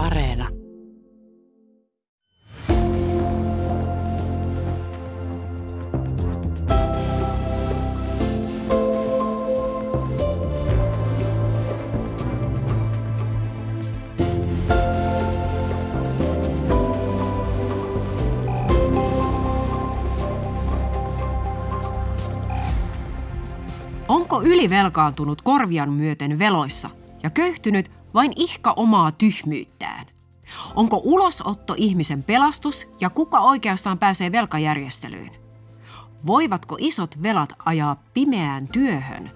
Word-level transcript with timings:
Areena. 0.00 0.48
Onko 24.08 24.42
ylivelkaantunut 24.42 25.42
korvian 25.42 25.92
myöten 25.92 26.38
veloissa 26.38 26.90
ja 27.22 27.30
köyhtynyt 27.30 27.99
vain 28.14 28.32
ihka 28.36 28.72
omaa 28.72 29.12
tyhmyyttään? 29.12 30.06
Onko 30.74 31.00
ulosotto 31.04 31.74
ihmisen 31.76 32.22
pelastus 32.22 32.92
ja 33.00 33.10
kuka 33.10 33.40
oikeastaan 33.40 33.98
pääsee 33.98 34.32
velkajärjestelyyn? 34.32 35.30
Voivatko 36.26 36.76
isot 36.78 37.22
velat 37.22 37.52
ajaa 37.64 37.96
pimeään 38.14 38.68
työhön? 38.68 39.30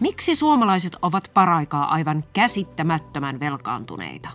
Miksi 0.00 0.34
suomalaiset 0.34 0.96
ovat 1.02 1.30
paraikaa 1.34 1.92
aivan 1.92 2.24
käsittämättömän 2.32 3.40
velkaantuneita? 3.40 4.28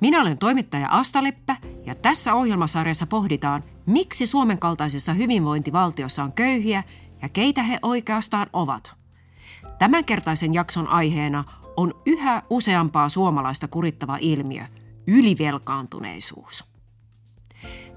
Minä 0.00 0.20
olen 0.20 0.38
toimittaja 0.38 0.88
Asta 0.90 1.22
Leppä 1.22 1.56
ja 1.86 1.94
tässä 1.94 2.34
ohjelmasarjassa 2.34 3.06
pohditaan, 3.06 3.64
miksi 3.86 4.26
Suomen 4.26 4.58
kaltaisessa 4.58 5.12
hyvinvointivaltiossa 5.12 6.24
on 6.24 6.32
köyhiä 6.32 6.82
ja 7.22 7.28
keitä 7.28 7.62
he 7.62 7.78
oikeastaan 7.82 8.46
ovat. 8.52 8.94
Tämänkertaisen 9.78 10.54
jakson 10.54 10.88
aiheena 10.88 11.44
on 11.76 11.94
yhä 12.06 12.42
useampaa 12.50 13.08
suomalaista 13.08 13.68
kurittava 13.68 14.18
ilmiö, 14.20 14.64
ylivelkaantuneisuus. 15.06 16.64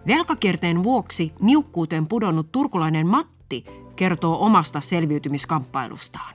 Velkakierteen 0.07 0.83
vuoksi 0.83 1.33
niukkuuteen 1.39 2.07
pudonnut 2.07 2.51
turkulainen 2.51 3.07
Matti 3.07 3.65
kertoo 3.95 4.45
omasta 4.45 4.81
selviytymiskamppailustaan. 4.81 6.33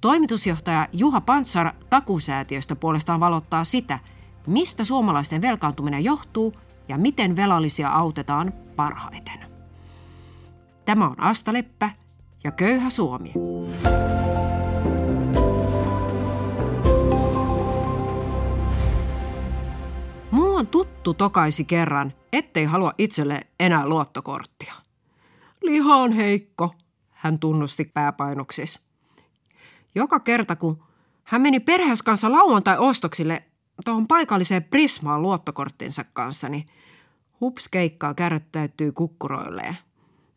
Toimitusjohtaja 0.00 0.88
Juha 0.92 1.20
Pantsar 1.20 1.72
takusäätiöstä 1.90 2.76
puolestaan 2.76 3.20
valottaa 3.20 3.64
sitä, 3.64 3.98
mistä 4.46 4.84
suomalaisten 4.84 5.42
velkaantuminen 5.42 6.04
johtuu 6.04 6.54
ja 6.88 6.98
miten 6.98 7.36
velallisia 7.36 7.90
autetaan 7.90 8.52
parhaiten. 8.76 9.38
Tämä 10.84 11.06
on 11.06 11.20
Asta 11.20 11.52
Leppä 11.52 11.90
ja 12.44 12.50
Köyhä 12.50 12.90
Suomi. 12.90 13.32
Muu 20.56 20.60
on 20.60 20.66
tuttu 20.66 21.14
tokaisi 21.14 21.64
kerran, 21.64 22.12
ettei 22.32 22.64
halua 22.64 22.92
itselle 22.98 23.46
enää 23.60 23.88
luottokorttia. 23.88 24.74
Liha 25.62 25.96
on 25.96 26.12
heikko, 26.12 26.74
hän 27.10 27.38
tunnusti 27.38 27.84
pääpainoksis. 27.84 28.86
Joka 29.94 30.20
kerta, 30.20 30.56
kun 30.56 30.82
hän 31.24 31.42
meni 31.42 31.60
perheessä 31.60 32.04
kanssa 32.04 32.32
lauantai-ostoksille 32.32 33.42
tuohon 33.84 34.06
paikalliseen 34.06 34.64
Prismaan 34.64 35.22
luottokorttinsa 35.22 36.04
kanssa, 36.12 36.48
niin 36.48 36.66
hups 37.40 37.68
keikkaa 37.68 38.14
kärryttäytyy 38.14 38.92
kukkuroilleen. 38.92 39.76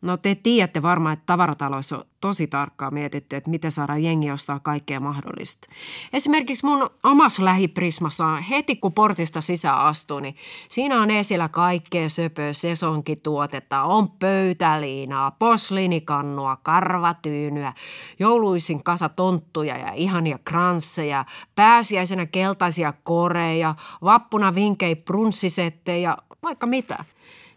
No 0.02 0.16
te 0.16 0.34
tiedätte 0.34 0.82
varmaan, 0.82 1.12
että 1.12 1.26
tavarataloissa 1.26 1.98
on 1.98 2.04
tosi 2.20 2.46
tarkkaan 2.46 2.94
mietitty, 2.94 3.36
että 3.36 3.50
miten 3.50 3.72
saadaan 3.72 4.02
jengi 4.02 4.30
ostaa 4.30 4.60
kaikkea 4.60 5.00
mahdollista. 5.00 5.68
Esimerkiksi 6.12 6.66
mun 6.66 6.90
omassa 7.02 7.44
lähiprismassa 7.44 8.36
heti 8.36 8.76
kun 8.76 8.92
portista 8.92 9.40
sisään 9.40 9.78
astuu, 9.78 10.20
niin 10.20 10.36
siinä 10.68 11.00
on 11.00 11.10
esillä 11.10 11.48
kaikkea 11.48 12.08
söpöä 12.08 12.52
sesonkituotetta. 12.52 13.82
On 13.82 14.10
pöytäliinaa, 14.10 15.30
posliinikannua, 15.30 16.56
karvatyynyä, 16.62 17.72
jouluisin 18.18 18.84
kasa 18.84 19.08
tonttuja 19.08 19.76
ja 19.76 19.92
ihania 19.92 20.38
kransseja, 20.44 21.24
pääsiäisenä 21.56 22.26
keltaisia 22.26 22.92
koreja, 23.02 23.74
vappuna 24.02 24.54
vinkei 24.54 24.94
prunssisettejä, 24.94 26.16
vaikka 26.42 26.66
mitä– 26.66 27.04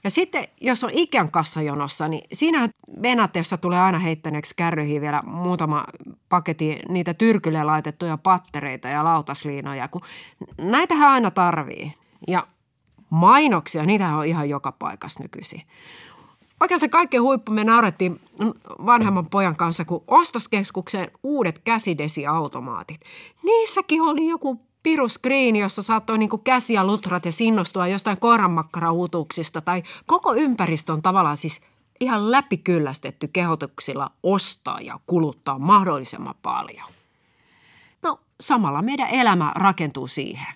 ja 0.03 0.09
sitten, 0.09 0.47
jos 0.61 0.83
on 0.83 0.89
ikään 0.93 1.31
kassajonossa, 1.31 2.07
niin 2.07 2.23
siinä 2.33 2.69
venatessa 3.01 3.57
tulee 3.57 3.79
aina 3.79 3.99
heittäneeksi 3.99 4.53
kärryihin 4.55 5.01
vielä 5.01 5.21
muutama 5.25 5.85
paketti 6.29 6.79
niitä 6.89 7.13
tyrkylle 7.13 7.63
laitettuja 7.63 8.17
pattereita 8.17 8.87
ja 8.87 9.03
lautasliinoja, 9.03 9.87
kun 9.87 10.01
näitähän 10.57 11.09
aina 11.09 11.31
tarvii. 11.31 11.93
Ja 12.27 12.47
mainoksia, 13.09 13.85
niitä 13.85 14.15
on 14.15 14.25
ihan 14.25 14.49
joka 14.49 14.71
paikassa 14.71 15.23
nykyisin. 15.23 15.61
Oikeastaan 16.59 16.89
kaikkein 16.89 17.23
huippu 17.23 17.51
me 17.51 17.63
naurettiin 17.63 18.21
vanhemman 18.85 19.29
pojan 19.29 19.55
kanssa, 19.55 19.85
kun 19.85 20.03
ostoskeskuksen 20.07 21.11
uudet 21.23 21.59
käsidesiautomaatit. 21.59 23.01
Niissäkin 23.43 24.01
oli 24.01 24.27
joku 24.27 24.61
piruskriini, 24.83 25.59
jossa 25.59 25.81
saattoi 25.81 26.17
niin 26.17 26.29
käsiä 26.44 26.83
lutrat 26.83 27.25
ja 27.25 27.31
sinnostua 27.31 27.88
jostain 27.88 28.19
koiranmakkarauutuksista 28.19 29.61
tai 29.61 29.83
koko 30.05 30.33
ympäristö 30.33 30.94
on 30.94 31.01
tavallaan 31.01 31.38
siis 31.38 31.61
ihan 31.99 32.31
läpikyllästetty 32.31 33.27
kehotuksilla 33.27 34.11
ostaa 34.23 34.81
ja 34.81 34.99
kuluttaa 35.07 35.59
mahdollisimman 35.59 36.35
paljon. 36.41 36.89
No 38.01 38.19
samalla 38.41 38.81
meidän 38.81 39.09
elämä 39.09 39.51
rakentuu 39.55 40.07
siihen. 40.07 40.53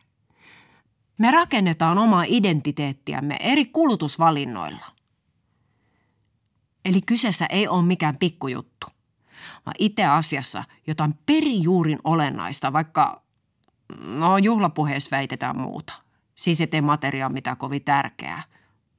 Me 1.18 1.32
rakennetaan 1.32 1.98
omaa 1.98 2.24
identiteettiämme 2.28 3.38
eri 3.40 3.66
kulutusvalinnoilla. 3.66 4.86
Eli 6.86 7.02
kyseessä 7.02 7.46
ei 7.46 7.68
ole 7.68 7.84
mikään 7.84 8.18
pikkujuttu, 8.20 8.88
vaan 9.66 9.76
itse 9.80 10.06
asiassa 10.06 10.64
jotain 10.88 11.14
perijuurin 11.26 12.00
olennaista, 12.04 12.74
vaikka 12.74 13.27
No 14.02 14.38
juhlapuheessa 14.38 15.18
väitetään 15.18 15.58
muuta. 15.58 15.94
Siis 16.36 16.62
ettei 16.62 16.82
materia 16.82 17.30
mitä 17.30 17.56
kovin 17.56 17.84
tärkeää. 17.84 18.44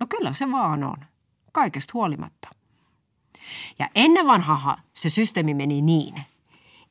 No 0.01 0.07
kyllä 0.07 0.33
se 0.33 0.51
vaan 0.51 0.85
on. 0.85 0.97
Kaikesta 1.53 1.91
huolimatta. 1.95 2.49
Ja 3.79 3.89
ennen 3.95 4.27
vanhaha 4.27 4.79
se 4.93 5.09
systeemi 5.09 5.55
meni 5.55 5.83
niin, 5.83 6.15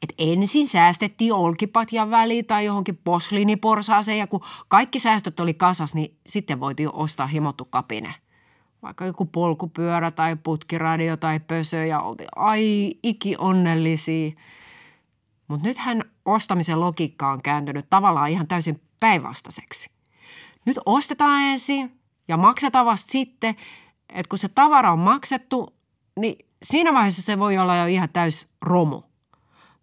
että 0.01 0.15
ensin 0.17 0.67
säästettiin 0.67 1.33
olkipatjan 1.33 2.11
väliin 2.11 2.45
tai 2.45 2.65
johonkin 2.65 2.99
posliiniporsaaseen 3.03 4.17
ja 4.17 4.27
kun 4.27 4.41
kaikki 4.67 4.99
säästöt 4.99 5.39
oli 5.39 5.53
kasas, 5.53 5.95
niin 5.95 6.17
sitten 6.27 6.59
voitiin 6.59 6.93
ostaa 6.93 7.27
himottu 7.27 7.65
kapine. 7.65 8.13
Vaikka 8.81 9.05
joku 9.05 9.25
polkupyörä 9.25 10.11
tai 10.11 10.35
putkiradio 10.35 11.17
tai 11.17 11.39
pösö 11.39 11.85
ja 11.85 12.01
oltiin 12.01 12.29
ai 12.35 12.93
iki 13.03 13.35
onnellisia. 13.37 14.31
Mutta 15.47 15.67
nythän 15.67 16.01
ostamisen 16.25 16.79
logiikka 16.79 17.31
on 17.31 17.41
kääntynyt 17.41 17.89
tavallaan 17.89 18.29
ihan 18.29 18.47
täysin 18.47 18.81
päinvastaiseksi. 18.99 19.89
Nyt 20.65 20.79
ostetaan 20.85 21.41
ensin 21.41 21.99
ja 22.27 22.37
maksetaan 22.37 22.85
vasta 22.85 23.11
sitten, 23.11 23.55
että 24.09 24.29
kun 24.29 24.39
se 24.39 24.47
tavara 24.49 24.91
on 24.91 24.99
maksettu, 24.99 25.73
niin 26.19 26.45
siinä 26.63 26.93
vaiheessa 26.93 27.21
se 27.21 27.39
voi 27.39 27.57
olla 27.57 27.75
jo 27.75 27.85
ihan 27.85 28.09
täys 28.09 28.47
romu. 28.61 29.01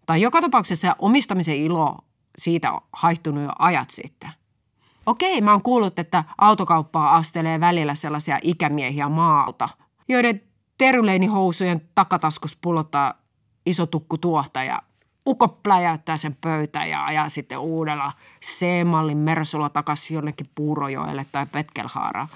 Tai 0.05 0.21
joka 0.21 0.41
tapauksessa 0.41 0.81
se 0.81 0.95
omistamisen 0.99 1.55
ilo 1.55 1.97
siitä 2.37 2.71
on 2.71 2.81
haihtunut 2.93 3.43
jo 3.43 3.49
ajat 3.59 3.89
sitten. 3.89 4.29
Okei, 5.05 5.41
mä 5.41 5.51
oon 5.51 5.61
kuullut, 5.61 5.99
että 5.99 6.23
autokauppaa 6.37 7.15
astelee 7.15 7.59
välillä 7.59 7.95
sellaisia 7.95 8.39
ikämiehiä 8.41 9.09
maalta, 9.09 9.69
joiden 10.07 10.41
teryleinihousujen 10.77 11.81
takataskus 11.95 12.57
pullottaa 12.61 13.13
iso 13.65 13.85
tukku 13.85 14.17
tuohta 14.17 14.63
ja 14.63 14.81
ukko 15.27 15.47
pläjäyttää 15.47 16.17
sen 16.17 16.37
pöytä 16.41 16.85
ja 16.85 17.05
ajaa 17.05 17.29
sitten 17.29 17.59
uudella 17.59 18.11
C-mallin 18.45 19.17
Mersulla 19.17 19.69
takaisin 19.69 20.15
jonnekin 20.15 20.49
Puurojoelle 20.55 21.25
tai 21.31 21.45
Petkelhaaraan. 21.51 22.27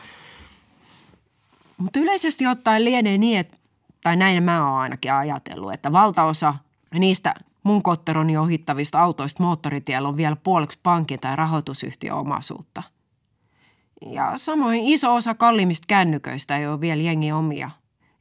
Mutta 1.77 1.99
yleisesti 1.99 2.47
ottaen 2.47 2.85
lienee 2.85 3.17
niin, 3.17 3.39
että, 3.39 3.57
tai 4.03 4.15
näin 4.15 4.43
mä 4.43 4.69
oon 4.69 4.79
ainakin 4.79 5.13
ajatellut, 5.13 5.73
että 5.73 5.91
valtaosa 5.91 6.55
niistä 6.99 7.35
mun 7.63 7.83
kotteroni 7.83 8.37
ohittavista 8.37 9.01
autoista 9.01 9.43
moottoritiellä 9.43 10.07
on 10.09 10.17
vielä 10.17 10.35
puoleksi 10.35 10.79
pankin 10.83 11.19
tai 11.19 11.35
rahoitusyhtiön 11.35 12.17
omaisuutta. 12.17 12.83
Ja 14.05 14.31
samoin 14.35 14.85
iso 14.85 15.15
osa 15.15 15.33
kalliimmista 15.33 15.85
kännyköistä 15.87 16.57
ei 16.57 16.67
ole 16.67 16.81
vielä 16.81 17.01
jengi 17.01 17.31
omia, 17.31 17.69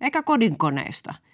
eikä 0.00 0.22
kodinkoneista– 0.22 1.14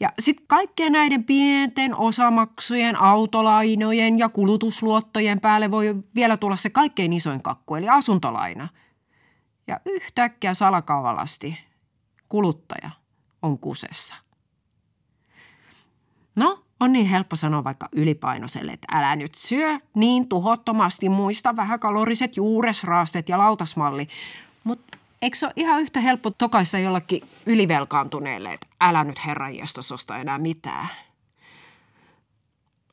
ja 0.00 0.12
sitten 0.18 0.46
kaikkien 0.46 0.92
näiden 0.92 1.24
pienten 1.24 1.94
osamaksujen, 1.94 2.96
autolainojen 2.96 4.18
ja 4.18 4.28
kulutusluottojen 4.28 5.40
päälle 5.40 5.70
voi 5.70 5.94
vielä 6.14 6.36
tulla 6.36 6.56
se 6.56 6.70
kaikkein 6.70 7.12
isoin 7.12 7.42
kakku, 7.42 7.74
eli 7.74 7.88
asuntolaina. 7.88 8.68
Ja 9.66 9.80
yhtäkkiä 9.84 10.54
salakavalasti 10.54 11.58
kuluttaja 12.28 12.90
on 13.42 13.58
kusessa. 13.58 14.16
No, 16.36 16.64
On 16.80 16.92
niin 16.92 17.06
helppo 17.06 17.36
sanoa 17.36 17.64
vaikka 17.64 17.88
ylipainoiselle, 17.92 18.72
että 18.72 18.88
älä 18.98 19.16
nyt 19.16 19.34
syö 19.34 19.78
niin 19.94 20.28
tuhottomasti, 20.28 21.08
muista 21.08 21.56
vähäkaloriset 21.56 22.36
juuresraastet 22.36 23.28
ja 23.28 23.38
lautasmalli. 23.38 24.08
Eikö 25.22 25.36
se 25.36 25.46
ole 25.46 25.52
ihan 25.56 25.80
yhtä 25.80 26.00
helppo 26.00 26.30
tokaista 26.30 26.78
jollakin 26.78 27.22
ylivelkaantuneelle, 27.46 28.52
että 28.52 28.66
älä 28.80 29.04
nyt 29.04 29.26
herran 29.26 29.52
sosta 29.80 30.16
enää 30.16 30.38
mitään? 30.38 30.88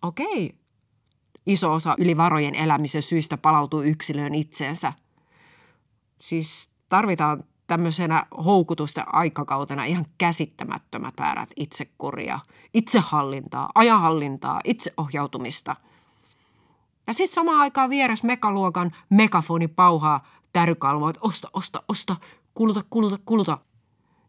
Okei, 0.02 0.56
iso 1.46 1.74
osa 1.74 1.96
ylivarojen 1.98 2.56
elämisen 2.56 3.02
syistä 3.02 3.38
palautuu 3.38 3.82
yksilöön 3.82 4.36
itseensä. 4.36 4.94
Siis 6.20 6.70
tarvitaan 6.90 7.44
tämmöisenä 7.68 8.26
houkutusten 8.46 9.16
aikakautena 9.16 9.86
ihan 9.86 10.06
käsittämättömät 10.18 11.14
määrät 11.20 11.50
itsekuria, 11.56 12.40
itsehallintaa, 12.74 13.70
ajanhallintaa, 13.76 14.62
itseohjautumista. 14.64 15.76
Ja 17.08 17.14
sitten 17.14 17.34
samaan 17.34 17.60
aikaan 17.60 17.90
vieressä 17.90 18.28
mekaluokan 18.28 18.96
megafoni 19.10 19.68
pauhaa 19.68 20.28
tärykalvoa, 20.56 21.10
että 21.10 21.20
osta, 21.24 21.50
osta, 21.54 21.84
osta, 21.88 22.16
kuluta, 22.54 22.82
kuluta, 22.90 23.18
kuluta. 23.26 23.58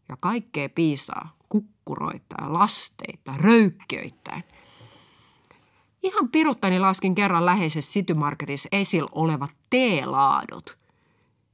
Ja 0.09 0.15
kaikkea 0.21 0.69
piisaa, 0.69 1.35
kukkuroittain, 1.49 2.53
lasteita, 2.53 3.33
röykköittäin. 3.37 4.43
Ihan 6.03 6.29
piruttani 6.29 6.79
laskin 6.79 7.15
kerran 7.15 7.45
läheisessä 7.45 7.93
City 7.93 8.13
Marketissa 8.13 8.69
esillä 8.71 9.09
olevat 9.11 9.51
teelaadut– 9.69 10.77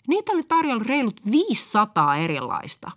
Niitä 0.08 0.32
oli 0.32 0.44
tarjolla 0.44 0.84
reilut 0.88 1.22
500 1.32 2.18
erilaista. 2.18 2.92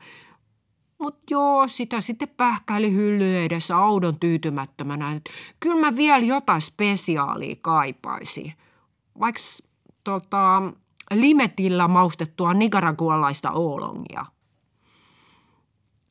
Mutta 0.98 1.20
joo, 1.30 1.68
sitä 1.68 2.00
sitten 2.00 2.28
pähkäili 2.28 2.92
hylly 2.92 3.44
edessä 3.44 3.76
audon 3.76 4.20
tyytymättömänä. 4.20 5.20
Kyllä 5.60 5.80
mä 5.80 5.96
vielä 5.96 6.24
jotain 6.26 6.60
spesiaalia 6.60 7.56
kaipaisin. 7.62 8.52
Vaikka 9.20 9.40
tota, 10.04 10.62
limetillä 11.14 11.88
maustettua 11.88 12.54
nigaragualaista 12.54 13.50
oolongia. 13.50 14.26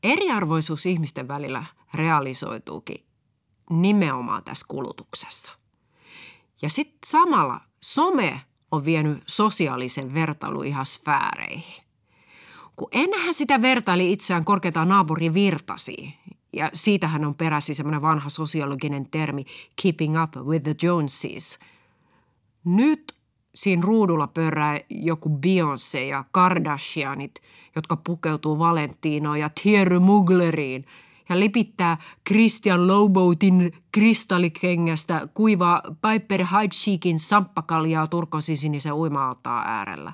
Eriarvoisuus 0.03 0.86
ihmisten 0.86 1.27
välillä 1.27 1.65
realisoituukin 1.94 3.06
nimenomaan 3.69 4.44
tässä 4.44 4.65
kulutuksessa. 4.69 5.51
Ja 6.62 6.69
sitten 6.69 7.00
samalla 7.06 7.62
some 7.81 8.42
on 8.71 8.86
vienyt 8.86 9.24
sosiaalisen 9.27 10.13
vertailu 10.13 10.62
ihan 10.62 10.86
sfääreihin. 10.86 11.83
Kun 12.75 12.88
ennenhän 12.92 13.33
sitä 13.33 13.62
vertaili 13.62 14.12
itseään 14.12 14.45
korkeintaan 14.45 14.88
naapurin 14.88 15.33
virtasi, 15.33 16.13
ja 16.53 16.69
siitähän 16.74 17.25
on 17.25 17.36
peräsi 17.36 17.74
semmoinen 17.74 18.01
vanha 18.01 18.30
sosiologinen 18.30 19.09
termi 19.12 19.45
keeping 19.81 20.24
up 20.24 20.36
with 20.36 20.63
the 20.63 20.75
Joneses. 20.83 21.59
Nyt 22.63 23.14
siinä 23.56 23.81
ruudulla 23.86 24.28
pörrää 24.28 24.80
joku 24.90 25.30
Beyoncé 25.30 26.00
ja 26.00 26.24
Kardashianit, 26.31 27.42
jotka 27.75 27.96
pukeutuu 27.96 28.60
Valentinoon 28.60 29.40
ja 29.40 29.50
Thierry 29.62 30.00
Mugleriin– 30.00 30.86
ja 31.30 31.40
lipittää 31.40 31.98
Christian 32.28 32.88
Lowboatin 32.88 33.74
kristallikengästä 33.92 35.28
kuivaa 35.34 35.81
Piper 36.02 36.46
Heidschikin 36.46 37.19
samppakaljaa 37.19 38.07
turkosisinisen 38.07 38.94
uima 38.94 39.36
äärellä. 39.66 40.13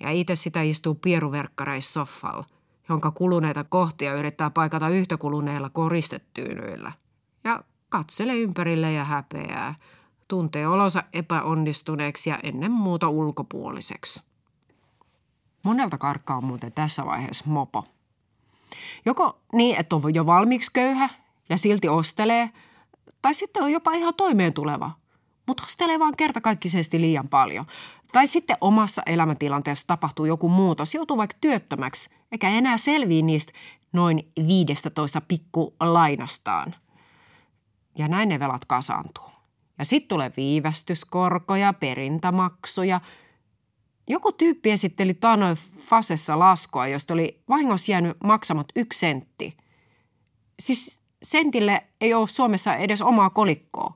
Ja 0.00 0.10
itse 0.10 0.34
sitä 0.34 0.62
istuu 0.62 0.94
pieruverkkareissa 0.94 1.92
soffalla, 1.92 2.44
jonka 2.88 3.10
kuluneita 3.10 3.64
kohtia 3.64 4.14
yrittää 4.14 4.50
paikata 4.50 4.88
yhtä 4.88 5.16
kuluneilla 5.16 5.70
koristetyynyillä. 5.70 6.92
Ja 7.44 7.64
katselee 7.88 8.36
ympärille 8.36 8.92
ja 8.92 9.04
häpeää. 9.04 9.74
Tuntee 10.28 10.68
olonsa 10.68 11.02
epäonnistuneeksi 11.12 12.30
ja 12.30 12.38
ennen 12.42 12.70
muuta 12.70 13.08
ulkopuoliseksi. 13.08 14.22
Monelta 15.64 15.98
karkkaa 15.98 16.40
muuten 16.40 16.72
tässä 16.72 17.06
vaiheessa 17.06 17.44
mopo. 17.46 17.84
Joko 19.04 19.38
niin, 19.52 19.80
että 19.80 19.96
on 19.96 20.14
jo 20.14 20.26
valmiiksi 20.26 20.70
köyhä 20.72 21.08
ja 21.48 21.58
silti 21.58 21.88
ostelee, 21.88 22.50
tai 23.22 23.34
sitten 23.34 23.62
on 23.62 23.72
jopa 23.72 23.92
ihan 23.92 24.14
toimeen 24.14 24.52
tuleva, 24.52 24.90
mutta 25.46 25.62
ostelee 25.66 25.98
vaan 25.98 26.16
kertakaikkisesti 26.16 27.00
liian 27.00 27.28
paljon. 27.28 27.66
Tai 28.12 28.26
sitten 28.26 28.56
omassa 28.60 29.02
elämäntilanteessa 29.06 29.86
tapahtuu 29.86 30.24
joku 30.24 30.48
muutos, 30.48 30.94
joutuu 30.94 31.16
vaikka 31.16 31.36
työttömäksi, 31.40 32.10
eikä 32.32 32.48
enää 32.48 32.76
selviä 32.76 33.22
niistä 33.22 33.52
noin 33.92 34.32
15 34.46 35.20
pikku 35.20 35.74
lainastaan. 35.80 36.74
Ja 37.98 38.08
näin 38.08 38.28
ne 38.28 38.40
velat 38.40 38.64
kasaantuu. 38.64 39.30
Ja 39.78 39.84
sitten 39.84 40.08
tulee 40.08 40.32
viivästyskorkoja, 40.36 41.72
perintämaksuja– 41.72 43.00
joku 44.08 44.32
tyyppi 44.32 44.70
esitteli 44.70 45.14
taanoin 45.14 45.56
Fasessa 45.80 46.38
laskua, 46.38 46.86
josta 46.86 47.14
oli 47.14 47.42
vahingossa 47.48 47.92
jäänyt 47.92 48.16
maksamat 48.24 48.66
yksi 48.76 48.98
sentti. 48.98 49.56
Siis 50.60 51.02
sentille 51.22 51.84
ei 52.00 52.14
ole 52.14 52.26
Suomessa 52.26 52.76
edes 52.76 53.02
omaa 53.02 53.30
kolikkoa. 53.30 53.94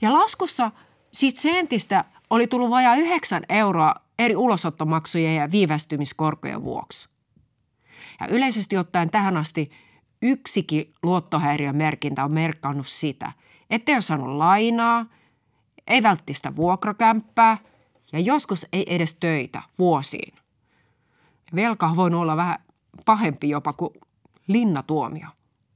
Ja 0.00 0.12
laskussa 0.12 0.70
siitä 1.12 1.40
sentistä 1.40 2.04
oli 2.30 2.46
tullut 2.46 2.70
vajaa 2.70 2.96
9 2.96 3.42
euroa 3.48 3.94
eri 4.18 4.36
ulosottomaksujen 4.36 5.36
ja 5.36 5.50
viivästymiskorkojen 5.50 6.64
vuoksi. 6.64 7.08
Ja 8.20 8.26
yleisesti 8.26 8.76
ottaen 8.76 9.10
tähän 9.10 9.36
asti 9.36 9.70
yksikin 10.22 10.94
luottohäiriömerkintä 11.02 12.24
on 12.24 12.34
merkannut 12.34 12.86
sitä, 12.86 13.32
ettei 13.70 13.94
ole 13.94 14.02
saanut 14.02 14.36
lainaa, 14.36 15.06
ei 15.86 16.02
välttämättä 16.02 16.56
vuokrakämppää– 16.56 17.58
ja 18.12 18.20
joskus 18.20 18.66
ei 18.72 18.94
edes 18.94 19.14
töitä 19.14 19.62
vuosiin. 19.78 20.34
Velka 21.54 21.96
voinut 21.96 22.20
olla 22.20 22.36
vähän 22.36 22.58
pahempi 23.04 23.48
jopa 23.48 23.72
kuin 23.72 23.94
linnatuomio. 24.46 25.28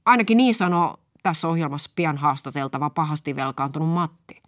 Ainakin 0.05 0.37
niin 0.37 0.55
sanoo 0.55 0.99
tässä 1.23 1.47
ohjelmassa 1.47 1.91
pian 1.95 2.17
haastateltava 2.17 2.89
pahasti 2.89 3.35
velkaantunut 3.35 3.89
Matti. 3.89 4.41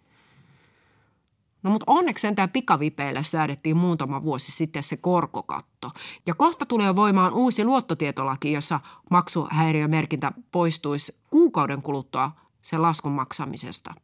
No 1.62 1.70
mutta 1.70 1.84
onneksi 1.86 2.22
sentään 2.22 2.50
pikavipeillä 2.50 3.22
säädettiin 3.22 3.76
muutama 3.76 4.22
vuosi 4.22 4.52
sitten 4.52 4.82
se 4.82 4.96
korkokatto. 4.96 5.90
Ja 6.26 6.34
kohta 6.34 6.66
tulee 6.66 6.96
voimaan 6.96 7.34
uusi 7.34 7.64
luottotietolaki, 7.64 8.52
jossa 8.52 8.80
maksuhäiriömerkintä 9.10 10.32
poistuisi 10.52 11.16
kuukauden 11.30 11.82
kuluttua 11.82 12.32
sen 12.66 12.82
laskun 12.82 13.12
maksamisesta. 13.12 13.94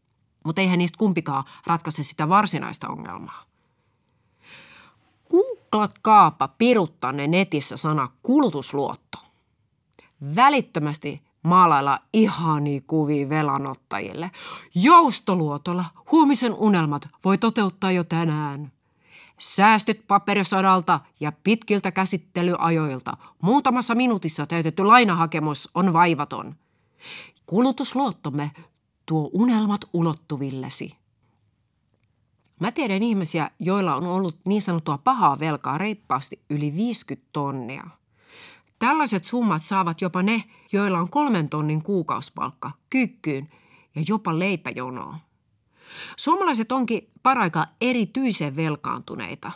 Mutta 0.44 0.60
eihän 0.60 0.78
niistä 0.78 0.98
kumpikaan 0.98 1.44
ratkaise 1.66 2.02
sitä 2.02 2.28
varsinaista 2.28 2.88
ongelmaa 2.88 3.52
kaapa 6.02 6.48
piruttanne 6.48 7.26
netissä 7.26 7.76
sana 7.76 8.08
kulutusluotto. 8.22 9.18
Välittömästi 10.36 11.20
maalailla 11.42 11.98
ihania 12.12 12.80
kuvia 12.86 13.28
velanottajille. 13.28 14.30
Joustoluotolla 14.74 15.84
huomisen 16.12 16.54
unelmat 16.54 17.08
voi 17.24 17.38
toteuttaa 17.38 17.92
jo 17.92 18.04
tänään. 18.04 18.72
Säästöt 19.38 20.00
paperisodalta 20.08 21.00
ja 21.20 21.32
pitkiltä 21.44 21.92
käsittelyajoilta. 21.92 23.16
Muutamassa 23.40 23.94
minuutissa 23.94 24.46
täytetty 24.46 24.84
lainahakemus 24.84 25.70
on 25.74 25.92
vaivaton. 25.92 26.54
Kulutusluottomme 27.46 28.50
tuo 29.06 29.30
unelmat 29.32 29.80
ulottuvillesi. 29.92 30.96
Mä 32.60 32.72
tiedän 32.72 33.02
ihmisiä, 33.02 33.50
joilla 33.58 33.94
on 33.94 34.06
ollut 34.06 34.36
niin 34.46 34.62
sanottua 34.62 34.98
pahaa 34.98 35.38
velkaa 35.40 35.78
reippaasti 35.78 36.40
yli 36.50 36.76
50 36.76 37.28
tonnia. 37.32 37.86
Tällaiset 38.78 39.24
summat 39.24 39.62
saavat 39.62 40.00
jopa 40.00 40.22
ne, 40.22 40.44
joilla 40.72 40.98
on 40.98 41.10
kolmen 41.10 41.48
tonnin 41.48 41.82
kuukausipalkka, 41.82 42.70
kykkyyn 42.90 43.48
ja 43.94 44.02
jopa 44.08 44.38
leipäjonoa. 44.38 45.18
Suomalaiset 46.16 46.72
onkin 46.72 47.10
paraika 47.22 47.66
erityisen 47.80 48.56
velkaantuneita. 48.56 49.52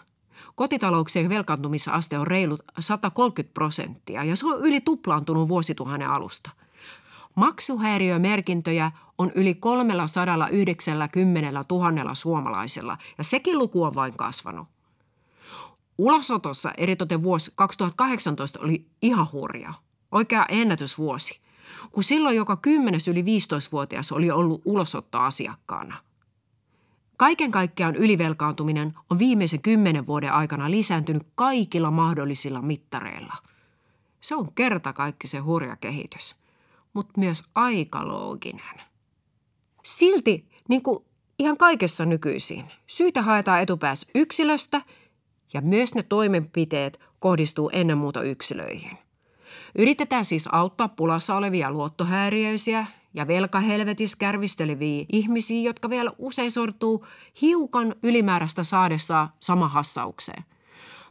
Kotitalouksien 0.55 1.29
velkaantumisaste 1.29 2.19
on 2.19 2.27
reilut 2.27 2.61
130 2.79 3.55
prosenttia 3.55 4.25
ja 4.25 4.37
se 4.37 4.47
on 4.47 4.61
yli 4.61 4.81
tuplaantunut 4.81 5.49
vuosituhannen 5.49 6.11
alusta– 6.11 6.51
Maksuhäiriömerkintöjä 7.37 8.93
on 9.19 9.33
yli 9.35 9.55
390 9.55 11.65
000 11.71 12.15
suomalaisella 12.15 12.99
ja 13.19 13.25
sekin 13.25 13.59
luku 13.59 13.83
on 13.83 13.95
vain 13.95 14.17
kasvanut. 14.17 14.69
Ulosotossa 15.99 16.73
eritoten 16.77 17.23
vuosi 17.23 17.53
2018 17.55 18.59
oli 18.63 18.87
ihan 19.03 19.27
hurja, 19.33 19.75
oikea 20.13 20.47
ennätysvuosi, 20.49 21.41
kun 21.93 22.03
silloin 22.03 22.37
joka 22.37 22.57
kymmenes 22.57 23.09
yli 23.09 23.23
15-vuotias 23.23 24.13
oli 24.13 24.31
ollut 24.31 24.63
ulosottoasiakkaana. 24.65 25.97
Kaiken 27.17 27.51
kaikkiaan 27.51 27.97
ylivelkaantuminen 27.97 28.93
on 29.11 29.19
viimeisen 29.19 29.63
kymmenen 29.63 30.07
vuoden 30.07 30.33
aikana 30.33 30.71
lisääntynyt 30.71 31.27
kaikilla 31.35 31.91
mahdollisilla 31.91 32.63
mittareilla. 32.63 33.35
Se 34.21 34.35
on 34.35 34.53
kerta 34.53 34.93
kaikki 34.93 35.27
se 35.27 35.39
hurja 35.39 35.77
kehitys– 35.77 36.37
mutta 36.97 37.13
myös 37.17 37.43
aikalooginen. 37.55 38.81
Silti, 39.83 40.49
niin 40.69 40.83
kuin 40.83 41.05
ihan 41.39 41.57
kaikessa 41.57 42.05
nykyisin, 42.05 42.65
syitä 42.87 43.23
haetaan 43.23 43.63
etupäässä 43.63 44.09
yksilöstä 44.15 44.83
ja 45.55 45.61
myös 45.61 45.95
ne 45.95 46.03
toimenpiteet 46.03 47.01
kohdistuu 47.19 47.71
ennen 47.73 47.99
muuta 47.99 48.23
yksilöihin. 48.23 48.99
Yritetään 49.79 50.25
siis 50.25 50.49
auttaa 50.53 50.89
pulassa 50.89 51.35
olevia 51.35 51.71
luottohäiriöisiä 51.71 52.87
ja 53.15 53.27
velkahelvetis 53.27 54.17
kärvisteleviä 54.17 55.05
ihmisiä, 55.13 55.61
jotka 55.61 55.91
vielä 55.91 56.11
usein 56.19 56.51
sortuu 56.51 57.07
hiukan 57.43 57.95
ylimääräistä 58.03 58.65
saadessaan 58.65 59.29
sama 59.41 59.69
hassaukseen. 59.69 60.45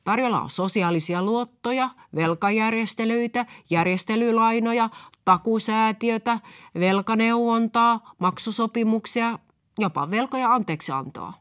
Tarjolla 0.03 0.41
on 0.41 0.49
sosiaalisia 0.49 1.23
luottoja, 1.23 1.89
velkajärjestelyitä, 2.15 3.45
järjestelylainoja, 3.69 4.89
takusäätiötä, 5.25 6.39
velkaneuvontaa, 6.79 8.13
maksusopimuksia, 8.19 9.39
jopa 9.79 10.11
velkoja 10.11 10.53
anteeksiantoa. 10.53 11.33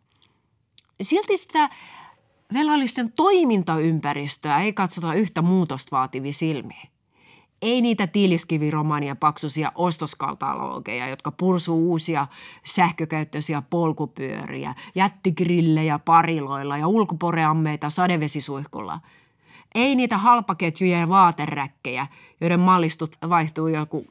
Silti 1.03 1.37
sitä 1.37 1.69
velallisten 2.53 3.13
toimintaympäristöä 3.13 4.61
ei 4.61 4.73
katsota 4.73 5.15
yhtä 5.15 5.43
muutosta 5.43 5.97
vaativia 5.97 6.33
silmiä. 6.33 6.87
Ei 7.63 7.81
niitä 7.81 8.07
tiiliskiviromania 8.07 9.17
paksuisia 9.17 9.73
ostoskatalogeja, 9.75 11.09
jotka 11.09 11.31
pursuu 11.33 11.91
uusia 11.91 12.27
sähkökäyttöisiä 12.65 13.63
polkupyöriä, 13.71 14.75
jättigrillejä 14.95 15.99
pariloilla 15.99 16.79
ja 16.79 16.89
ulkoporeammeita 16.89 17.91
sadevesisuihkulla. 17.91 19.01
Ei 19.75 19.97
niitä 19.97 20.19
halpaketjuja 20.19 20.99
ja 20.99 21.09
vaateräkkejä, 21.09 22.07
joiden 22.41 22.61
mallistut 22.61 23.17
vaihtuu 23.29 23.69
joku 23.69 24.07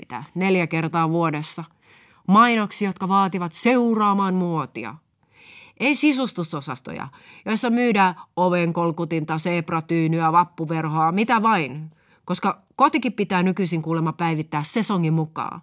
mitä, 0.00 0.24
neljä 0.34 0.66
kertaa 0.66 1.10
vuodessa. 1.10 1.64
Mainoksia, 2.26 2.88
jotka 2.88 3.08
vaativat 3.08 3.52
seuraamaan 3.52 4.34
muotia. 4.34 4.94
Ei 5.80 5.94
sisustusosastoja, 5.94 7.08
joissa 7.46 7.70
myydään 7.70 8.14
ovenkolkutinta, 8.36 9.38
sebratyynyä, 9.38 10.32
vappuverhoa, 10.32 11.12
mitä 11.12 11.42
vain– 11.42 11.90
koska 12.30 12.62
kotikin 12.76 13.12
pitää 13.12 13.42
nykyisin 13.42 13.82
kuulemma 13.82 14.12
päivittää 14.12 14.62
sesongin 14.62 15.12
mukaan. 15.12 15.62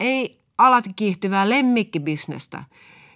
Ei 0.00 0.40
alati 0.58 0.92
kiihtyvää 0.96 1.48
lemmikkibisnestä, 1.48 2.64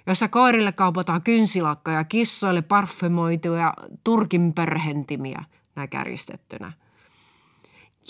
jossa 0.06 0.28
koirille 0.28 0.72
kaupataan 0.72 1.22
kynsilakka 1.22 1.92
ja 1.92 2.04
kissoille 2.04 2.62
parfymoituja 2.62 3.74
turkin 4.04 4.52
perhentimiä, 4.52 5.44
näin 5.76 5.88
kärjistettynä. 5.88 6.72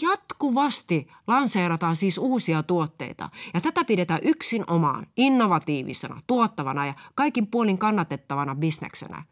Jatkuvasti 0.03 1.09
lanseerataan 1.27 1.97
siis 1.97 2.19
uusia 2.19 2.63
tuotteita 2.63 3.31
ja 3.55 3.61
tätä 3.61 3.85
pidetään 3.85 4.21
yksin 4.23 4.65
omaan, 4.67 5.07
innovatiivisena, 5.17 6.21
tuottavana 6.27 6.87
ja 6.87 6.95
kaikin 7.15 7.47
puolin 7.47 7.79
kannatettavana 7.79 8.55
bisneksenä. 8.55 9.23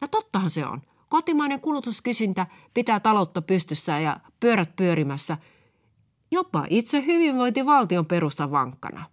Ja 0.00 0.08
tottahan 0.08 0.50
se 0.50 0.66
on– 0.66 0.82
Kotimainen 1.14 1.60
kulutuskysyntä 1.60 2.46
pitää 2.74 3.00
taloutta 3.00 3.42
pystyssä 3.42 3.98
ja 3.98 4.20
pyörät 4.40 4.76
pyörimässä. 4.76 5.38
Jopa 6.30 6.66
itse 6.70 7.04
hyvinvointivaltion 7.06 8.06
perusta 8.06 8.50
vankkana. 8.50 9.04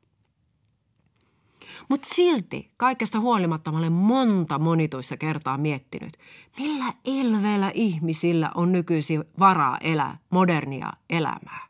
Mutta 1.91 2.07
silti 2.11 2.71
kaikesta 2.77 3.19
huolimatta 3.19 3.71
mä 3.71 3.77
olen 3.77 3.91
monta 3.91 4.59
monituissa 4.59 5.17
kertaa 5.17 5.57
miettinyt, 5.57 6.13
millä 6.57 6.93
elveellä 7.05 7.71
ihmisillä 7.73 8.51
on 8.55 8.71
nykyisin 8.71 9.23
varaa 9.39 9.77
elää 9.77 10.17
modernia 10.29 10.93
elämää. 11.09 11.67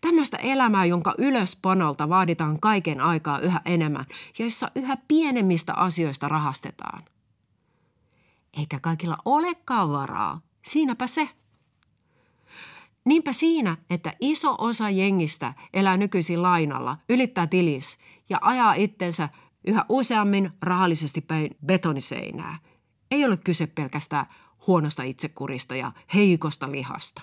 Tämmöistä 0.00 0.36
elämää, 0.36 0.84
jonka 0.84 1.14
ylöspanolta 1.18 2.08
vaaditaan 2.08 2.60
kaiken 2.60 3.00
aikaa 3.00 3.38
yhä 3.38 3.60
enemmän, 3.64 4.06
joissa 4.38 4.70
yhä 4.74 4.96
pienemmistä 5.08 5.74
asioista 5.74 6.28
rahastetaan– 6.28 7.02
eikä 8.58 8.80
kaikilla 8.80 9.18
olekaan 9.24 9.90
varaa. 9.90 10.40
Siinäpä 10.64 11.06
se. 11.06 11.28
Niinpä 13.04 13.32
siinä, 13.32 13.76
että 13.90 14.12
iso 14.20 14.54
osa 14.58 14.90
jengistä 14.90 15.54
elää 15.74 15.96
nykyisin 15.96 16.42
lainalla, 16.42 16.96
ylittää 17.08 17.46
tilis 17.46 17.98
ja 18.30 18.38
ajaa 18.40 18.74
itsensä 18.74 19.28
yhä 19.66 19.84
useammin 19.88 20.50
rahallisesti 20.62 21.20
päin 21.20 21.56
betoniseinää. 21.66 22.58
Ei 23.10 23.24
ole 23.24 23.36
kyse 23.36 23.66
pelkästään 23.66 24.26
huonosta 24.66 25.02
itsekurista 25.02 25.76
ja 25.76 25.92
heikosta 26.14 26.72
lihasta. 26.72 27.22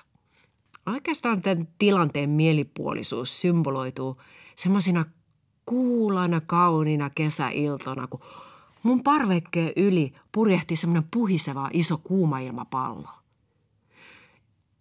Oikeastaan 0.85 1.41
tämän 1.41 1.67
tilanteen 1.77 2.29
mielipuolisuus 2.29 3.41
symboloituu 3.41 4.21
semmoisina 4.55 5.05
kuulana 5.65 6.41
kauniina 6.41 7.09
kesäiltona, 7.09 8.07
kun 8.07 8.21
Mun 8.85 9.03
parvekkeen 9.03 9.73
yli 9.75 10.13
purjehti 10.31 10.75
semmoinen 10.75 11.09
puhiseva 11.11 11.69
iso 11.73 11.97
kuumailmapallo. 11.97 13.09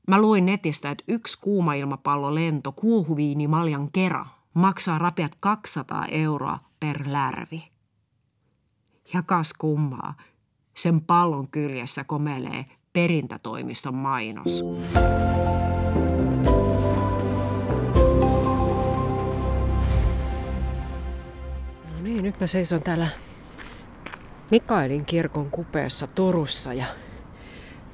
Mä 0.09 0.21
luin 0.21 0.47
netistä, 0.47 0.90
että 0.90 1.04
yksi 1.09 1.38
kuumailmapallo 1.40 2.35
lento 2.35 2.73
kuuhuviini 2.73 3.49
maljan 3.49 3.88
kera 3.93 4.26
maksaa 4.54 4.99
rapiat 4.99 5.32
200 5.40 6.06
euroa 6.06 6.58
per 6.80 7.00
lärvi. 7.06 7.68
Ja 9.14 9.23
kas 9.23 9.52
kummaa, 9.52 10.14
sen 10.75 11.00
pallon 11.00 11.49
kyljessä 11.49 12.04
komelee 12.04 12.64
perintätoimiston 12.92 13.94
mainos. 13.94 14.64
No 21.92 22.02
niin, 22.02 22.23
nyt 22.23 22.40
mä 22.40 22.46
seison 22.46 22.82
täällä 22.82 23.08
Mikaelin 24.50 25.04
kirkon 25.04 25.50
kupeessa 25.50 26.06
Turussa 26.06 26.73
ja 26.73 26.87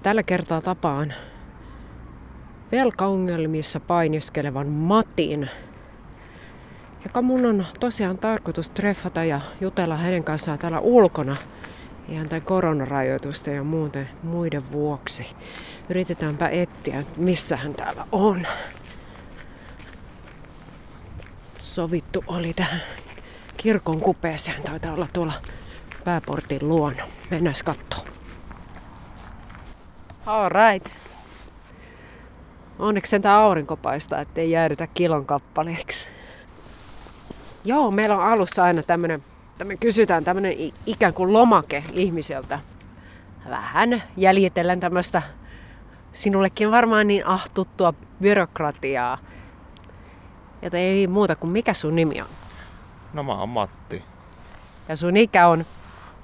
tällä 0.02 0.22
kertaa 0.22 0.60
tapaan 0.60 1.14
velkaongelmissa 2.72 3.80
painiskelevan 3.80 4.66
Matin, 4.66 5.50
joka 7.04 7.23
mun 7.23 7.47
on 7.47 7.66
tosiaan 7.80 8.19
tarkoitus 8.19 8.71
treffata 8.71 9.25
ja 9.25 9.40
jutella 9.61 9.97
hänen 9.97 10.25
kanssaan 10.25 10.59
täällä 10.59 10.80
ulkona 10.80 11.37
ihan 12.09 12.28
tämän 12.28 12.42
koronarajoitusten 12.42 13.57
ja 13.57 13.64
muuten 13.64 14.09
muiden 14.23 14.73
vuoksi. 14.73 15.26
Yritetäänpä 15.88 16.49
etsiä, 16.49 17.04
missä 17.16 17.57
hän 17.57 17.75
täällä 17.75 18.07
on. 18.12 18.47
Sovittu 21.59 22.25
oli 22.26 22.52
tähän 22.52 22.80
kirkon 23.57 24.00
kupeeseen. 24.00 24.62
Taitaa 24.62 24.95
olla 24.95 25.09
tuolla 25.12 25.33
pääportin 26.04 26.69
luona. 26.69 27.04
Mennään 27.30 27.54
katsomaan. 27.64 28.16
All 30.26 30.49
right. 30.49 30.92
Onneksi 32.78 33.11
sentään 33.11 33.38
aurinko 33.38 33.76
paistaa, 33.76 34.21
ettei 34.21 34.50
jäädytä 34.50 34.87
kilon 34.87 35.26
kappaleeksi. 35.26 36.09
Joo, 37.64 37.90
meillä 37.90 38.16
on 38.16 38.22
alussa 38.32 38.64
aina 38.64 38.82
tämmönen, 38.82 39.24
tämmönen 39.58 39.78
kysytään 39.78 40.24
tämmönen 40.24 40.54
ikään 40.86 41.14
kuin 41.14 41.32
lomake 41.32 41.84
ihmiseltä. 41.92 42.58
Vähän 43.50 44.02
jäljitellen 44.16 44.80
tämmöistä 44.80 45.22
sinullekin 46.12 46.70
varmaan 46.70 47.06
niin 47.06 47.26
ahtuttua 47.26 47.94
byrokratiaa. 48.20 49.18
Ja 50.62 50.78
ei 50.78 51.06
muuta 51.06 51.36
kuin 51.36 51.50
mikä 51.50 51.74
sun 51.74 51.96
nimi 51.96 52.20
on? 52.20 52.26
No 53.12 53.22
mä 53.22 53.32
oon 53.32 53.48
Matti. 53.48 54.04
Ja 54.88 54.96
sun 54.96 55.16
ikä 55.16 55.48
on? 55.48 55.64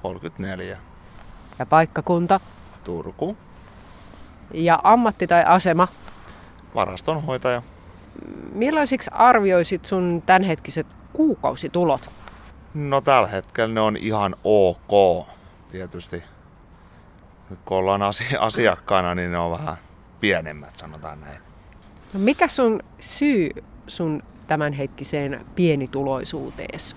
34. 0.01 0.77
Ja 1.59 1.65
paikkakunta? 1.65 2.39
Turku. 2.83 3.37
Ja 4.53 4.79
ammatti 4.83 5.27
tai 5.27 5.43
asema? 5.43 5.87
Varastonhoitaja. 6.75 7.61
Millaisiksi 8.53 9.11
arvioisit 9.13 9.85
sun 9.85 10.23
tämänhetkiset 10.25 10.87
kuukausitulot? 11.13 12.11
No 12.73 13.01
tällä 13.01 13.27
hetkellä 13.27 13.73
ne 13.73 13.81
on 13.81 13.97
ihan 13.97 14.35
ok. 14.43 15.27
Tietysti 15.71 16.23
nyt 17.49 17.59
kun 17.65 17.77
ollaan 17.77 18.01
asiakkaana, 18.39 19.15
niin 19.15 19.31
ne 19.31 19.37
on 19.37 19.51
vähän 19.51 19.77
pienemmät, 20.19 20.75
sanotaan 20.77 21.21
näin. 21.21 21.39
No 22.13 22.19
mikä 22.19 22.47
sun 22.47 22.79
syy 22.99 23.49
sun 23.87 24.23
tämänhetkiseen 24.47 25.45
pienituloisuuteesi? 25.55 26.95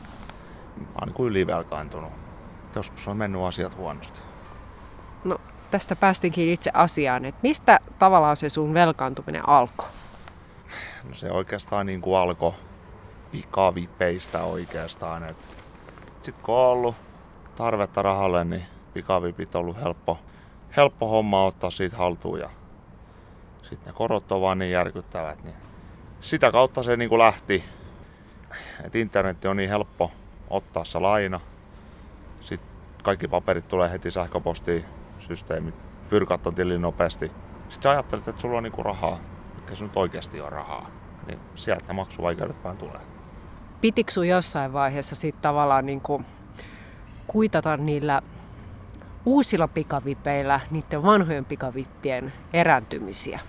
Mä 0.77 0.87
oon 1.01 1.09
niin 1.09 1.27
ylivelkaantunut 1.27 2.21
joskus 2.77 3.09
on 3.09 3.17
mennyt 3.17 3.43
asiat 3.43 3.77
huonosti. 3.77 4.21
No 5.25 5.39
tästä 5.71 5.97
päästinkin 5.97 6.49
itse 6.49 6.71
asiaan, 6.75 7.25
että 7.25 7.41
mistä 7.43 7.81
tavallaan 7.99 8.37
se 8.37 8.49
sun 8.49 8.75
velkaantuminen 8.75 9.49
alkoi? 9.49 9.89
No 11.09 11.15
se 11.15 11.31
oikeastaan 11.31 11.87
niin 11.87 12.01
kuin 12.01 12.19
alkoi 12.19 12.55
pikavipeistä 13.33 14.43
oikeastaan. 14.43 15.35
Sitten 16.23 16.45
kun 16.45 16.55
on 16.55 16.67
ollut 16.67 16.95
tarvetta 17.57 18.03
rahalle, 18.03 18.45
niin 18.45 18.67
pikavipit 18.95 19.55
on 19.55 19.61
ollut 19.61 19.83
helppo, 19.83 20.19
helppo 20.77 21.09
homma 21.09 21.45
ottaa 21.45 21.71
siitä 21.71 21.97
haltuun. 21.97 22.41
Ja 22.41 22.51
sitten 23.63 23.87
ne 23.87 23.93
korot 23.93 24.33
on 24.33 24.41
vaan 24.41 24.59
niin 24.59 24.73
järkyttävät, 24.73 25.45
niin 25.45 25.55
sitä 26.21 26.53
kautta 26.53 26.83
se 26.83 26.97
niin 26.97 27.09
kuin 27.09 27.19
lähti. 27.19 27.65
Et 28.85 28.95
internetti 28.95 29.49
on 29.49 29.57
niin 29.57 29.71
helppo 29.71 30.11
ottaa 30.51 30.85
se 30.85 30.99
laina. 30.99 31.41
Sitten 32.41 32.71
kaikki 33.03 33.29
paperit 33.29 33.69
tulee 33.69 33.91
heti 33.91 34.11
sähköpostiin, 34.11 34.85
systeemit, 35.19 35.75
pyrkat 36.09 36.47
on 36.47 36.55
tilin 36.55 36.83
nopeasti. 36.83 37.33
Sitten 37.69 37.83
sä 37.83 37.91
ajattelet, 37.91 38.29
että 38.29 38.41
sulla 38.41 38.57
on 38.57 38.63
niinku 38.63 38.83
rahaa, 38.83 39.19
mikä 39.55 39.75
se 39.75 39.85
nyt 39.85 39.97
oikeasti 39.97 40.41
on 40.41 40.53
rahaa. 40.53 40.87
Niin 41.27 41.41
sieltä 41.55 41.93
maksuvaikeudet 41.93 42.65
vaan 42.65 42.77
tulee. 42.77 43.01
Pitikö 43.81 44.13
sun 44.13 44.29
jossain 44.29 44.73
vaiheessa 44.73 45.15
sitten 45.15 45.43
tavallaan 45.43 45.87
niin 45.87 46.01
kuin 46.01 46.27
kuitata 47.27 47.77
niillä 47.77 48.23
uusilla 49.25 49.69
pikavipeillä 49.69 50.61
niiden 50.71 51.03
vanhojen 51.03 51.45
pikavippien 51.45 52.33
erääntymisiä? 52.53 53.41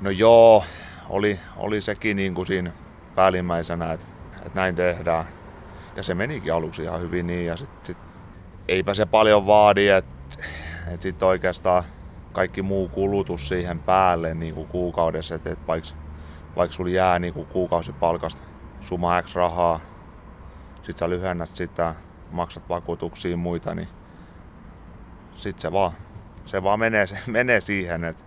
No 0.00 0.10
joo, 0.10 0.64
oli, 1.08 1.40
oli 1.56 1.80
sekin 1.80 2.16
niin 2.16 2.34
kuin 2.34 2.46
siinä 2.46 2.72
päällimmäisenä, 3.14 3.92
että, 3.92 4.06
että 4.36 4.50
näin 4.54 4.74
tehdään. 4.74 5.24
Ja 5.96 6.02
se 6.02 6.14
menikin 6.14 6.54
aluksi 6.54 6.82
ihan 6.82 7.00
hyvin 7.00 7.26
niin 7.26 7.46
ja 7.46 7.56
sit, 7.56 7.70
sit 7.82 7.98
eipä 8.68 8.94
se 8.94 9.06
paljon 9.06 9.46
vaadi, 9.46 9.88
että, 9.88 10.10
että 10.86 11.02
sitten 11.02 11.28
oikeastaan 11.28 11.84
kaikki 12.32 12.62
muu 12.62 12.88
kulutus 12.88 13.48
siihen 13.48 13.78
päälle 13.78 14.34
niin 14.34 14.54
kuin 14.54 14.68
kuukaudessa, 14.68 15.34
että, 15.34 15.50
että 15.50 15.66
vaikka, 15.66 15.90
vaikka 16.56 16.76
sulla 16.76 16.90
jää 16.90 17.18
niin 17.18 17.34
kuin 17.34 17.46
kuukausipalkasta 17.46 18.49
summa 18.80 19.22
X 19.22 19.34
rahaa, 19.34 19.80
sit 20.82 20.98
sä 20.98 21.10
lyhennät 21.10 21.54
sitä, 21.54 21.94
maksat 22.30 22.68
vakuutuksia 22.68 23.30
ja 23.30 23.36
muita, 23.36 23.74
niin 23.74 23.88
sit 25.34 25.60
se 25.60 25.72
vaan, 25.72 25.92
se 26.46 26.62
vaan 26.62 26.78
menee, 26.78 27.06
se 27.06 27.18
menee 27.26 27.60
siihen, 27.60 28.04
että 28.04 28.24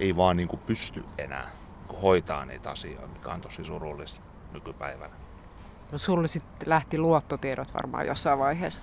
ei 0.00 0.16
vaan 0.16 0.36
niin 0.36 0.48
kuin 0.48 0.60
pysty 0.66 1.04
enää 1.18 1.50
hoitaa 2.02 2.44
niitä 2.44 2.70
asioita, 2.70 3.06
mikä 3.06 3.30
on 3.30 3.40
tosi 3.40 3.64
surullista 3.64 4.20
nykypäivänä. 4.52 5.14
No 5.92 5.98
sulle 5.98 6.28
sitten 6.28 6.68
lähti 6.68 6.98
luottotiedot 6.98 7.74
varmaan 7.74 8.06
jossain 8.06 8.38
vaiheessa. 8.38 8.80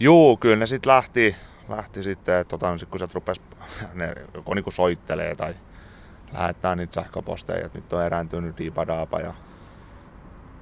Juu, 0.00 0.36
kyllä 0.36 0.56
ne 0.56 0.66
sitten 0.66 0.92
lähti, 0.92 1.36
lähti 1.68 2.02
sitten, 2.02 2.36
että 2.36 2.50
tota, 2.50 2.78
sit 2.78 2.88
kun 2.88 2.98
sä 2.98 3.08
rupes, 3.14 3.40
ne 3.94 4.14
joko 4.34 4.54
niinku 4.54 4.70
soittelee 4.70 5.34
tai 5.34 5.54
lähettää 6.32 6.76
niitä 6.76 6.94
sähköposteja, 6.94 7.66
että 7.66 7.78
nyt 7.78 7.92
on 7.92 8.04
erääntynyt 8.04 8.58
diipadaapa 8.58 9.20
ja 9.20 9.34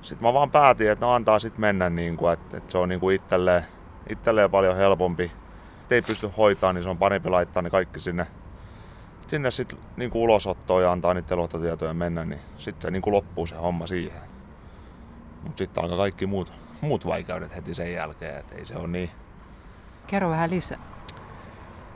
sitten 0.03 0.29
mä 0.29 0.33
vaan 0.33 0.51
päätin, 0.51 0.91
että 0.91 1.07
no 1.07 1.13
antaa 1.13 1.39
sitten 1.39 1.61
mennä, 1.61 1.91
niin 1.91 2.17
kuin, 2.17 2.33
että, 2.33 2.57
että 2.57 2.73
se 2.73 2.79
on 2.79 2.89
niin 2.89 3.01
kuin 3.01 3.17
itselleen, 3.17 3.67
itselleen 4.09 4.51
paljon 4.51 4.77
helpompi. 4.77 5.33
Et 5.85 5.93
ei 5.93 6.03
pysty 6.03 6.31
hoitaa, 6.37 6.73
niin 6.73 6.85
se 6.85 6.91
on 6.91 6.99
parempi 6.99 7.29
laittaa 7.29 7.63
ne 7.63 7.71
kaikki 7.71 8.01
sinne, 8.01 8.27
sinne 9.27 9.51
sitten 9.51 9.79
niin 9.97 10.11
kuin 10.11 10.23
ulosottoon 10.23 10.83
ja 10.83 10.93
antaa 10.93 11.15
niiden 11.15 11.39
luottotietoja 11.39 11.95
mennä, 11.95 12.25
niin 12.25 12.41
sitten 12.59 12.83
se 12.83 12.91
niin 12.91 13.03
kuin 13.03 13.15
loppuu 13.15 13.47
se 13.47 13.55
homma 13.55 13.87
siihen. 13.87 14.21
Mutta 15.43 15.59
sitten 15.59 15.83
alkaa 15.83 15.99
kaikki 15.99 16.27
muut, 16.27 16.53
muut 16.81 17.07
vaikeudet 17.07 17.57
heti 17.57 17.75
sen 17.75 17.93
jälkeen, 17.93 18.39
että 18.39 18.57
ei 18.57 18.67
se 18.67 18.77
ole 18.77 18.89
niin. 18.89 19.11
Kerro 20.07 20.31
vähän 20.31 20.51
lisää. 20.51 20.79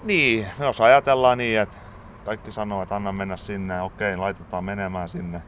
Niin, 0.02 0.46
no 0.58 0.66
jos 0.66 0.80
ajatellaan 0.80 1.38
niin, 1.38 1.60
että 1.60 1.76
kaikki 2.25 2.50
sanoo, 2.50 2.82
että 2.82 2.96
anna 2.96 3.12
mennä 3.12 3.36
sinne, 3.36 3.82
okei, 3.82 4.16
laitetaan 4.16 4.64
menemään 4.64 5.08
sinne. 5.08 5.42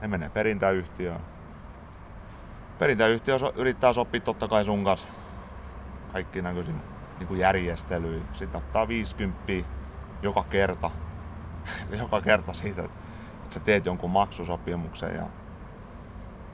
Ne 0.00 0.08
menee 0.08 0.28
perintäyhtiöön 0.28 1.20
perintäyhtiö 2.78 3.36
yrittää 3.54 3.92
sopia 3.92 4.20
totta 4.20 4.48
kai 4.48 4.64
sun 4.64 4.84
kanssa 4.84 5.08
kaikki 6.12 6.42
näköisin 6.42 6.82
niin 7.18 7.38
järjestelyyn. 7.38 8.22
Sitten 8.32 8.58
ottaa 8.58 8.88
50 8.88 9.52
joka 10.22 10.44
kerta, 10.50 10.90
joka 12.00 12.20
kerta 12.20 12.52
siitä, 12.52 12.82
että 12.82 13.54
sä 13.54 13.60
teet 13.60 13.86
jonkun 13.86 14.10
maksusopimuksen 14.10 15.14
ja 15.14 15.26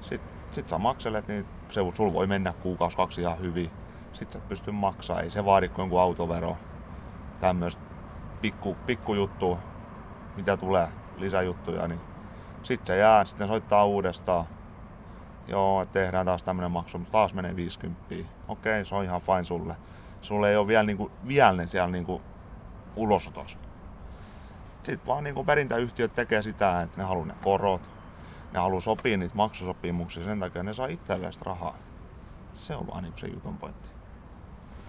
sitten 0.01 0.31
sit 0.51 0.69
sä 0.69 0.79
makselet, 0.79 1.29
niin 1.29 1.47
se, 1.71 1.81
sul 1.95 2.13
voi 2.13 2.27
mennä 2.27 2.53
kuukausi 2.53 2.97
kaksi 2.97 3.21
ihan 3.21 3.39
hyvin. 3.39 3.71
Sitten 4.13 4.41
sä 4.41 4.49
pystyt 4.49 4.75
maksaa, 4.75 5.21
ei 5.21 5.31
se 5.31 5.45
vaadi 5.45 5.69
kuin 5.69 5.83
jonkun 5.83 6.01
autovero. 6.01 6.57
Tämmöistä 7.41 7.83
pikku, 8.41 8.77
pikku 8.87 9.15
juttu, 9.15 9.59
mitä 10.37 10.57
tulee 10.57 10.89
lisäjuttuja, 11.17 11.89
niin 11.89 12.01
sitten 12.63 12.87
se 12.87 12.97
jää, 12.97 13.25
sitten 13.25 13.49
soittaa 13.49 13.85
uudestaan 13.85 14.45
joo, 15.49 15.87
tehdään 15.87 16.27
taas 16.27 16.43
tämmönen 16.43 16.71
maksu, 16.71 16.99
mutta 16.99 17.13
taas 17.13 17.35
menee 17.35 17.57
50. 17.57 18.15
Okei, 18.49 18.85
se 18.85 18.95
on 18.95 19.05
ihan 19.05 19.21
fine 19.21 19.45
sulle. 19.45 19.77
Sulle 20.21 20.51
ei 20.51 20.57
ole 20.57 20.67
vielä, 20.67 20.83
niinku, 20.83 21.11
vielä 21.29 21.53
ne 21.53 21.67
siellä 21.67 21.91
niinku, 21.91 22.23
ulosotossa. 22.97 23.59
Sitten 24.83 25.07
vaan 25.07 25.25
niinku 25.25 25.45
perintäyhtiöt 25.45 26.15
tekee 26.15 26.43
sitä, 26.43 26.83
että 26.83 27.01
ne 27.01 27.05
haluaa 27.05 27.27
ne 27.27 27.35
korot, 27.45 27.83
ne 28.53 28.59
haluaa 28.59 28.81
sopia 28.81 29.17
niitä 29.17 29.35
maksusopimuksia, 29.35 30.25
sen 30.25 30.41
takia 30.41 30.63
ne 30.63 30.73
saa 30.73 30.87
itselleen 30.87 31.33
rahaa. 31.43 31.75
Se 32.55 32.77
on 32.77 32.87
vaan 32.87 33.03
niinku 33.03 33.19
se 33.19 33.27
jutun 33.27 33.59
pointti. 33.59 33.89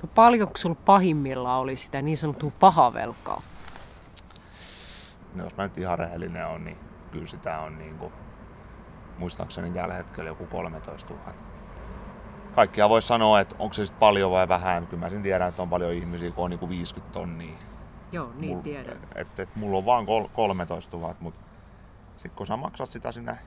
No 0.03 0.09
paljonko 0.15 0.57
sulla 0.57 0.77
pahimmillaan 0.85 1.61
oli 1.61 1.75
sitä 1.75 2.01
niin 2.01 2.17
sanottua 2.17 2.51
pahavelkaa? 2.59 3.41
No 5.35 5.43
jos 5.43 5.57
mä 5.57 5.63
nyt 5.63 5.77
ihan 5.77 5.99
rehellinen 5.99 6.47
on, 6.47 6.63
niin 6.63 6.77
kyllä 7.11 7.27
sitä 7.27 7.59
on 7.59 7.77
niinku 7.77 8.11
muistaakseni 9.21 9.71
tällä 9.71 9.93
hetkellä 9.93 10.29
joku 10.29 10.45
13 10.45 11.13
000. 11.13 11.33
Kaikkia 12.55 12.89
voi 12.89 13.01
sanoa, 13.01 13.39
että 13.39 13.55
onko 13.59 13.73
se 13.73 13.85
sitten 13.85 13.99
paljon 13.99 14.31
vai 14.31 14.47
vähän. 14.47 14.87
Kyllä 14.87 15.01
mä 15.01 15.09
sen 15.09 15.21
tiedän, 15.21 15.49
että 15.49 15.61
on 15.61 15.69
paljon 15.69 15.93
ihmisiä, 15.93 16.31
kun 16.31 16.43
on 16.43 16.49
niinku 16.49 16.69
50 16.69 17.13
tonnia. 17.13 17.53
Joo, 18.11 18.31
niin 18.35 18.53
Mul, 18.53 18.63
tiedän. 18.63 18.97
Että 19.15 19.43
et, 19.43 19.55
mulla 19.55 19.77
on 19.77 19.85
vaan 19.85 20.05
13 20.33 20.97
000, 20.97 21.15
mutta 21.19 21.41
sitten 22.15 22.37
kun 22.37 22.47
sä 22.47 22.57
maksat 22.57 22.91
sitä 22.91 23.11
sinne 23.11 23.37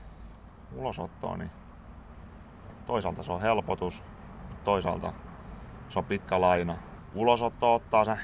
ulosottoon, 0.75 1.39
niin 1.39 1.51
toisaalta 2.85 3.23
se 3.23 3.31
on 3.31 3.41
helpotus, 3.41 4.03
toisaalta 4.63 5.13
se 5.89 5.99
on 5.99 6.05
pitkä 6.05 6.41
laina. 6.41 6.77
Ulosotto 7.15 7.73
ottaa 7.73 8.05
se 8.05 8.17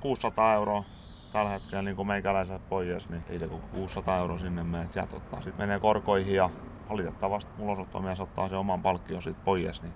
600 0.00 0.54
euroa 0.54 0.84
tällä 1.32 1.50
hetkellä 1.50 1.82
niin 1.82 1.96
kuin 1.96 2.08
meikäläiset 2.08 2.68
pois, 2.68 3.08
niin 3.08 3.24
ei 3.28 3.38
se 3.38 3.48
kuin 3.48 3.62
600 3.62 4.18
euroa 4.18 4.38
sinne 4.38 4.62
mene. 4.62 4.86
Sieltä 4.90 5.16
ottaa. 5.16 5.40
Sitten 5.40 5.66
menee 5.66 5.80
korkoihin 5.80 6.34
ja 6.34 6.50
valitettavasti 6.90 7.52
ulosottomies 7.62 8.20
ottaa 8.20 8.48
se 8.48 8.56
oman 8.56 8.82
palkkion 8.82 9.22
siitä 9.22 9.40
pois, 9.44 9.82
niin 9.82 9.94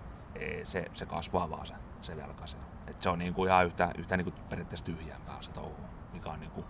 se, 0.64 0.84
se 0.94 1.06
kasvaa 1.06 1.50
vaan 1.50 1.66
se, 1.66 1.74
se 2.02 2.16
velka 2.16 2.46
siellä. 2.46 2.66
Et 2.86 3.00
se 3.00 3.08
on 3.08 3.18
niin 3.18 3.34
kuin 3.34 3.48
ihan 3.48 3.66
yhtä, 3.66 3.92
yhtä 3.98 4.16
niin 4.16 4.24
kuin 4.24 4.34
periaatteessa 4.50 4.84
tyhjämpää 4.84 5.36
se 5.40 5.50
touhu, 5.50 5.74
mikä 6.12 6.30
on 6.30 6.40
niin 6.40 6.50
kuin 6.50 6.66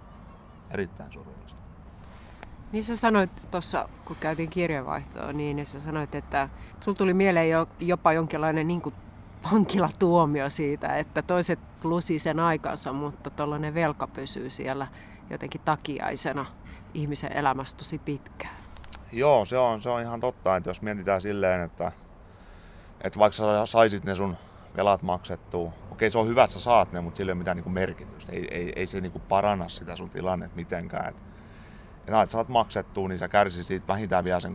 erittäin 0.71 1.13
surullista. 1.13 1.63
Niin 2.73 2.85
sä 2.85 2.97
sanoit 2.97 3.51
tuossa, 3.51 3.89
kun 4.05 4.17
käytiin 4.21 4.51
kirjeenvaihtoa, 4.51 5.33
niin 5.33 5.67
sä 5.67 5.81
sanoit, 5.81 6.15
että 6.15 6.49
sulla 6.81 6.99
tuli 6.99 7.15
mieleen 7.15 7.51
jo, 7.51 7.69
jopa 7.81 8.13
jonkinlainen 8.13 8.69
niin 8.69 8.83
kuin 8.83 8.95
vankilatuomio 9.53 10.51
siitä, 10.51 10.97
että 10.97 11.23
toiset 11.23 11.59
lusi 11.85 12.19
sen 12.19 12.41
aikansa, 12.41 12.93
mutta 12.93 13.31
tuollainen 13.31 13.75
velka 13.75 14.07
pysyy 14.07 14.51
siellä 14.51 14.87
jotenkin 15.31 15.61
takiaisena 15.65 16.47
ihmisen 16.95 17.33
elämässä 17.33 17.77
tosi 17.77 17.99
pitkään. 17.99 18.62
Joo, 19.13 19.45
se 19.45 19.59
on, 19.59 19.81
se 19.81 19.91
on 19.91 20.01
ihan 20.01 20.21
totta, 20.21 20.57
että 20.57 20.71
jos 20.71 20.83
mietitään 20.83 21.21
silleen, 21.21 21.61
että, 21.61 21.93
että 23.01 23.19
vaikka 23.19 23.37
sä 23.37 23.67
saisit 23.67 24.05
ne 24.05 24.15
sun 24.15 24.37
velat 24.77 25.03
maksettua, 25.03 25.73
okei 25.91 26.11
se 26.11 26.19
on 26.19 26.29
hyvä, 26.29 26.45
että 26.45 26.55
sä 26.55 26.61
saat 26.61 26.93
ne, 26.93 27.01
mutta 27.01 27.17
sillä 27.17 27.31
ei 27.31 27.33
ole 27.33 27.39
mitään 27.39 27.57
niin 27.57 27.65
kuin 27.65 27.73
merkitystä. 27.73 28.33
Ei, 28.33 28.49
ei, 28.51 28.73
ei 28.77 28.87
se 28.87 29.01
niin 29.01 29.13
kuin 29.13 29.23
paranna 29.29 29.69
sitä 29.69 29.97
sun 29.97 30.11
tilannetta 30.11 30.57
mitenkään. 30.57 31.09
Et, 31.09 31.17
että 31.99 32.27
sä 32.27 32.33
saat 32.33 32.49
maksettua, 32.49 33.09
niin 33.09 33.19
sä 33.19 33.29
kärsit 33.29 33.67
siitä 33.67 33.87
vähintään 33.87 34.25
vielä 34.25 34.41
sen 34.41 34.53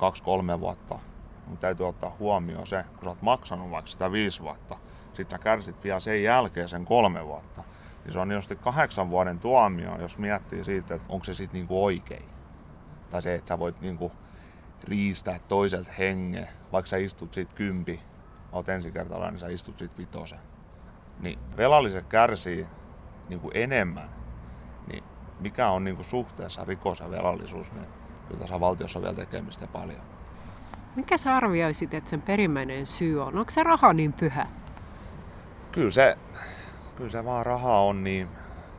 2-3 0.55 0.59
vuotta. 0.59 0.99
Mutta 1.47 1.61
täytyy 1.61 1.87
ottaa 1.87 2.15
huomioon 2.19 2.67
se, 2.67 2.85
kun 2.95 3.03
sä 3.03 3.09
oot 3.09 3.21
maksanut 3.21 3.71
vaikka 3.71 3.91
sitä 3.91 4.11
5 4.11 4.41
vuotta, 4.41 4.77
sit 5.13 5.29
sä 5.29 5.37
kärsit 5.37 5.83
vielä 5.83 5.99
sen 5.99 6.23
jälkeen 6.23 6.69
sen 6.69 6.85
kolme 6.85 7.25
vuotta. 7.25 7.63
Niin 8.03 8.13
se 8.13 8.19
on 8.19 8.31
just 8.31 8.51
kahdeksan 8.61 9.09
vuoden 9.09 9.39
tuomio, 9.39 10.01
jos 10.01 10.17
miettii 10.17 10.63
siitä, 10.63 10.95
että 10.95 11.07
onko 11.09 11.23
se 11.23 11.33
sitten 11.33 11.59
niinku 11.59 11.85
oikein. 11.85 12.25
Tai 13.09 13.21
se, 13.21 13.35
että 13.35 13.47
sä 13.47 13.59
voit 13.59 13.81
niinku 13.81 14.11
riistää 14.87 15.39
toiselta 15.47 15.91
henge, 15.91 16.47
vaikka 16.71 16.89
sä 16.89 16.97
istut 16.97 17.33
siitä 17.33 17.53
kympi, 17.55 18.01
oot 18.51 18.69
ensikertalainen, 18.69 19.33
niin 19.33 19.39
sä 19.39 19.47
istut 19.47 19.79
siitä 19.79 19.97
vitosen. 19.97 20.39
Niin 21.19 21.39
velalliset 21.57 22.05
kärsii 22.07 22.67
niinku 23.29 23.51
enemmän, 23.53 24.09
niin 24.87 25.03
mikä 25.39 25.69
on 25.69 25.83
niinku 25.83 26.03
suhteessa 26.03 26.65
rikos 26.65 26.99
ja 26.99 27.11
velallisuus, 27.11 27.71
niin 27.71 27.87
kyllä 28.27 28.39
tässä 28.39 28.59
valtiossa 28.59 28.99
on 28.99 29.03
vielä 29.03 29.15
tekemistä 29.15 29.67
paljon. 29.67 30.01
Mikä 30.95 31.17
sä 31.17 31.35
arvioisit, 31.35 31.93
että 31.93 32.09
sen 32.09 32.21
perimmäinen 32.21 32.87
syy 32.87 33.21
on? 33.21 33.37
Onko 33.37 33.51
se 33.51 33.63
raha 33.63 33.93
niin 33.93 34.13
pyhä? 34.13 34.47
Kyllä 35.71 35.91
se, 35.91 36.17
kyllä 36.95 37.09
se 37.09 37.25
vaan 37.25 37.45
raha 37.45 37.79
on 37.79 38.03
niin, 38.03 38.27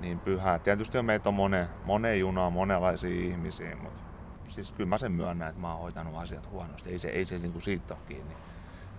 niin 0.01 0.18
pyhä. 0.18 0.59
Tietysti 0.59 0.99
on 0.99 1.05
meitä 1.05 1.29
on 1.29 1.35
mone, 1.35 1.68
moneen 1.85 2.21
junaan 2.21 2.53
monenlaisia 2.53 3.11
ihmisiä, 3.11 3.77
mutta 3.77 4.08
siis 4.48 4.72
kyllä 4.72 4.88
mä 4.88 4.98
sen 4.98 5.12
myönnän, 5.12 5.48
että 5.48 5.61
mä 5.61 5.72
oon 5.72 5.80
hoitanut 5.80 6.16
asiat 6.16 6.50
huonosti. 6.50 6.90
Ei 6.90 6.98
se, 6.98 7.08
ei 7.08 7.24
se 7.24 7.38
niin 7.38 7.52
kuin 7.52 7.62
siitä 7.62 7.94
ole 7.94 8.02
kiinni. 8.08 8.37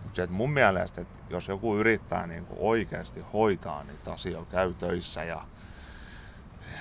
Mutta 0.03 0.15
se, 0.15 0.23
että 0.23 0.35
mun 0.35 0.51
mielestä, 0.51 1.01
että 1.01 1.23
jos 1.29 1.47
joku 1.47 1.77
yrittää 1.77 2.27
niin 2.27 2.45
kuin 2.45 2.59
oikeasti 2.61 3.25
hoitaa 3.33 3.83
niitä 3.83 4.13
asioita, 4.13 4.51
käy 4.51 4.73
töissä 4.73 5.23
ja 5.23 5.45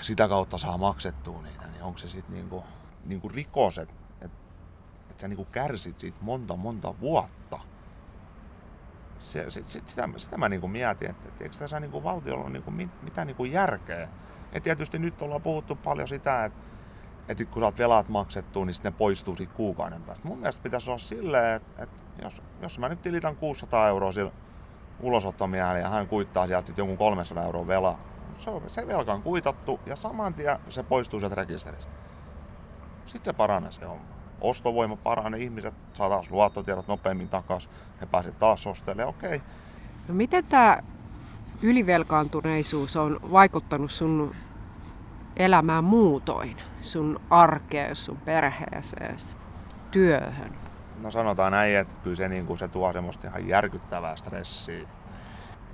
sitä 0.00 0.28
kautta 0.28 0.58
saa 0.58 0.78
maksettua 0.78 1.42
niitä, 1.42 1.66
niin 1.66 1.82
onko 1.82 1.98
se 1.98 2.08
sitten 2.08 2.34
niin 2.34 2.48
kuin, 2.48 2.64
niin 3.04 3.20
kuin 3.20 3.34
rikos, 3.34 3.78
että, 3.78 3.94
että, 4.12 4.38
että 5.10 5.20
sä 5.20 5.28
niinku 5.28 5.44
kärsit 5.44 5.98
siitä 5.98 6.18
monta 6.20 6.56
monta 6.56 6.94
vuotta. 7.00 7.58
Se, 9.20 9.50
se, 9.50 9.62
se, 9.66 9.82
sitä, 9.86 10.08
sitä 10.16 10.38
mä 10.38 10.48
niinku 10.48 10.68
mietin, 10.68 11.10
että, 11.10 11.28
että 11.28 11.44
eikö 11.44 11.56
tässä 11.56 11.80
niinku 11.80 12.04
valtiolla 12.04 12.44
ole 12.44 12.52
niinku 12.52 12.70
mit, 12.70 13.02
mitään 13.02 13.26
niinku 13.26 13.44
järkeä. 13.44 14.08
Ja 14.52 14.60
tietysti 14.60 14.98
nyt 14.98 15.22
ollaan 15.22 15.42
puhuttu 15.42 15.76
paljon 15.76 16.08
sitä, 16.08 16.44
että, 16.44 16.58
että 17.28 17.44
kun 17.44 17.62
saat 17.62 17.78
velat 17.78 18.08
maksettua, 18.08 18.64
niin 18.64 18.74
sitten 18.74 18.92
ne 18.92 18.98
poistuu 18.98 19.36
siitä 19.36 19.54
kuukauden 19.54 20.02
päästä. 20.02 20.28
Mun 20.28 20.38
mielestä 20.38 20.62
pitäisi 20.62 20.90
olla 20.90 20.98
silleen, 20.98 21.56
että, 21.56 21.82
että 21.82 22.02
jos, 22.22 22.42
jos 22.62 22.78
mä 22.78 22.88
nyt 22.88 23.02
tilitän 23.02 23.36
600 23.36 23.88
euroa 23.88 24.12
sillä 24.12 24.30
ulosottomiehelle 25.00 25.80
ja 25.80 25.88
hän 25.88 26.08
kuittaa 26.08 26.46
sieltä 26.46 26.72
jonkun 26.76 26.98
300 26.98 27.44
euroa 27.44 27.66
velaa, 27.66 27.98
se, 28.38 28.50
on, 28.50 28.62
se 28.66 28.86
velka 28.86 29.12
on 29.12 29.22
kuitattu 29.22 29.80
ja 29.86 29.96
saman 29.96 30.34
tien 30.34 30.58
se 30.68 30.82
poistuu 30.82 31.20
sieltä 31.20 31.34
rekisteristä. 31.34 31.92
Sitten 33.06 33.34
se 33.34 33.36
paranee 33.36 33.72
se 33.72 33.84
homma. 33.84 34.04
Ostovoima 34.40 34.96
paranee, 34.96 35.40
ihmiset 35.40 35.74
saa 35.94 36.08
taas 36.08 36.30
luottotiedot 36.30 36.88
nopeammin 36.88 37.28
takaisin, 37.28 37.70
he 38.00 38.06
pääsevät 38.06 38.38
taas 38.38 38.66
ostelemaan, 38.66 39.08
okei. 39.08 39.36
Okay. 39.36 39.48
No 40.08 40.14
miten 40.14 40.44
tämä 40.44 40.78
ylivelkaantuneisuus 41.62 42.96
on 42.96 43.20
vaikuttanut 43.32 43.90
sun 43.90 44.34
elämään 45.36 45.84
muutoin, 45.84 46.56
sun 46.88 47.20
arkeen, 47.30 47.96
sun 47.96 48.16
perheeseen, 48.16 49.16
työhön? 49.90 50.52
No 51.00 51.10
sanotaan 51.10 51.52
näin, 51.52 51.76
että 51.76 51.94
kyllä 52.02 52.16
se, 52.16 52.28
niin 52.28 52.46
kuin, 52.46 52.58
se 52.58 52.68
tuo 52.68 52.92
semmoista 52.92 53.26
ihan 53.26 53.48
järkyttävää 53.48 54.16
stressiä. 54.16 54.88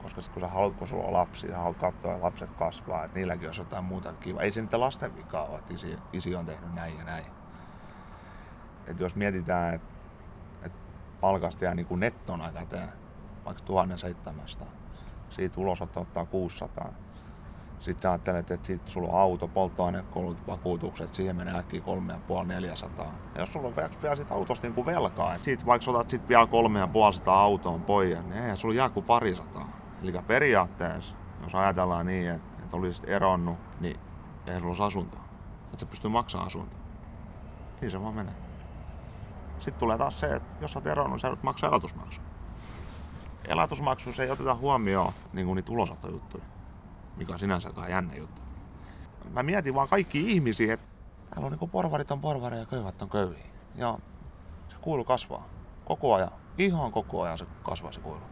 Koska 0.03 0.23
sit 0.23 0.33
kun 0.33 0.43
sä 0.43 0.49
haluat, 0.49 0.77
kun 0.77 0.87
sulla 0.87 1.05
on 1.05 1.13
lapsi, 1.13 1.47
sä 1.49 1.59
haluat 1.59 1.77
katsoa, 1.77 2.13
että 2.13 2.25
lapset 2.25 2.51
kasvaa, 2.51 3.05
että 3.05 3.19
niilläkin 3.19 3.49
olisi 3.49 3.61
jotain 3.61 3.85
muuta 3.85 4.13
kiva. 4.13 4.41
Ei 4.41 4.51
se 4.51 4.61
niitä 4.61 4.81
lasten 4.81 5.17
vikaa 5.17 5.45
ole, 5.45 5.59
että 5.59 5.75
isi, 5.75 5.99
isi 6.13 6.35
on 6.35 6.47
tehnyt 6.47 6.75
näin 6.75 6.99
ja 6.99 7.05
näin. 7.05 7.27
Et 8.87 9.01
jos 9.01 9.15
mietitään, 9.15 9.75
että 9.75 9.89
et 10.63 10.73
palkasta 11.21 11.65
jää 11.65 11.75
niin 11.75 11.87
kuin 11.87 12.01
nettona 12.01 12.53
käteen, 12.53 12.89
vaikka 13.45 13.63
1700, 13.65 14.69
siitä 15.31 15.61
ulosotto 15.61 16.01
ottaa 16.01 16.27
600. 16.27 16.93
Sitten 17.85 18.03
sä 18.03 18.11
ajattelet, 18.11 18.51
että 18.51 18.67
sit 18.67 18.89
sulla 18.89 19.09
on 19.09 19.21
auto, 19.21 19.49
polttoainekulut, 19.49 20.47
vakuutukset, 20.47 21.15
siihen 21.15 21.37
menee 21.37 21.59
äkkiä 21.59 21.81
3,5-400. 21.81 23.03
Ja 23.35 23.41
jos 23.41 23.53
sulla 23.53 23.69
on 23.69 23.77
vielä 23.77 24.17
siitä 24.17 24.35
autosta 24.35 24.67
niin 24.67 24.75
kuin 24.75 24.87
velkaa, 24.87 25.35
että 25.35 25.45
siitä 25.45 25.67
vaikka 25.67 25.91
otat 25.91 26.11
sit 26.11 26.29
vielä 26.29 26.45
3,5 27.25 27.31
autoon 27.31 27.83
pois, 27.83 28.23
niin 28.23 28.33
eihän 28.33 28.57
sulla 28.57 28.75
jää 28.75 28.89
kuin 28.89 29.07
parisataa. 29.07 29.69
Eli 30.03 30.13
periaatteessa, 30.27 31.17
jos 31.43 31.55
ajatellaan 31.55 32.07
niin, 32.07 32.31
että, 32.31 32.63
että 32.63 32.77
olisit 32.77 33.09
eronnut, 33.09 33.59
niin 33.81 34.01
eihän 34.47 34.61
sulla 34.61 34.71
olisi 34.71 34.83
asuntoa. 34.83 35.25
Että 35.65 35.81
sä 35.81 35.87
pystyy 35.87 36.11
maksamaan 36.11 36.47
asuntoa. 36.47 36.79
Niin 37.81 37.91
se 37.91 38.03
vaan 38.03 38.15
menee. 38.15 38.35
Sitten 39.59 39.81
tulee 39.81 39.99
taas 39.99 40.21
se, 40.21 40.37
että 40.37 40.49
jos 40.61 40.73
sä 40.73 40.79
oot 40.79 40.87
eronnut, 40.87 41.21
sä 41.21 41.37
maksaa 41.43 41.71
elatusmaksu. 41.71 42.21
Elatusmaksussa 43.49 44.23
ei 44.23 44.31
oteta 44.31 44.55
huomioon 44.55 45.13
niin 45.33 45.47
kuin 45.47 45.57
niitä 45.57 45.73
ulosottojuttuja, 45.73 46.45
mikä 47.17 47.33
on 47.33 47.39
sinänsä 47.39 47.71
jännä 47.89 48.15
juttu. 48.15 48.43
Mä 49.33 49.43
mietin 49.43 49.75
vaan 49.75 49.89
kaikki 49.89 50.33
ihmisiä, 50.33 50.75
että 50.75 50.87
täällä 51.31 51.47
on 51.47 51.53
niin 51.53 51.59
kuin 51.59 51.71
porvarit 51.71 52.11
on 52.11 52.21
porvareja 52.21 52.63
ja 52.63 52.67
köyvät 52.67 53.03
on 53.03 53.11
köyhiä. 53.11 53.45
Ja 53.75 53.99
se 54.69 54.77
kuilu 54.81 55.05
kasvaa 55.05 55.49
koko 55.85 56.15
ajan. 56.15 56.31
Ihan 56.59 56.93
koko 56.93 57.23
ajan 57.23 57.39
se 57.39 57.47
kasvaa 57.63 57.93
se 57.93 58.01
kuilu. 58.01 58.23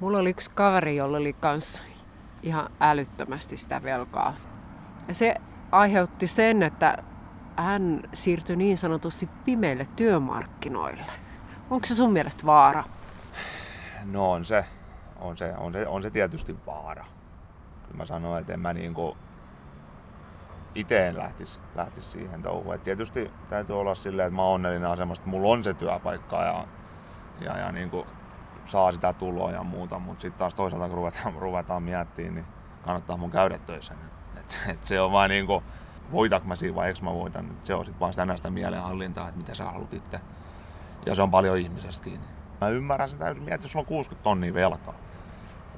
Mulla 0.00 0.18
oli 0.18 0.30
yksi 0.30 0.50
kaveri, 0.50 0.96
jolla 0.96 1.16
oli 1.16 1.32
kans 1.32 1.82
ihan 2.42 2.70
älyttömästi 2.80 3.56
sitä 3.56 3.82
velkaa. 3.82 4.34
Ja 5.08 5.14
se 5.14 5.34
aiheutti 5.72 6.26
sen, 6.26 6.62
että 6.62 6.98
hän 7.56 8.02
siirtyi 8.14 8.56
niin 8.56 8.78
sanotusti 8.78 9.28
pimeille 9.44 9.86
työmarkkinoille. 9.96 11.04
Onko 11.70 11.86
se 11.86 11.94
sun 11.94 12.12
mielestä 12.12 12.46
vaara? 12.46 12.84
No 14.04 14.30
on 14.30 14.44
se. 14.44 14.64
On 15.20 15.36
se, 15.36 15.54
on 15.56 15.72
se, 15.72 15.86
on 15.86 16.02
se 16.02 16.10
tietysti 16.10 16.56
vaara. 16.66 17.04
Kyllä 17.88 17.98
mä 17.98 18.06
sanoin, 18.06 18.40
että 18.40 18.52
en 18.52 18.60
mä 18.60 18.72
niinku 18.72 19.16
itse 20.74 21.12
lähtisi, 21.16 21.60
lähtis 21.74 22.12
siihen 22.12 22.42
touhuun. 22.42 22.74
Et 22.74 22.82
tietysti 22.82 23.30
täytyy 23.48 23.80
olla 23.80 23.94
silleen, 23.94 24.26
että 24.26 24.36
mä 24.36 24.42
oon 24.42 24.54
onnellinen 24.54 24.90
asemassa, 24.90 25.22
että 25.22 25.30
mulla 25.30 25.48
on 25.48 25.64
se 25.64 25.74
työpaikka 25.74 26.42
ja, 26.42 26.64
ja, 27.40 27.58
ja 27.58 27.72
niinku 27.72 28.06
saa 28.66 28.92
sitä 28.92 29.12
tuloa 29.12 29.52
ja 29.52 29.62
muuta, 29.62 29.98
mutta 29.98 30.22
sitten 30.22 30.38
taas 30.38 30.54
toisaalta 30.54 30.88
kun 30.88 30.96
ruvetaan, 30.96 31.34
ruvetaan 31.40 31.82
miettimään, 31.82 32.34
niin 32.34 32.46
kannattaa 32.82 33.16
mun 33.16 33.30
käydä 33.30 33.58
töissä. 33.58 33.94
Et, 34.36 34.58
et 34.68 34.84
se 34.84 35.00
on 35.00 35.12
vaan 35.12 35.30
niinku, 35.30 35.62
voitanko 36.12 36.48
mä 36.48 36.56
siinä 36.56 36.74
vai 36.74 36.88
eikö 36.88 37.00
mä 37.02 37.14
voitan. 37.14 37.50
Se 37.64 37.74
on 37.74 37.84
sitten 37.84 38.00
vaan 38.00 38.12
sitä 38.12 38.26
näistä 38.26 38.50
mielenhallintaa, 38.50 39.28
että 39.28 39.40
mitä 39.40 39.54
sä 39.54 39.64
haluat 39.64 39.94
itse. 39.94 40.20
Ja 41.06 41.14
se 41.14 41.22
on 41.22 41.30
paljon 41.30 41.58
ihmisestä 41.58 42.04
kiinni. 42.04 42.26
Mä 42.60 42.68
ymmärrän 42.68 43.08
sen 43.08 43.18
täysin, 43.18 43.42
mietin, 43.42 43.64
jos 43.64 43.72
sulla 43.72 43.82
on 43.82 43.86
60 43.86 44.24
tonnia 44.24 44.54
velkaa 44.54 44.94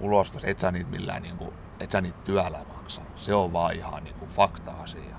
ulos, 0.01 0.33
et 0.43 0.59
sä 0.59 0.71
niitä 0.71 0.91
millään 0.91 1.23
niinku, 1.23 1.55
et 1.81 1.91
sä 1.91 2.01
niitä 2.01 2.19
työllä 2.25 2.61
maksa. 2.77 3.01
Se 3.17 3.35
on 3.35 3.53
vaan 3.53 3.75
ihan 3.75 4.05
niinku 4.05 4.27
fakta-asia. 4.27 5.17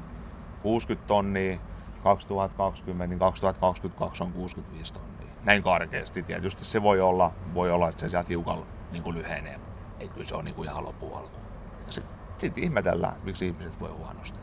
60 0.62 1.08
tonnia 1.08 1.60
2020, 2.04 3.08
niin 3.08 3.20
2022 3.20 4.24
on 4.24 4.32
65 4.32 4.94
tonnia. 4.94 5.34
Näin 5.44 5.64
karkeasti. 5.64 6.24
Tietysti 6.24 6.66
se 6.66 6.84
voi 6.84 7.02
olla, 7.02 7.32
voi 7.54 7.72
olla 7.72 7.90
että 7.90 8.00
se 8.00 8.10
sieltä 8.10 8.28
hiukan 8.30 8.64
niin 8.92 9.14
lyhenee. 9.14 9.60
Ei 10.00 10.10
kyllä 10.10 10.28
se 10.28 10.36
on 10.36 10.46
niin 10.46 10.56
kuin 10.56 10.70
ihan 10.70 10.86
loppuun 10.86 11.18
alkuun. 11.18 11.44
Sitten 11.90 12.14
sit 12.38 12.58
ihmetellään, 12.58 13.16
miksi 13.24 13.48
ihmiset 13.48 13.80
voi 13.80 13.90
huonosti. 13.90 14.40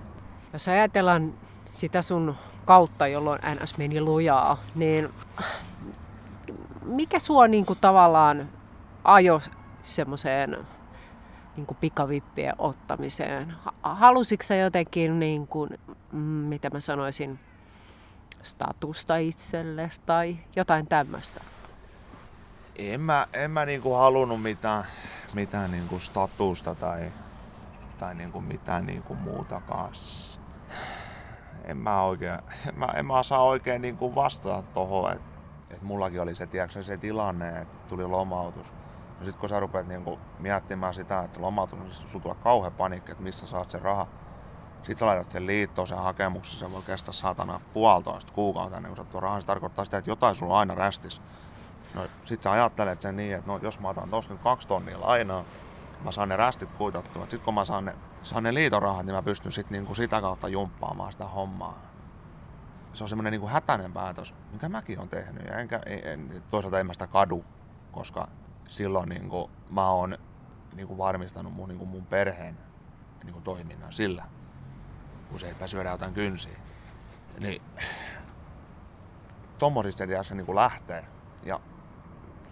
Jos 0.53 0.69
ajatellaan 0.69 1.35
sitä 1.65 2.03
sun 2.03 2.35
kautta, 2.65 3.07
jolloin 3.07 3.41
NS 3.55 3.79
meni 3.79 4.01
lujaa, 4.01 4.59
niin 4.75 5.09
mikä 6.85 7.19
sua 7.19 7.49
niin 7.49 7.67
kuin 7.67 7.79
tavallaan 7.81 8.49
ajo 9.05 9.41
semmoiseen 9.83 10.57
niin 11.59 11.67
kuin 11.67 11.79
pikavippien 11.81 12.55
ottamiseen? 12.59 13.55
Halusitko 13.83 14.43
sä 14.43 14.55
jotenkin, 14.57 15.21
niin 15.21 15.47
kuin, 15.47 15.71
mm, 16.13 16.19
mitä 16.21 16.71
mä 16.71 16.81
sanoisin, 16.81 17.39
statusta 18.43 19.17
itsellesi 19.17 20.01
tai 20.07 20.37
jotain 20.57 20.87
tämmöistä? 20.87 21.41
En 22.77 23.01
mä, 23.01 23.27
en 23.33 23.51
mä 23.51 23.65
niinku 23.65 23.93
halunnut 23.93 24.43
mitään, 24.43 24.85
mitään 25.35 25.71
niinku 25.71 25.99
statusta 25.99 26.75
tai, 26.75 27.13
tai 27.99 28.15
niinku 28.15 28.41
mitään 28.41 28.87
niinku 28.87 29.15
muutakaan. 29.15 29.93
En 31.65 31.77
mä, 31.77 32.03
oikein, 32.03 32.39
en 32.69 32.79
mä, 32.79 32.87
en 32.87 33.07
mä 33.07 33.23
saa 33.23 33.43
oikein 33.43 33.83
niinku 33.83 34.15
vastata 34.15 34.63
tohon, 34.75 35.13
että 35.13 35.39
et 35.71 35.83
mullakin 35.83 36.21
oli 36.21 36.35
se, 36.35 36.47
tiedätkö, 36.47 36.83
se 36.83 36.97
tilanne, 36.97 37.61
että 37.61 37.89
tuli 37.89 38.07
lomautus. 38.07 38.78
No 39.19 39.25
sit 39.25 39.37
kun 39.37 39.49
sä 39.49 39.61
rupeat 39.61 39.87
niinku 39.87 40.19
miettimään 40.39 40.95
sitä, 40.95 41.23
että 41.23 41.41
lomautus, 41.41 41.79
niin 41.79 41.93
sulla 41.93 42.23
tulee 42.23 42.37
kauhean 42.43 42.73
paniikki, 42.73 43.13
että 43.13 43.25
missä 43.25 43.47
saat 43.47 43.71
sen 43.71 43.83
raha. 43.83 44.07
Sitten 44.77 44.99
sä 44.99 45.07
laitat 45.07 45.31
sen 45.31 45.47
liittoon, 45.47 45.87
sen 45.87 45.99
hakemuksen, 45.99 46.59
se 46.59 46.73
voi 46.73 46.83
kestää 46.83 47.13
saatana 47.13 47.61
puolitoista 47.75 48.33
kuukautta 48.33 48.77
ennen 48.77 48.95
kuin 48.95 49.07
sä 49.13 49.21
rahan. 49.21 49.41
Se 49.41 49.47
tarkoittaa 49.47 49.85
sitä, 49.85 49.99
että 49.99 50.11
jotain 50.11 50.35
sulla 50.35 50.55
on 50.55 50.61
aina 50.61 50.75
rästis. 50.75 51.21
No 51.95 52.03
sit 52.25 52.43
sä 52.43 52.53
ajattelet 52.53 53.03
sen 53.03 53.17
niin, 53.17 53.35
että 53.35 53.51
no, 53.51 53.59
jos 53.63 53.81
mä 53.81 53.89
otan 53.89 54.11
tosta 54.11 54.33
nyt 54.33 54.43
kaksi 54.43 54.69
tonnia 54.69 55.01
lainaa, 55.01 55.45
mä 56.05 56.13
saan 56.13 56.29
ne 56.29 56.37
rästit 56.37 56.73
kuitattua. 56.73 57.23
Sitten 57.23 57.41
kun 57.41 57.55
mä 57.55 57.65
saan 57.65 57.85
ne, 57.85 57.95
saan 58.23 58.43
ne 58.43 58.55
liitorahat, 58.55 59.07
niin 59.07 59.15
mä 59.15 59.23
pystyn 59.23 59.53
sit 59.53 59.71
niinku 59.71 59.95
sitä 59.95 60.21
kautta 60.21 60.49
jumppaamaan 60.49 61.13
sitä 61.13 61.25
hommaa. 61.25 61.79
Se 62.95 63.05
on 63.05 63.09
semmoinen 63.09 63.31
niinku 63.31 63.49
hätäinen 63.49 63.93
päätös, 63.93 64.35
mikä 64.53 64.69
mäkin 64.69 65.01
on 65.01 65.09
tehnyt. 65.09 65.47
Ja 65.47 65.59
enkä, 65.59 65.81
en, 65.87 66.43
toisaalta 66.51 66.81
en 66.81 66.87
mä 66.87 66.93
sitä 66.93 67.07
kadu, 67.07 67.45
koska 67.93 68.29
silloin 68.69 69.09
niinku 69.09 69.51
mä 69.71 69.91
oon 69.91 70.19
niinku 70.75 70.99
varmistanut 70.99 71.53
mun, 71.53 71.69
niinku 71.69 71.87
mun 71.87 72.07
perheen 72.07 72.59
niinku 73.25 73.41
toiminnan 73.41 73.93
sillä, 73.93 74.25
kun 75.31 75.41
se, 75.41 75.51
että 75.51 75.67
syödään 75.67 75.95
jotain 75.95 76.15
kynsiä. 76.15 76.59
Niin 77.41 77.63
tommosista 79.59 80.05
se 80.23 80.35
niinku 80.35 80.55
lähtee. 80.55 81.05
Ja 81.43 81.61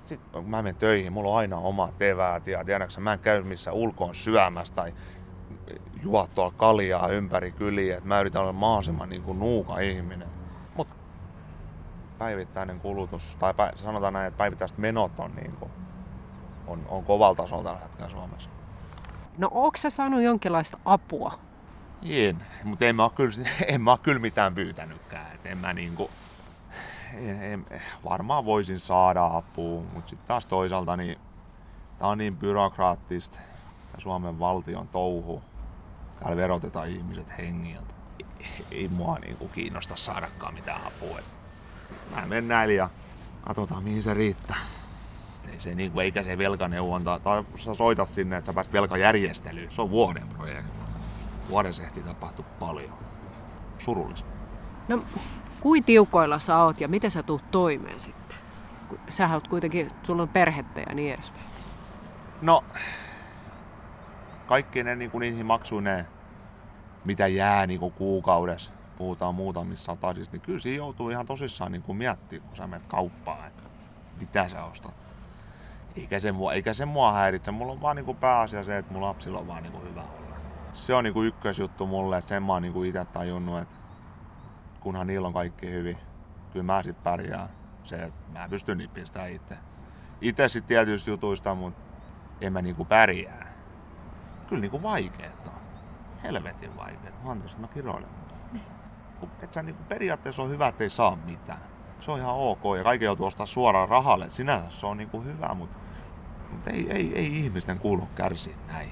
sitten 0.05 0.31
kun 0.33 0.51
mä 0.51 0.63
menen 0.63 0.77
töihin, 0.77 1.13
mulla 1.13 1.31
on 1.31 1.39
aina 1.39 1.57
omat 1.57 2.03
eväät 2.03 2.47
ja 2.47 2.65
tiedätkö, 2.65 3.01
mä 3.01 3.13
en 3.13 3.19
käy 3.19 3.43
missä 3.43 3.73
ulkoon 3.73 4.15
syömässä 4.15 4.75
tai 4.75 4.95
juo 6.03 6.29
tuolla 6.35 6.55
kaljaa 6.57 7.09
ympäri 7.09 7.53
kyliä, 7.53 7.97
että 7.97 8.09
mä 8.09 8.21
yritän 8.21 8.43
olla 8.43 8.53
mahdollisimman 8.53 9.09
niin 9.09 9.23
kuin 9.23 9.39
nuuka 9.39 9.79
ihminen. 9.79 10.29
Mutta 10.77 10.95
päivittäinen 12.19 12.81
kulutus, 12.81 13.37
tai 13.37 13.55
sanotaan 13.75 14.13
näin, 14.13 14.29
että 14.29 14.39
päivittäiset 14.39 14.79
menot 14.79 15.13
on, 15.19 15.35
niin 15.35 15.53
kuin, 15.53 15.71
on, 16.67 16.87
on 16.89 17.05
kovalla 17.05 17.35
tasolla 17.35 17.65
tällä 17.65 17.81
hetkellä 17.81 18.11
Suomessa. 18.11 18.51
No 19.39 19.49
onko 19.51 19.77
sä 19.77 19.91
saanut 19.91 20.23
jonkinlaista 20.23 20.79
apua? 20.85 21.39
En, 22.03 22.45
mutta 22.65 22.85
en 22.85 22.97
mä 22.97 23.05
ole 23.05 23.13
kyllä, 23.15 23.49
en 23.75 23.81
mä 23.81 23.91
ole 23.91 23.99
kyllä 24.03 24.19
mitään 24.19 24.55
pyytänytkään. 24.55 25.35
Et 25.35 25.47
en 25.47 25.59
mä 25.59 25.73
niinku, 25.73 26.11
en, 27.15 27.43
en, 27.43 27.67
varmaan 28.05 28.45
voisin 28.45 28.81
saada 28.81 29.27
apua, 29.27 29.83
mutta 29.95 30.11
sitten 30.11 30.29
taas 30.29 30.47
toisaalta 30.47 30.97
niin 30.97 31.19
tää 31.99 32.09
on 32.09 32.19
niin 32.19 32.37
byrokraattista 32.37 33.39
ja 33.95 34.01
Suomen 34.01 34.39
valtion 34.39 34.89
touhu. 34.89 35.43
Täällä 36.21 36.37
verotetaan 36.37 36.89
ihmiset 36.89 37.39
hengiltä. 37.39 37.95
Ei, 38.41 38.47
ei 38.71 38.89
mua 38.89 39.19
niinku 39.19 39.49
kiinnosta 39.49 39.97
saadakaan 39.97 40.55
mitään 40.55 40.81
apua. 40.87 41.19
mä 42.15 42.27
menen 42.27 42.49
näin 42.49 42.77
ja 42.77 42.91
katsotaan 43.41 43.83
mihin 43.83 44.03
se 44.03 44.15
riittää. 44.15 44.57
Ei 45.53 45.61
se 45.61 45.75
niinku, 45.75 46.01
eikä 46.01 46.23
se 46.23 46.39
velkaneuvonta, 46.39 47.21
tai 47.21 47.45
sä 47.57 47.75
soitat 47.75 48.11
sinne, 48.11 48.37
että 48.37 48.53
pääst 48.53 48.73
velkajärjestelyyn. 48.73 49.71
Se 49.71 49.83
on 49.83 49.91
vuoden 49.91 50.29
projekti. 50.29 50.79
Vuodessa 51.49 51.83
ehti 51.83 52.01
tapahtua 52.01 52.45
paljon. 52.59 52.93
Surullista. 53.79 54.29
No, 54.89 55.03
kuin 55.61 55.85
tiukoilla 55.85 56.39
sä 56.39 56.59
oot 56.59 56.81
ja 56.81 56.89
miten 56.89 57.11
sä 57.11 57.23
tuut 57.23 57.51
toimeen 57.51 58.01
sitten? 58.01 58.39
Sä 59.09 59.29
oot 59.35 59.49
kuitenkin, 59.49 59.91
sulla 60.03 60.23
on 60.23 60.29
perhettä 60.29 60.81
ja 60.81 60.95
niin 60.95 61.15
edespäin. 61.15 61.47
No, 62.43 62.65
kaikki 64.47 64.85
ne 64.85 64.97
niin 64.97 65.11
kuin 65.11 65.21
niihin 65.21 65.47
maksuineen, 65.47 66.07
mitä 67.05 67.27
jää 67.27 67.67
niin 67.67 67.81
kuin 67.81 67.93
kuukaudessa, 67.93 68.73
puhutaan 68.99 69.35
muutamissa 69.35 69.85
satasista, 69.85 70.37
niin 70.37 70.43
kyllä 70.43 70.59
siinä 70.59 70.77
joutuu 70.77 71.11
ihan 71.11 71.27
tosissaan 71.27 71.73
niin 71.73 71.83
kuin 71.83 71.99
miettimään, 71.99 72.49
kun 72.49 72.57
sä 72.57 72.67
menet 72.67 72.87
kauppaan, 72.89 73.47
että 73.47 73.63
mitä 74.21 74.49
sä 74.49 74.65
ostat. 74.65 75.06
Eikä 75.97 76.21
se, 76.21 76.33
mua, 76.33 76.53
eikä 76.53 76.73
se 76.73 76.85
mua 76.85 77.13
häiritse, 77.13 77.51
mulla 77.51 77.73
on 77.73 77.83
vaan 77.83 77.97
niin 77.97 78.07
kuin 78.07 78.17
pääasia 78.17 78.65
se, 78.65 78.79
että 78.79 78.93
mun 78.93 79.03
lapsilla 79.03 79.39
on 79.39 79.47
vaan 79.47 79.63
niin 79.63 79.73
kuin 79.73 79.85
hyvä 79.85 80.03
olla. 80.03 80.37
Se 80.73 80.95
on 80.95 81.05
niin 81.05 81.15
kuin 81.15 81.29
ykkösjuttu 81.29 81.87
mulle, 81.87 82.19
että 82.19 82.29
sen 82.29 82.43
mä 82.43 82.53
oon 82.53 82.63
niin 82.63 82.73
kuin 82.73 82.89
itse 82.89 83.05
tajunnut, 83.05 83.61
että 83.61 83.77
kunhan 84.81 85.07
niillä 85.07 85.27
on 85.27 85.35
kaikki 85.35 85.71
hyvin, 85.71 85.99
kyllä 86.53 86.65
mä 86.65 86.83
sit 86.83 87.03
pärjään. 87.03 87.49
Se, 87.85 87.97
että 87.97 88.33
mä 88.33 88.49
pystyn 88.49 88.91
sitä 89.05 89.27
itse. 89.27 89.57
Itse 90.21 90.49
sit 90.49 90.67
tietyistä 90.67 91.11
jutuista, 91.11 91.55
mutta 91.55 91.83
en 92.41 92.53
mä 92.53 92.63
niinku 92.63 92.85
pärjää. 92.85 93.53
Kyllä 94.49 94.61
niinku 94.61 94.83
vaikeeta 94.83 95.51
on. 95.51 95.61
Helvetin 96.23 96.77
vaikeeta. 96.77 97.17
Mä 97.25 97.31
antaisin, 97.31 97.61
mä 97.61 97.69
kiroilen. 97.69 98.09
Et 99.43 99.53
sä 99.53 99.63
niinku, 99.63 99.83
periaatteessa 99.89 100.43
on 100.43 100.49
hyvä, 100.49 100.69
ettei 100.69 100.91
saa 100.91 101.17
mitään. 101.17 101.61
Se 102.01 102.11
on 102.11 102.19
ihan 102.19 102.35
ok 102.35 102.63
ja 102.77 102.85
kaikki 102.85 103.05
joutuu 103.05 103.27
ostaa 103.27 103.47
suoraan 103.47 103.89
rahalle. 103.89 104.29
Sinänsä 104.31 104.81
se 104.81 104.87
on 104.87 104.97
niinku 104.97 105.23
hyvä, 105.23 105.55
mutta 105.55 105.79
mut 106.53 106.69
ei, 106.69 106.91
ei, 106.91 107.13
ei, 107.15 107.39
ihmisten 107.39 107.79
kuulu 107.79 108.09
kärsiä 108.15 108.57
näin. 108.73 108.91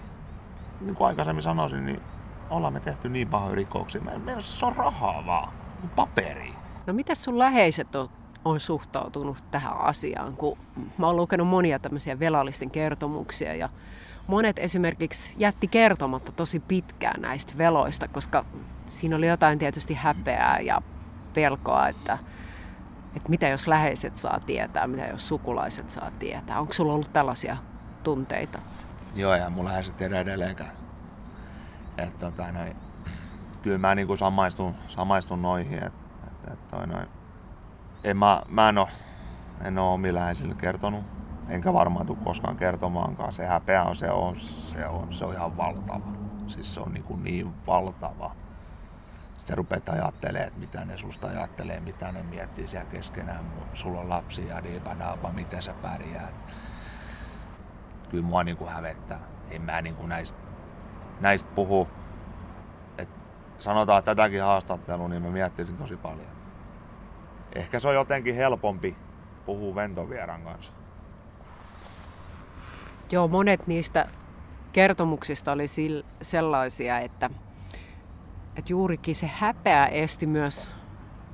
Niin 0.80 0.94
kuin 0.94 1.08
aikaisemmin 1.08 1.42
sanoisin, 1.42 1.86
niin 1.86 2.00
ollaan 2.50 2.72
me 2.72 2.80
tehty 2.80 3.08
niin 3.08 3.28
pahoja 3.28 3.54
rikoksia. 3.54 4.00
Meillä 4.00 4.42
se 4.42 4.66
on 4.66 4.76
rahaa 4.76 5.26
vaan 5.26 5.52
paperi. 5.96 6.52
No 6.86 6.92
mitä 6.92 7.14
sun 7.14 7.38
läheiset 7.38 7.94
on, 7.94 8.08
on 8.44 8.60
suhtautunut 8.60 9.44
tähän 9.50 9.80
asiaan? 9.80 10.36
Kun 10.36 10.58
mä 10.98 11.06
oon 11.06 11.16
lukenut 11.16 11.48
monia 11.48 11.78
tämmöisiä 11.78 12.18
velallisten 12.18 12.70
kertomuksia 12.70 13.54
ja 13.54 13.68
monet 14.26 14.58
esimerkiksi 14.58 15.34
jätti 15.38 15.68
kertomatta 15.68 16.32
tosi 16.32 16.60
pitkään 16.60 17.20
näistä 17.20 17.58
veloista, 17.58 18.08
koska 18.08 18.44
siinä 18.86 19.16
oli 19.16 19.26
jotain 19.26 19.58
tietysti 19.58 19.94
häpeää 19.94 20.60
ja 20.60 20.82
pelkoa, 21.34 21.88
että, 21.88 22.18
että 23.16 23.28
mitä 23.28 23.48
jos 23.48 23.68
läheiset 23.68 24.16
saa 24.16 24.40
tietää, 24.40 24.86
mitä 24.86 25.06
jos 25.06 25.28
sukulaiset 25.28 25.90
saa 25.90 26.10
tietää. 26.18 26.60
Onko 26.60 26.72
sulla 26.72 26.92
ollut 26.92 27.12
tällaisia 27.12 27.56
tunteita? 28.02 28.58
Joo, 29.14 29.34
ja 29.34 29.50
mun 29.50 29.64
läheiset 29.64 29.96
tiedä 29.96 30.20
edelleenkään. 30.20 30.70
Että 31.98 32.30
tota, 32.30 32.52
noin, 32.52 32.76
kyllä 33.62 33.78
mä 33.78 33.94
niinku 33.94 34.16
samaistun, 34.16 34.74
samaistun 34.86 35.42
noihin. 35.42 35.78
Et, 35.78 35.92
et, 36.26 36.52
et 36.52 36.68
toi 36.68 36.86
noin. 36.86 37.08
En 38.04 38.16
mä, 38.16 38.42
mä 38.48 38.68
en 38.68 38.78
oo, 38.78 38.88
en 39.64 39.78
oo 39.78 39.98
kertonut. 40.58 41.04
Enkä 41.48 41.72
varmaan 41.72 42.06
tule 42.06 42.18
koskaan 42.24 42.56
kertomaankaan. 42.56 43.32
Se 43.32 43.46
häpeä 43.46 43.84
on, 43.84 43.96
se 43.96 44.10
on, 44.10 44.36
se 44.36 44.86
on, 44.86 45.14
se 45.14 45.24
on 45.24 45.34
ihan 45.34 45.56
valtava. 45.56 46.00
Siis 46.46 46.74
se 46.74 46.80
on 46.80 46.92
niinku 46.92 47.16
niin 47.16 47.54
valtava. 47.66 48.36
Sitten 49.44 49.56
rupeat 49.56 49.88
ajattelemaan, 49.88 50.48
että 50.48 50.60
mitä 50.60 50.84
ne 50.84 50.96
susta 50.96 51.26
ajattelee, 51.26 51.80
mitä 51.80 52.12
ne 52.12 52.22
miettii 52.22 52.66
siellä 52.66 52.90
keskenään. 52.90 53.52
Sulla 53.74 54.00
on 54.00 54.08
lapsi 54.08 54.46
ja 54.46 54.64
diipanaapa, 54.64 55.32
miten 55.32 55.62
sä 55.62 55.74
pärjäät. 55.82 56.34
Kyllä 58.10 58.24
mua 58.24 58.44
niinku 58.44 58.66
hävettää. 58.66 59.20
En 59.50 59.62
mä 59.62 59.82
niinku 59.82 60.06
näistä, 60.06 60.38
näistä 61.20 61.48
puhu 61.54 61.88
sanotaan 63.58 64.04
tätäkin 64.04 64.42
haastattelua, 64.42 65.08
niin 65.08 65.22
mä 65.22 65.28
miettisin 65.28 65.76
tosi 65.76 65.96
paljon. 65.96 66.28
Ehkä 67.54 67.78
se 67.78 67.88
on 67.88 67.94
jotenkin 67.94 68.34
helpompi 68.34 68.96
puhua 69.46 69.74
ventovieran 69.74 70.42
kanssa. 70.42 70.72
Joo, 73.10 73.28
monet 73.28 73.66
niistä 73.66 74.06
kertomuksista 74.72 75.52
oli 75.52 75.66
sellaisia, 76.22 76.98
että, 76.98 77.30
että 78.56 78.72
juurikin 78.72 79.14
se 79.14 79.30
häpeä 79.34 79.86
esti 79.86 80.26
myös 80.26 80.72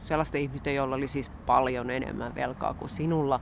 sellaisten 0.01 0.41
ihmisten, 0.41 0.75
joilla 0.75 0.97
oli 0.97 1.09
siis 1.09 1.31
paljon 1.47 1.91
enemmän 1.91 2.35
velkaa 2.35 2.75
kuin 2.75 2.89
sinulla, 2.89 3.41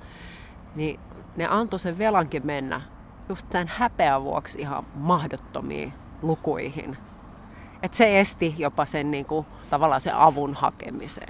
niin 0.74 1.00
ne 1.36 1.46
antoi 1.46 1.78
sen 1.78 1.98
velankin 1.98 2.46
mennä 2.46 2.80
just 3.28 3.48
tämän 3.48 3.70
häpeän 3.76 4.22
vuoksi 4.22 4.58
ihan 4.58 4.86
mahdottomiin 4.94 5.92
lukuihin. 6.22 6.96
Et 7.82 7.94
se 7.94 8.20
esti 8.20 8.54
jopa 8.58 8.86
sen 8.86 9.10
niin 9.10 9.24
kuin, 9.24 9.46
tavallaan 9.70 10.00
sen 10.00 10.14
avun 10.14 10.54
hakemisen. 10.54 11.28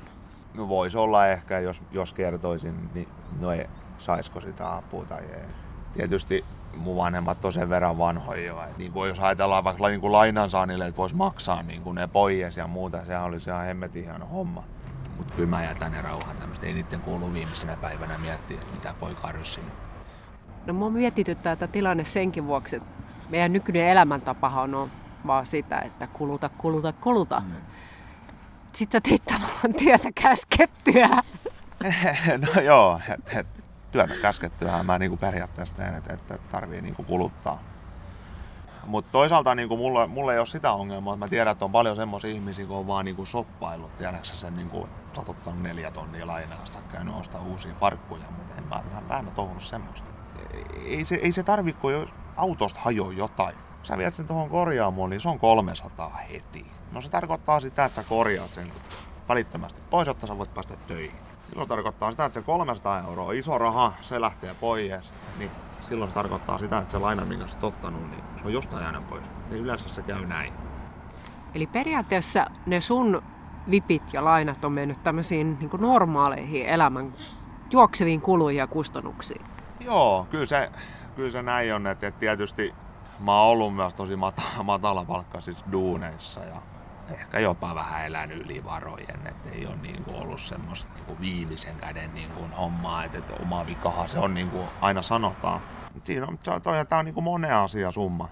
No 0.54 0.68
voisi 0.68 0.98
olla 0.98 1.26
ehkä, 1.26 1.58
jos, 1.58 1.82
jos 1.92 2.12
kertoisin, 2.12 2.90
niin 2.94 3.08
no 3.40 3.52
ei, 3.52 3.66
saisiko 3.98 4.40
sitä 4.40 4.76
apua 4.76 5.04
tai 5.04 5.22
ei. 5.22 5.46
Tietysti 5.94 6.44
mun 6.78 6.96
vanhemmat 6.96 7.44
on 7.44 7.52
sen 7.52 7.68
verran 7.68 7.98
vanhoja 7.98 8.44
jo. 8.44 8.62
Et 8.62 8.78
niin 8.78 8.92
kuin 8.92 9.08
jos 9.08 9.20
ajatellaan 9.20 9.64
vaikka 9.64 9.88
niin 9.88 10.00
kuin 10.00 10.12
lainansaannille, 10.12 10.86
että 10.86 10.96
voisi 10.98 11.16
maksaa 11.16 11.62
niin 11.62 11.82
kuin 11.82 11.94
ne 11.94 12.06
pois 12.06 12.56
ja 12.56 12.66
muuta, 12.66 13.04
sehän 13.04 13.24
olisi 13.24 13.50
ihan 13.50 13.64
hemmetin 13.64 14.04
hieno 14.04 14.26
homma. 14.26 14.64
Mutta 15.16 15.34
kyllä 15.34 15.48
mä 15.48 15.64
jätän 15.64 15.92
ne 15.92 16.02
rauhaan 16.02 16.36
tämmöistä. 16.36 16.66
Ei 16.66 16.72
niiden 16.72 17.00
kuulu 17.00 17.32
viimeisenä 17.32 17.76
päivänä 17.76 18.18
miettiä, 18.18 18.56
että 18.60 18.74
mitä 18.74 18.94
poika 19.00 19.32
ryssin. 19.32 19.64
No 20.66 20.74
mua 20.74 20.90
mietityttää 20.90 21.56
tätä 21.56 21.72
tilanne 21.72 22.04
senkin 22.04 22.46
vuoksi, 22.46 22.76
että 22.76 22.88
meidän 23.28 23.52
nykyinen 23.52 23.88
elämäntapahan 23.88 24.74
on 24.74 24.90
vaan 25.26 25.46
sitä, 25.46 25.78
että 25.78 26.06
kuluta, 26.06 26.50
kuluta, 26.58 26.92
kuluta. 26.92 27.42
Mm. 27.46 27.54
Sitten 28.72 28.98
sä 28.98 29.10
teit 29.10 29.24
tavallaan 29.24 29.74
työtä 29.78 30.08
käskettyä. 30.22 31.08
no 32.54 32.60
joo, 32.60 33.00
että 33.08 33.38
et, 33.38 33.46
työtä 33.90 34.14
käskettyä 34.22 34.82
mä 34.82 34.98
niinku 34.98 35.16
periaatteessa 35.16 35.74
teen, 35.74 35.94
että 35.94 36.14
et, 36.14 36.50
tarvii 36.50 36.80
niinku 36.80 37.02
kuluttaa. 37.02 37.58
Mutta 38.86 39.12
toisaalta 39.12 39.54
niinku 39.54 39.76
mulla, 39.76 40.06
mulla 40.06 40.32
ei 40.32 40.38
ole 40.38 40.46
sitä 40.46 40.72
ongelmaa, 40.72 41.14
että 41.14 41.24
mä 41.26 41.28
tiedän, 41.28 41.52
että 41.52 41.64
on 41.64 41.72
paljon 41.72 41.96
semmoisia 41.96 42.30
ihmisiä, 42.30 42.66
kun 42.66 42.76
on 42.76 42.86
vaan 42.86 43.04
niinku 43.04 43.26
soppaillut. 43.26 43.96
Tiedätkö 43.96 44.26
sen, 44.26 44.56
niinku, 44.56 44.88
sä 45.14 45.20
oot 45.20 45.28
ottanut 45.28 45.62
neljä 45.62 45.90
tonnia 45.90 46.26
lainaa, 46.26 46.64
sitä 46.64 46.78
käynyt 46.92 47.14
ostaa 47.14 47.42
uusia 47.42 47.74
farkkuja, 47.80 48.24
mutta 48.36 48.54
en 48.58 48.64
mä, 48.64 48.82
mä, 48.92 49.02
mä 49.08 49.18
en 49.18 49.28
ole 49.36 49.50
semmoista. 49.58 50.08
Ei 50.84 51.04
se, 51.04 51.14
ei 51.14 51.32
se 51.32 51.42
tarvi, 51.42 51.72
kun 51.72 52.08
autosta 52.36 52.80
hajoaa 52.80 53.12
jotain 53.12 53.54
sä 53.82 53.98
viet 53.98 54.14
sen 54.14 54.26
tuohon 54.26 54.50
korjaamoon, 54.50 55.10
niin 55.10 55.20
se 55.20 55.28
on 55.28 55.38
300 55.38 56.10
heti. 56.10 56.66
No 56.92 57.00
se 57.00 57.08
tarkoittaa 57.08 57.60
sitä, 57.60 57.84
että 57.84 58.02
sä 58.02 58.08
korjaat 58.08 58.54
sen 58.54 58.72
välittömästi 59.28 59.80
pois, 59.90 60.08
jotta 60.08 60.26
sä 60.26 60.38
voit 60.38 60.54
päästä 60.54 60.76
töihin. 60.76 61.27
Silloin 61.48 61.68
tarkoittaa 61.68 62.10
sitä, 62.10 62.24
että 62.24 62.40
se 62.40 62.46
300 62.46 63.00
euroa 63.00 63.32
iso 63.32 63.58
raha, 63.58 63.92
se 64.00 64.20
lähtee 64.20 64.54
pois. 64.60 65.12
Niin 65.38 65.50
silloin 65.80 66.10
se 66.10 66.14
tarkoittaa 66.14 66.58
sitä, 66.58 66.78
että 66.78 66.92
se 66.92 66.98
laina, 66.98 67.24
minkä 67.24 67.46
sä 67.46 67.58
ottanut, 67.62 68.10
niin 68.10 68.22
se 68.36 68.44
on 68.44 68.52
jostain 68.52 68.82
jäänyt 68.82 69.08
pois. 69.08 69.24
Niin 69.50 69.62
yleensä 69.62 69.88
se 69.88 70.02
käy 70.02 70.26
näin. 70.26 70.52
Eli 71.54 71.66
periaatteessa 71.66 72.46
ne 72.66 72.80
sun 72.80 73.22
vipit 73.70 74.02
ja 74.12 74.24
lainat 74.24 74.64
on 74.64 74.72
mennyt 74.72 75.02
tämmöisiin 75.02 75.58
niin 75.58 75.70
normaaleihin 75.78 76.66
elämän 76.66 77.14
juokseviin 77.70 78.20
kuluihin 78.20 78.58
ja 78.58 78.66
kustannuksiin. 78.66 79.46
Joo, 79.80 80.26
kyllä 80.30 80.46
se, 80.46 80.70
kyllä 81.16 81.30
se 81.30 81.42
näin 81.42 81.74
on, 81.74 81.86
että 81.86 82.10
tietysti 82.10 82.74
mä 83.20 83.40
oon 83.40 83.50
ollut 83.50 83.76
myös 83.76 83.94
tosi 83.94 84.16
matala, 84.16 84.62
matala 84.62 85.04
palkka 85.04 85.40
siis 85.40 85.64
duuneissa 85.72 86.40
ja 86.40 86.62
ehkä 87.12 87.38
jopa 87.38 87.74
vähän 87.74 88.06
elänyt 88.06 88.38
yli 88.38 88.64
varojen, 88.64 89.26
että 89.26 89.50
ei 89.52 89.66
ole 89.66 89.76
niin 89.76 90.04
kuin 90.04 90.16
ollut 90.16 90.40
semmoista 90.40 90.94
niin 90.94 91.04
kuin 91.04 91.20
viimeisen 91.20 91.76
käden 91.76 92.14
niin 92.14 92.30
kuin 92.30 92.52
hommaa, 92.52 93.04
että, 93.04 93.18
että 93.18 93.34
oma 93.42 93.66
vikaha 93.66 94.08
se 94.08 94.18
on 94.18 94.34
niin 94.34 94.50
kuin 94.50 94.68
aina 94.80 95.02
sanotaan. 95.02 95.60
Siinä 96.04 96.26
on, 96.26 96.38
toi, 96.38 96.86
tämä 96.86 96.98
on 96.98 97.04
niin 97.04 97.14
kuin 97.14 97.24
monen 97.24 97.54
asia 97.54 97.92
summa. 97.92 98.28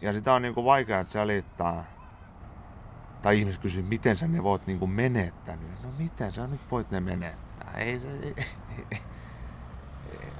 Ja 0.00 0.12
sitä 0.12 0.32
on 0.32 0.42
niin 0.42 0.54
kuin 0.54 0.64
vaikea 0.64 1.04
selittää. 1.04 1.84
Tai 3.22 3.38
ihmiset 3.38 3.62
kysyy, 3.62 3.82
miten 3.82 4.16
sä 4.16 4.28
ne 4.28 4.42
voit 4.42 4.66
niin 4.66 4.78
kuin 4.78 4.90
menettää. 4.90 5.56
No 5.56 5.88
miten 5.98 6.32
sä 6.32 6.46
nyt 6.46 6.60
voit 6.70 6.90
ne 6.90 7.00
menettää? 7.00 7.72
Ei, 7.76 7.88
ei, 7.90 8.34
ei, 8.88 9.00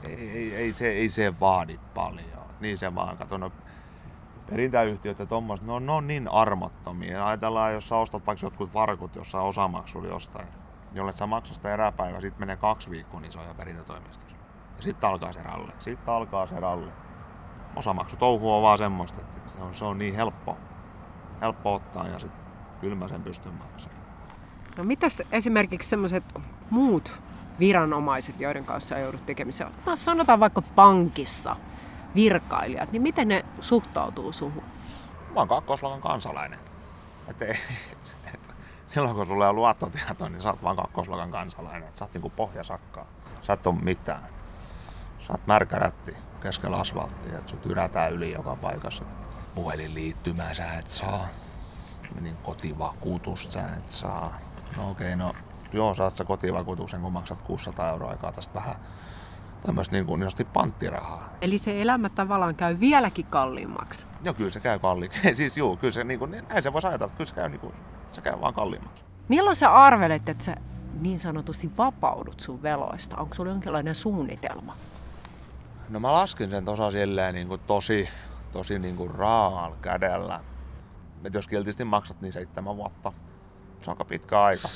ei, 0.05 0.31
ei, 0.31 0.55
ei, 0.55 0.73
se, 0.73 0.89
ei 0.89 1.09
se 1.09 1.41
vaadi 1.41 1.79
paljon. 1.95 2.49
Niin 2.61 2.79
se 2.79 2.95
vaan, 2.95 3.17
kato, 3.17 3.39
no, 3.39 3.53
perintäyhtiöt 4.51 5.19
ja 5.19 5.27
tommoset, 5.27 5.67
ne 5.67 5.81
ne 5.81 5.93
on 5.93 6.07
niin 6.07 6.29
armottomia. 6.29 7.27
Ajatellaan, 7.27 7.73
jos 7.73 7.89
sä 7.89 7.97
ostat 7.97 8.27
vaikka 8.27 8.47
jotkut 8.47 8.75
varkut 8.75 9.17
jossain 9.17 9.45
osamaksulla 9.45 10.09
jostain, 10.09 10.49
jolle 10.93 11.13
sä 11.13 11.27
maksat 11.27 11.57
sitä 11.57 11.75
eräpäivä, 11.75 12.21
sitten 12.21 12.41
menee 12.41 12.57
kaksi 12.57 12.91
viikkoa, 12.91 13.21
niin 13.21 13.33
se 13.33 13.39
on 13.39 13.47
jo 13.47 13.55
perintätoimistossa. 13.55 14.37
Ja 14.77 14.83
sitten 14.83 15.11
alkaa 15.11 15.33
se 15.33 15.43
ralli. 15.43 15.73
Sitten 15.79 16.15
alkaa 16.15 16.47
se 16.47 16.61
ralli. 16.61 16.91
Osamaksutouhu 17.77 18.53
on 18.53 18.63
vaan 18.63 18.79
semmoista, 18.79 19.21
että 19.21 19.41
se 19.57 19.63
on, 19.63 19.75
se 19.75 19.85
on 19.85 19.99
niin 19.99 20.15
helppo, 20.15 20.57
helppo 21.41 21.75
ottaa 21.75 22.07
ja 22.07 22.19
sitten 22.19 22.45
kyllä 22.81 22.95
mä 22.95 23.09
sen 23.09 23.23
pystyn 23.23 23.53
maksamaan. 23.53 23.99
No 24.77 24.85
mitäs 24.85 25.23
esimerkiksi 25.33 25.89
semmoiset 25.89 26.25
muut 26.71 27.21
viranomaiset, 27.59 28.41
joiden 28.41 28.65
kanssa 28.65 28.99
joudut 28.99 29.27
tekemiseen, 29.27 29.71
no 29.87 29.97
sanotaan 29.97 30.41
vaikka 30.41 30.63
pankissa 30.63 31.57
virkailijat, 32.19 32.93
niin 32.93 33.03
miten 33.03 33.29
ne 33.29 33.45
suhtautuu 33.61 34.33
suhun? 34.33 34.65
Mä 35.35 35.41
oon 35.41 35.49
kakkosluokan 35.49 36.01
kansalainen. 36.01 36.59
Et 37.29 37.43
ei, 37.43 37.59
et, 38.35 38.57
silloin 38.87 39.17
kun 39.17 39.27
sulla 39.27 39.49
on 39.49 39.57
luottotieto, 39.57 40.29
niin 40.29 40.43
sä 40.43 40.51
oot 40.51 40.63
vaan 40.63 40.77
kakkosluokan 40.77 41.31
kansalainen. 41.31 41.89
Et 41.89 41.97
sä 41.97 42.05
oot 42.05 42.15
niinku 42.15 42.31
pohjasakkaa. 42.31 43.07
Sä 43.43 43.53
et 43.53 43.67
oo 43.67 43.73
mitään. 43.73 44.23
Sä 45.27 45.33
oot 45.33 45.47
märkä 45.47 45.79
rätti 45.79 46.17
keskellä 46.43 46.77
asfalttia, 46.77 47.39
että 47.39 47.51
sut 47.51 47.67
yrätään 47.67 48.13
yli 48.13 48.33
joka 48.33 48.57
paikassa. 48.57 49.05
Puhelinliittymää 49.55 50.55
sä 50.55 50.73
et 50.73 50.91
saa. 50.91 51.27
Niin 52.21 52.37
kotivakuutusta 52.43 53.53
sä 53.53 53.69
et 53.77 53.91
saa. 53.91 54.39
No 54.77 54.91
okei, 54.91 55.15
okay, 55.15 55.17
no 55.17 55.35
joo, 55.73 55.95
saat 55.95 56.17
sä 56.17 56.25
kotivakuutuksen, 56.25 57.01
kun 57.01 57.13
maksat 57.13 57.43
600 57.43 57.91
euroa 57.91 58.11
aikaa 58.11 58.33
tästä 58.33 58.55
vähän 58.55 58.75
tämmöistä 59.63 59.97
niin 59.97 60.07
kuin 60.07 60.23
panttirahaa. 60.53 61.29
Eli 61.41 61.59
se 61.59 61.83
elämä 61.83 62.09
tavallaan 62.09 62.55
käy 62.55 62.81
vieläkin 62.81 63.27
kalliimmaksi? 63.27 64.07
Joo, 64.25 64.35
kyllä 64.35 64.51
se 64.51 64.61
käy 64.61 64.79
kalliimmaksi. 64.79 65.35
siis 65.37 65.57
juu, 65.57 65.77
kyllä 65.77 65.93
se, 65.93 66.05
niin 66.05 66.19
kuin, 66.19 66.31
näin 66.31 66.63
se 66.63 66.73
voisi 66.73 66.87
ajatella, 66.87 67.07
että 67.07 67.17
kyllä 67.17 67.29
se 67.29 67.35
käy, 67.35 67.49
niin 67.49 67.61
kuin, 67.61 67.75
se 68.13 68.21
käy 68.21 68.41
vaan 68.41 68.55
kalliimmaksi. 68.55 69.05
Milloin 69.29 69.57
sä 69.57 69.75
arvelet, 69.75 70.29
että 70.29 70.45
sä 70.45 70.57
niin 71.01 71.21
sanotusti 71.21 71.71
vapaudut 71.79 72.41
sun 72.41 72.63
veloista? 72.63 73.17
Onko 73.17 73.35
sulla 73.35 73.51
jonkinlainen 73.51 73.95
suunnitelma? 73.95 74.75
No 75.89 76.01
mä 76.01 76.13
laskin 76.13 76.51
sen 76.51 76.65
tosa 76.65 76.91
silleen 76.91 77.35
niin 77.35 77.49
kuin 77.49 77.61
tosi, 77.67 78.09
tosi 78.53 78.79
niin 78.79 78.97
kuin 78.97 79.11
raal 79.11 79.73
kädellä. 79.83 80.41
Et 81.25 81.35
jos 81.35 81.49
kiltisti 81.49 81.85
maksat, 81.85 82.21
niin 82.21 82.33
seitsemän 82.33 82.77
vuotta. 82.77 83.13
Se 83.83 83.91
on 83.91 83.95
aika 83.95 84.05
pitkä 84.05 84.43
aika. 84.43 84.69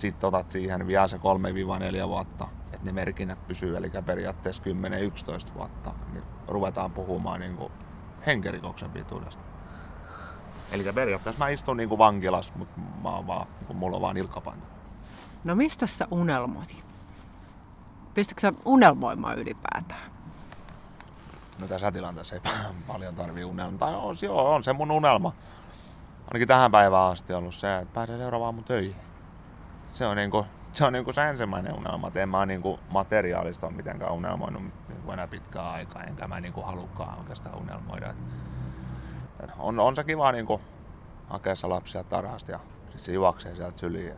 Sitten 0.00 0.28
otat 0.28 0.50
siihen 0.50 0.86
vielä 0.86 1.08
se 1.08 1.16
3-4 1.16 2.08
vuotta, 2.08 2.48
että 2.64 2.86
ne 2.86 2.92
merkinnät 2.92 3.46
pysyy, 3.46 3.76
eli 3.76 3.90
periaatteessa 4.06 4.62
10-11 5.50 5.54
vuotta, 5.54 5.94
niin 6.12 6.24
ruvetaan 6.48 6.90
puhumaan 6.90 7.40
niin 7.40 7.56
kuin 7.56 7.72
henkirikoksen 8.26 8.90
pituudesta. 8.90 9.42
Eli 10.72 10.84
periaatteessa 10.94 11.44
mä 11.44 11.48
istun 11.48 11.76
niin 11.76 11.88
kuin 11.88 11.98
vankilas, 11.98 12.52
mutta 12.54 12.80
mä 13.02 13.08
oon 13.08 13.26
vaan, 13.26 13.46
niin 13.58 13.66
kuin 13.66 13.76
mulla 13.76 13.96
on 13.96 14.02
vaan 14.02 14.16
ilkkapanta. 14.16 14.66
No 15.44 15.54
mistä 15.54 15.86
sä 15.86 16.06
unelmoit? 16.10 16.84
Pystytkö 18.14 18.40
sä 18.40 18.52
unelmoimaan 18.64 19.38
ylipäätään? 19.38 20.10
No 21.58 21.66
tässä 21.66 21.92
tilanteessa 21.92 22.34
ei 22.34 22.40
paljon 22.88 23.14
tarvii 23.14 23.44
unelmaa. 23.44 23.78
Tai 23.78 23.94
on, 23.94 24.16
joo, 24.22 24.54
on 24.54 24.64
se 24.64 24.72
mun 24.72 24.90
unelma. 24.90 25.32
Ainakin 26.28 26.48
tähän 26.48 26.70
päivään 26.70 27.12
asti 27.12 27.32
ollut 27.32 27.54
se, 27.54 27.78
että 27.78 27.94
pääsee 27.94 28.18
seuraavaan 28.18 28.54
mun 28.54 28.64
töihin. 28.64 29.09
Se 29.90 30.06
on 30.06 30.16
niinku, 30.16 30.46
se 30.72 30.84
on 30.84 30.92
niinku 30.92 31.12
se 31.12 31.28
ensimmäinen 31.28 31.74
unelma. 31.74 32.10
En 32.14 32.28
mä 32.28 32.46
niinku 32.46 32.80
materiaalista 32.90 33.66
ole 33.66 33.74
mitenkään 33.74 34.12
unelmoinut 34.12 34.62
niinku 34.88 35.12
enää 35.12 35.26
pitkään 35.26 35.66
aikaa, 35.66 36.02
enkä 36.02 36.28
mä 36.28 36.40
niinku 36.40 36.62
halukkaan 36.62 37.18
oikeastaan 37.18 37.58
unelmoida. 37.58 38.10
Et 38.10 39.50
on, 39.58 39.80
on 39.80 39.96
se 39.96 40.04
kiva 40.04 40.32
niinku 40.32 40.60
hakea 41.28 41.54
lapsia 41.62 42.04
tarhasta 42.04 42.52
ja 42.52 42.60
sit 42.88 43.00
se 43.00 43.12
juoksee 43.12 43.54
sieltä 43.54 43.78
syliin. 43.78 44.14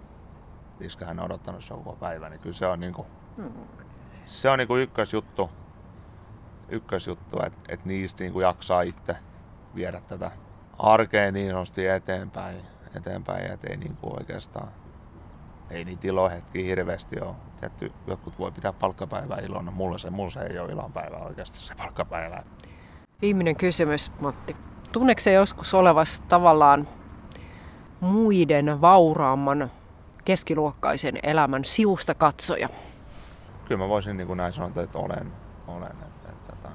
Iskähän 0.80 1.18
on 1.18 1.24
odottanut 1.24 1.64
se 1.64 1.74
koko 1.74 1.92
päivä, 1.92 2.28
niin 2.28 2.40
kyllä 2.40 2.56
se 2.56 2.66
on 2.66 2.80
niinku, 2.80 3.06
se 4.26 4.50
on 4.50 4.58
niinku 4.58 4.76
ykkösjuttu, 4.76 5.50
ykkösjuttu 6.68 7.42
että 7.46 7.58
et 7.68 7.84
niistä 7.84 8.24
niinku 8.24 8.40
jaksaa 8.40 8.82
itse 8.82 9.16
viedä 9.74 10.00
tätä 10.00 10.30
arkea 10.78 11.32
niin 11.32 11.54
nosti 11.54 11.86
eteenpäin, 11.86 12.56
eteenpäin 12.96 13.52
että 13.52 13.70
ei 13.70 13.76
niinku 13.76 14.14
oikeastaan 14.14 14.68
ei 15.70 15.84
niitä 15.84 16.08
ilohetkiä 16.08 16.64
hirveästi 16.64 17.20
ole. 17.20 17.34
Tietty, 17.60 17.92
jotkut 18.06 18.38
voi 18.38 18.52
pitää 18.52 18.72
palkkapäivää 18.72 19.38
ilona. 19.38 19.70
Mulla 19.70 19.98
se, 19.98 20.10
mulla 20.10 20.30
se 20.30 20.40
ei 20.40 20.58
ole 20.58 20.72
ilonpäivä 20.72 21.16
oikeasti 21.16 21.58
se 21.58 21.74
palkkapäivä. 21.74 22.42
Viimeinen 23.22 23.56
kysymys, 23.56 24.12
Matti. 24.20 24.56
Tunneeko 24.92 25.20
se 25.20 25.32
joskus 25.32 25.74
olevas 25.74 26.20
tavallaan 26.28 26.88
muiden 28.00 28.80
vauraamman 28.80 29.70
keskiluokkaisen 30.24 31.18
elämän 31.22 31.64
siusta 31.64 32.14
katsoja? 32.14 32.68
Kyllä 33.64 33.84
mä 33.84 33.88
voisin 33.88 34.16
niin 34.16 34.26
kuin 34.26 34.36
näin 34.36 34.52
sanoa, 34.52 34.82
että 34.82 34.98
olen. 34.98 35.32
olen 35.66 35.92
että, 35.92 36.28
että, 36.28 36.52
että, 36.52 36.68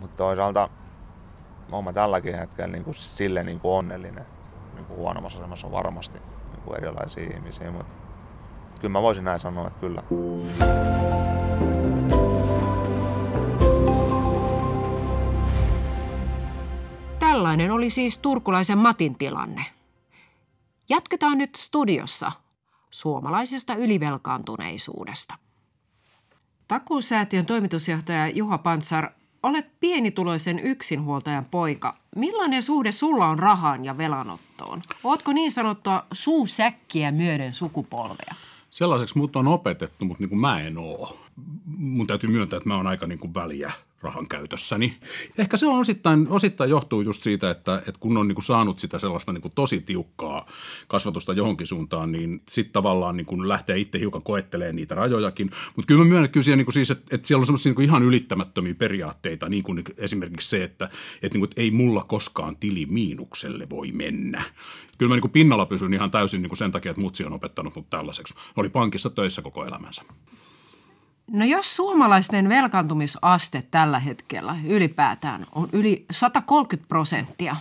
Mutta 0.00 0.16
toisaalta 0.16 0.68
olen 1.72 1.94
tälläkin 1.94 2.38
hetkellä 2.38 2.72
niin 2.72 2.84
kuin 2.84 2.94
sille 2.94 3.42
niin 3.42 3.60
kuin 3.60 3.72
onnellinen. 3.72 4.26
Niin 4.74 4.84
kuin 4.84 4.98
huonommassa 4.98 5.38
asemassa 5.38 5.66
on 5.66 5.72
varmasti 5.72 6.18
kuin 6.66 6.78
erilaisia 6.78 7.36
ihmisiä, 7.36 7.70
mutta 7.70 7.94
kyllä 8.80 8.92
mä 8.92 9.02
voisin 9.02 9.24
näin 9.24 9.40
sanoa, 9.40 9.66
että 9.66 9.80
kyllä. 9.80 10.02
Tällainen 17.18 17.70
oli 17.70 17.90
siis 17.90 18.18
turkulaisen 18.18 18.78
Matin 18.78 19.18
tilanne. 19.18 19.64
Jatketaan 20.88 21.38
nyt 21.38 21.54
studiossa 21.54 22.32
suomalaisesta 22.90 23.74
ylivelkaantuneisuudesta. 23.74 25.34
Takuusäätiön 26.68 27.46
toimitusjohtaja 27.46 28.28
Juha 28.28 28.58
Pantsar, 28.58 29.10
olet 29.46 29.80
pienituloisen 29.80 30.58
yksinhuoltajan 30.58 31.44
poika. 31.44 31.96
Millainen 32.16 32.62
suhde 32.62 32.92
sulla 32.92 33.26
on 33.26 33.38
rahaan 33.38 33.84
ja 33.84 33.98
velanottoon? 33.98 34.82
Ootko 35.04 35.32
niin 35.32 35.50
sanottua 35.50 36.06
suusäkkiä 36.12 37.12
myöden 37.12 37.54
sukupolvea? 37.54 38.34
Sellaiseksi 38.70 39.18
mut 39.18 39.36
on 39.36 39.48
opetettu, 39.48 40.04
mutta 40.04 40.22
niin 40.22 40.28
kuin 40.28 40.38
mä 40.38 40.60
en 40.60 40.78
oo. 40.78 41.18
Mun 41.66 42.06
täytyy 42.06 42.30
myöntää, 42.30 42.56
että 42.56 42.68
mä 42.68 42.76
oon 42.76 42.86
aika 42.86 43.06
niin 43.06 43.18
kuin 43.18 43.34
väliä 43.34 43.72
rahan 44.06 44.28
käytössäni. 44.28 44.96
Ehkä 45.38 45.56
se 45.56 45.66
on 45.66 45.78
osittain, 45.78 46.28
osittain 46.28 46.70
johtuu 46.70 47.00
just 47.00 47.22
siitä, 47.22 47.50
että, 47.50 47.76
että 47.76 48.00
kun 48.00 48.16
on 48.16 48.28
niin 48.28 48.34
kuin 48.34 48.44
saanut 48.44 48.78
sitä 48.78 48.98
sellaista 48.98 49.32
niin 49.32 49.42
kuin 49.42 49.52
tosi 49.54 49.80
tiukkaa 49.80 50.46
kasvatusta 50.88 51.32
johonkin 51.32 51.66
suuntaan, 51.66 52.12
niin 52.12 52.42
sitten 52.48 52.72
tavallaan 52.72 53.16
niin 53.16 53.26
kuin 53.26 53.48
lähtee 53.48 53.78
itse 53.78 53.98
hiukan 53.98 54.22
koettelemaan 54.22 54.76
niitä 54.76 54.94
rajojakin. 54.94 55.50
Mutta 55.76 55.86
kyllä 55.86 56.04
mä 56.04 56.08
myönnän 56.08 56.30
kyllä 56.30 56.44
siihen, 56.44 56.58
niin 56.58 56.66
kuin 56.66 56.74
siis, 56.74 56.90
että, 56.90 57.14
että 57.16 57.28
siellä 57.28 57.42
on 57.42 57.46
semmoisia 57.46 57.72
niin 57.72 57.88
ihan 57.88 58.02
ylittämättömiä 58.02 58.74
periaatteita, 58.74 59.48
niin 59.48 59.62
kuin 59.62 59.82
esimerkiksi 59.96 60.48
se, 60.48 60.64
että, 60.64 60.84
että, 61.22 61.34
niin 61.36 61.40
kuin, 61.40 61.44
että 61.44 61.62
ei 61.62 61.70
mulla 61.70 62.04
koskaan 62.04 62.56
tili 62.56 62.86
miinukselle 62.86 63.70
voi 63.70 63.92
mennä. 63.92 64.42
Kyllä 64.98 65.10
mä 65.10 65.14
niin 65.14 65.22
kuin 65.22 65.32
pinnalla 65.32 65.66
pysyn 65.66 65.94
ihan 65.94 66.10
täysin 66.10 66.42
niin 66.42 66.50
kuin 66.50 66.58
sen 66.58 66.72
takia, 66.72 66.90
että 66.90 67.02
mutsi 67.02 67.24
on 67.24 67.32
opettanut 67.32 67.76
mut 67.76 67.90
tällaiseksi. 67.90 68.34
Oli 68.56 68.68
pankissa 68.68 69.10
töissä 69.10 69.42
koko 69.42 69.64
elämänsä. 69.64 70.02
No 71.32 71.44
jos 71.44 71.76
suomalaisten 71.76 72.48
velkaantumisaste 72.48 73.62
tällä 73.70 73.98
hetkellä 74.00 74.56
ylipäätään 74.66 75.46
on 75.54 75.68
yli 75.72 76.04
130 76.10 76.88
prosenttia, 76.88 77.56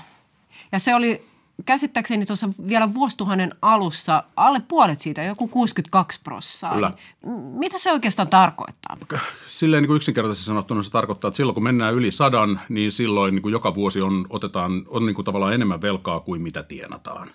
ja 0.72 0.80
se 0.80 0.96
oli 0.96 1.26
käsittääkseni 1.66 2.26
tuossa 2.26 2.50
vielä 2.68 2.94
vuosituhannen 2.94 3.56
alussa 3.62 4.24
alle 4.36 4.62
puolet 4.68 5.00
siitä, 5.00 5.24
joku 5.24 5.48
62 5.48 6.20
prosenttia. 6.24 6.92
Niin 7.26 7.36
mitä 7.36 7.78
se 7.78 7.92
oikeastaan 7.92 8.28
tarkoittaa? 8.28 8.98
Silleen 9.50 9.84
niin 9.84 9.88
kuin 9.88 9.98
yksinkertaisesti 9.98 10.46
sanottuna 10.46 10.84
se 10.84 10.92
tarkoittaa, 10.92 11.28
että 11.28 11.38
silloin 11.38 11.54
kun 11.54 11.64
mennään 11.64 11.94
yli 11.94 12.12
sadan, 12.12 12.60
niin 12.70 12.92
silloin 12.92 13.36
niin 13.36 13.42
kuin 13.42 13.54
joka 13.54 13.76
vuosi 13.76 14.02
on, 14.02 14.26
otetaan, 14.30 14.72
on 14.88 15.06
niin 15.06 15.16
kuin 15.16 15.26
tavallaan 15.26 15.54
enemmän 15.54 15.82
velkaa 15.82 16.20
kuin 16.20 16.42
mitä 16.42 16.64
tienataan 16.64 17.30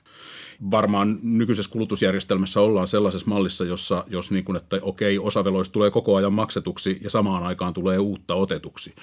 varmaan 0.71 1.19
nykyisessä 1.23 1.73
kulutusjärjestelmässä 1.73 2.61
ollaan 2.61 2.89
sellaisessa 2.89 3.29
mallissa, 3.29 3.65
jossa 3.65 4.05
jos 4.09 4.31
niin 4.31 4.45
kuin, 4.45 4.57
että 4.57 4.79
okei, 4.83 5.19
osa 5.19 5.45
veloista 5.45 5.73
tulee 5.73 5.91
koko 5.91 6.17
ajan 6.17 6.33
maksetuksi 6.33 6.99
ja 7.03 7.11
samaan 7.11 7.43
aikaan 7.43 7.75
tulee 7.75 7.99
uutta 7.99 8.35
otetuksi, 8.35 8.95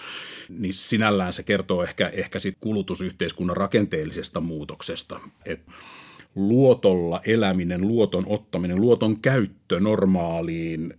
niin 0.49 0.73
sinällään 0.73 1.33
se 1.33 1.43
kertoo 1.43 1.83
ehkä, 1.83 2.07
ehkä 2.07 2.39
siitä 2.39 2.57
kulutusyhteiskunnan 2.61 3.57
rakenteellisesta 3.57 4.39
muutoksesta. 4.39 5.19
Et 5.45 5.61
luotolla 6.35 7.21
eläminen, 7.25 7.87
luoton 7.87 8.23
ottaminen, 8.27 8.81
luoton 8.81 9.19
käyttö 9.19 9.79
normaaliin 9.79 10.93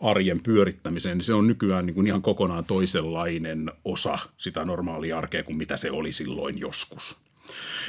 arjen 0.00 0.42
pyörittämiseen, 0.42 1.18
niin 1.18 1.24
se 1.24 1.34
on 1.34 1.46
nykyään 1.46 1.86
niin 1.86 1.94
kuin 1.94 2.06
ihan 2.06 2.22
kokonaan 2.22 2.64
toisenlainen 2.64 3.70
osa 3.84 4.18
sitä 4.36 4.64
normaalia 4.64 5.18
arkea 5.18 5.42
kuin 5.42 5.58
mitä 5.58 5.76
se 5.76 5.90
oli 5.90 6.12
silloin 6.12 6.58
joskus. 6.58 7.25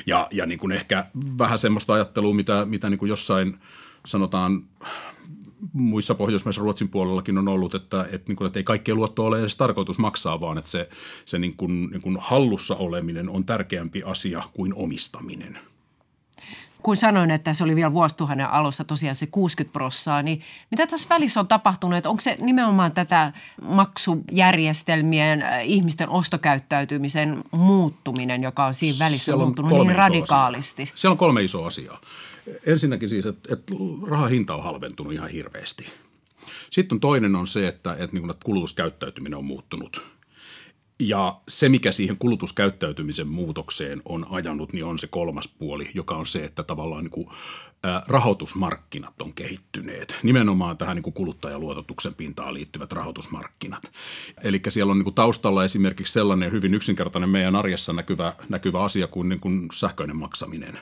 Ja, 0.05 0.27
ja 0.31 0.45
niin 0.45 0.59
kuin 0.59 0.71
ehkä 0.71 1.05
vähän 1.37 1.57
semmoista 1.57 1.93
ajattelua, 1.93 2.33
mitä, 2.33 2.65
mitä 2.65 2.89
niin 2.89 2.97
kuin 2.97 3.09
jossain 3.09 3.59
sanotaan 4.05 4.63
muissa 5.73 6.15
Pohjoismaissa 6.15 6.61
Ruotsin 6.61 6.89
puolellakin 6.89 7.37
on 7.37 7.47
ollut, 7.47 7.75
että, 7.75 8.07
että, 8.11 8.27
niin 8.27 8.35
kuin, 8.35 8.45
että 8.45 8.59
ei 8.59 8.63
kaikkea 8.63 8.95
luottoa 8.95 9.27
ole 9.27 9.39
edes 9.39 9.55
tarkoitus 9.55 9.99
maksaa, 9.99 10.41
vaan 10.41 10.57
että 10.57 10.69
se, 10.69 10.89
se 11.25 11.39
niin 11.39 11.57
kuin, 11.57 11.89
niin 11.91 12.01
kuin 12.01 12.17
hallussa 12.21 12.75
oleminen 12.75 13.29
on 13.29 13.45
tärkeämpi 13.45 14.03
asia 14.03 14.43
kuin 14.53 14.73
omistaminen. 14.73 15.59
Kun 16.87 16.97
sanoin, 16.97 17.31
että 17.31 17.53
se 17.53 17.63
oli 17.63 17.75
vielä 17.75 17.93
vuosituhannen 17.93 18.49
alussa 18.49 18.83
tosiaan 18.83 19.15
se 19.15 19.27
60 19.27 19.73
prossaa, 19.73 20.21
niin 20.21 20.41
mitä 20.71 20.87
tässä 20.87 21.09
välissä 21.09 21.39
on 21.39 21.47
tapahtunut? 21.47 22.05
Onko 22.05 22.21
se 22.21 22.37
nimenomaan 22.41 22.91
tätä 22.91 23.33
maksujärjestelmien 23.61 25.41
äh, 25.41 25.69
ihmisten 25.69 26.09
ostokäyttäytymisen 26.09 27.43
muuttuminen, 27.51 28.43
joka 28.43 28.65
on 28.65 28.73
siinä 28.73 28.99
välissä 28.99 29.25
Siellä 29.25 29.41
on 29.41 29.47
muuttunut 29.47 29.71
niin 29.71 29.95
radikaalisti? 29.95 30.83
asiaa. 30.83 30.97
Siellä 30.97 31.13
on 31.13 31.17
kolme 31.17 31.43
isoa 31.43 31.67
asiaa. 31.67 32.01
Ensinnäkin 32.65 33.09
siis, 33.09 33.25
että, 33.25 33.53
että 33.53 33.73
rahan 34.07 34.29
hinta 34.29 34.55
on 34.55 34.63
halventunut 34.63 35.13
ihan 35.13 35.29
hirveästi. 35.29 35.85
Sitten 36.71 36.95
on 36.95 36.99
toinen 36.99 37.35
on 37.35 37.47
se, 37.47 37.67
että, 37.67 37.93
että, 37.93 38.15
niin 38.15 38.33
kulutuskäyttäytyminen 38.43 39.37
on 39.37 39.45
muuttunut– 39.45 40.03
ja 40.99 41.41
se, 41.47 41.69
mikä 41.69 41.91
siihen 41.91 42.17
kulutuskäyttäytymisen 42.17 43.27
muutokseen 43.27 44.01
on 44.05 44.25
ajanut, 44.29 44.73
niin 44.73 44.85
on 44.85 44.99
se 44.99 45.07
kolmas 45.07 45.47
puoli, 45.47 45.91
joka 45.93 46.15
on 46.15 46.25
se, 46.25 46.45
että 46.45 46.63
tavallaan 46.63 47.03
niin 47.03 47.11
kuin, 47.11 47.27
rahoitusmarkkinat 48.07 49.21
on 49.21 49.33
kehittyneet. 49.33 50.15
Nimenomaan 50.23 50.77
tähän 50.77 50.95
niin 50.95 51.03
kuin 51.03 51.13
kuluttajaluototuksen 51.13 52.15
pintaan 52.15 52.53
liittyvät 52.53 52.93
rahoitusmarkkinat. 52.93 53.91
Eli 54.43 54.61
siellä 54.69 54.91
on 54.91 54.97
niin 54.97 55.03
kuin 55.03 55.13
taustalla 55.13 55.63
esimerkiksi 55.63 56.13
sellainen 56.13 56.51
hyvin 56.51 56.73
yksinkertainen 56.73 57.29
meidän 57.29 57.55
arjessa 57.55 57.93
näkyvä, 57.93 58.33
näkyvä 58.49 58.83
asia 58.83 59.07
kuin, 59.07 59.29
niin 59.29 59.39
kuin 59.39 59.67
sähköinen 59.73 60.15
maksaminen, 60.15 60.79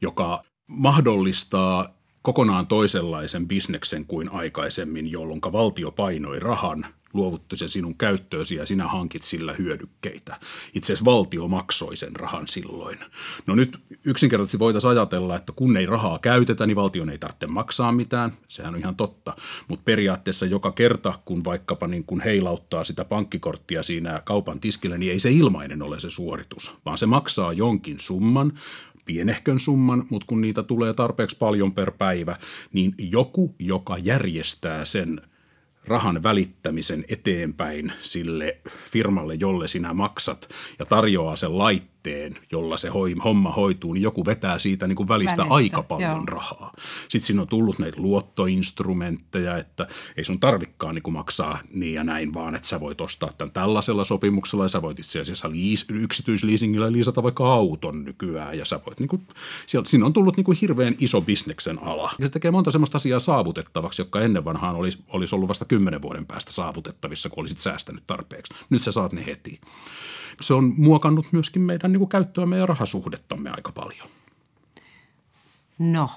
joka 0.00 0.42
mahdollistaa 0.66 1.94
kokonaan 2.22 2.66
toisenlaisen 2.66 3.48
bisneksen 3.48 4.06
kuin 4.06 4.32
aikaisemmin, 4.32 5.10
jolloin 5.10 5.40
valtio 5.52 5.90
painoi 5.90 6.40
rahan– 6.40 6.86
luovutti 7.14 7.56
sen 7.56 7.68
sinun 7.68 7.94
käyttöösi 7.94 8.54
ja 8.54 8.66
sinä 8.66 8.88
hankit 8.88 9.22
sillä 9.22 9.52
hyödykkeitä. 9.52 10.40
Itse 10.74 10.92
asiassa 10.92 11.04
valtio 11.04 11.48
maksoi 11.48 11.96
sen 11.96 12.16
rahan 12.16 12.48
silloin. 12.48 12.98
No 13.46 13.54
nyt 13.54 13.78
yksinkertaisesti 14.04 14.58
voitaisiin 14.58 14.90
ajatella, 14.90 15.36
että 15.36 15.52
kun 15.56 15.76
ei 15.76 15.86
rahaa 15.86 16.18
käytetä, 16.18 16.66
niin 16.66 16.76
valtion 16.76 17.10
ei 17.10 17.18
tarvitse 17.18 17.46
maksaa 17.46 17.92
mitään. 17.92 18.32
Sehän 18.48 18.74
on 18.74 18.80
ihan 18.80 18.96
totta. 18.96 19.36
Mutta 19.68 19.84
periaatteessa 19.84 20.46
joka 20.46 20.72
kerta, 20.72 21.18
kun 21.24 21.44
vaikkapa 21.44 21.86
niin 21.86 22.04
kun 22.04 22.20
heilauttaa 22.20 22.84
sitä 22.84 23.04
pankkikorttia 23.04 23.82
siinä 23.82 24.22
kaupan 24.24 24.60
tiskillä, 24.60 24.98
niin 24.98 25.12
ei 25.12 25.20
se 25.20 25.30
ilmainen 25.30 25.82
ole 25.82 26.00
se 26.00 26.10
suoritus, 26.10 26.72
vaan 26.84 26.98
se 26.98 27.06
maksaa 27.06 27.52
jonkin 27.52 28.00
summan, 28.00 28.52
pienehkön 29.04 29.60
summan, 29.60 30.04
mutta 30.10 30.26
kun 30.26 30.40
niitä 30.40 30.62
tulee 30.62 30.94
tarpeeksi 30.94 31.36
paljon 31.36 31.74
per 31.74 31.90
päivä, 31.90 32.36
niin 32.72 32.94
joku, 32.98 33.54
joka 33.58 33.98
järjestää 33.98 34.84
sen– 34.84 35.20
rahan 35.84 36.22
välittämisen 36.22 37.04
eteenpäin 37.08 37.92
sille 38.02 38.58
firmalle, 38.90 39.34
jolle 39.34 39.68
sinä 39.68 39.94
maksat 39.94 40.48
ja 40.78 40.86
tarjoaa 40.86 41.36
sen 41.36 41.58
laitteen 41.58 41.91
laitteen, 42.06 42.36
jolla 42.52 42.76
se 42.76 42.88
homma 43.24 43.52
hoituu, 43.52 43.92
niin 43.92 44.02
joku 44.02 44.26
vetää 44.26 44.58
siitä 44.58 44.86
niin 44.86 44.96
kuin 44.96 45.08
välistä, 45.08 45.36
välistä 45.36 45.54
aika 45.54 45.82
paljon 45.82 46.10
joo. 46.10 46.26
rahaa. 46.26 46.72
Sitten 47.08 47.26
siinä 47.26 47.42
on 47.42 47.48
tullut 47.48 47.78
näitä 47.78 48.00
luottoinstrumentteja, 48.00 49.58
että 49.58 49.86
ei 50.16 50.24
sun 50.24 50.40
tarvikkaan 50.40 50.94
niin 50.94 51.02
kuin 51.02 51.14
maksaa 51.14 51.58
niin 51.74 51.94
ja 51.94 52.04
näin, 52.04 52.34
vaan 52.34 52.54
että 52.54 52.68
sä 52.68 52.80
voit 52.80 53.00
ostaa 53.00 53.30
tämän 53.38 53.52
tällaisella 53.52 54.04
sopimuksella 54.04 54.64
ja 54.64 54.68
sä 54.68 54.82
voit 54.82 54.98
itse 54.98 55.20
asiassa 55.20 55.50
liis, 55.50 55.86
yksityisleasingillä 55.90 56.92
liisata 56.92 57.22
vaikka 57.22 57.52
auton 57.52 58.04
nykyään 58.04 58.58
ja 58.58 58.64
sä 58.64 58.80
voit, 58.86 59.00
niin 59.00 59.08
kuin, 59.08 59.22
siellä, 59.66 59.84
siinä 59.88 60.06
on 60.06 60.12
tullut 60.12 60.36
niin 60.36 60.44
kuin 60.44 60.58
hirveän 60.60 60.96
iso 60.98 61.20
bisneksen 61.20 61.82
ala. 61.82 62.12
Ja 62.18 62.26
se 62.26 62.32
tekee 62.32 62.50
monta 62.50 62.70
sellaista 62.70 62.96
asiaa 62.96 63.20
saavutettavaksi, 63.20 64.02
jotka 64.02 64.20
ennen 64.20 64.44
vanhaan 64.44 64.76
olisi, 64.76 64.98
olisi 65.08 65.34
ollut 65.34 65.48
vasta 65.48 65.64
kymmenen 65.64 66.02
vuoden 66.02 66.26
päästä 66.26 66.52
saavutettavissa, 66.52 67.28
kun 67.28 67.42
olisit 67.42 67.58
säästänyt 67.58 68.02
tarpeeksi. 68.06 68.54
Nyt 68.70 68.82
sä 68.82 68.92
saat 68.92 69.12
ne 69.12 69.26
heti 69.26 69.60
se 70.40 70.54
on 70.54 70.72
muokannut 70.76 71.26
myöskin 71.32 71.62
meidän 71.62 71.92
niin 71.92 71.98
kuin 71.98 72.08
käyttöämme 72.08 72.58
ja 72.58 72.66
rahasuhdettamme 72.66 73.50
aika 73.50 73.72
paljon. 73.72 74.08
No, 75.78 76.10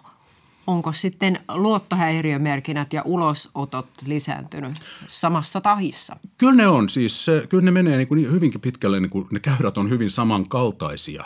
onko 0.68 0.94
sitten 0.94 1.40
luottohäiriömerkinnät 1.54 2.94
ja 2.94 3.02
ulosotot 3.06 3.88
lisääntynyt 4.06 4.74
samassa 5.08 5.62
tahissa? 5.62 6.18
Kyllä 6.38 6.56
ne 6.56 6.68
on. 6.68 6.90
Siis 6.90 7.26
kyllä 7.50 7.64
ne 7.64 7.72
menee 7.72 7.98
niin 7.98 8.08
kuin 8.08 8.32
hyvinkin 8.32 8.62
pitkälle, 8.62 9.00
niin 9.00 9.10
kuin 9.10 9.28
ne 9.32 9.40
käyrät 9.40 9.78
on 9.78 9.90
hyvin 9.90 10.12
samankaltaisia. 10.12 11.24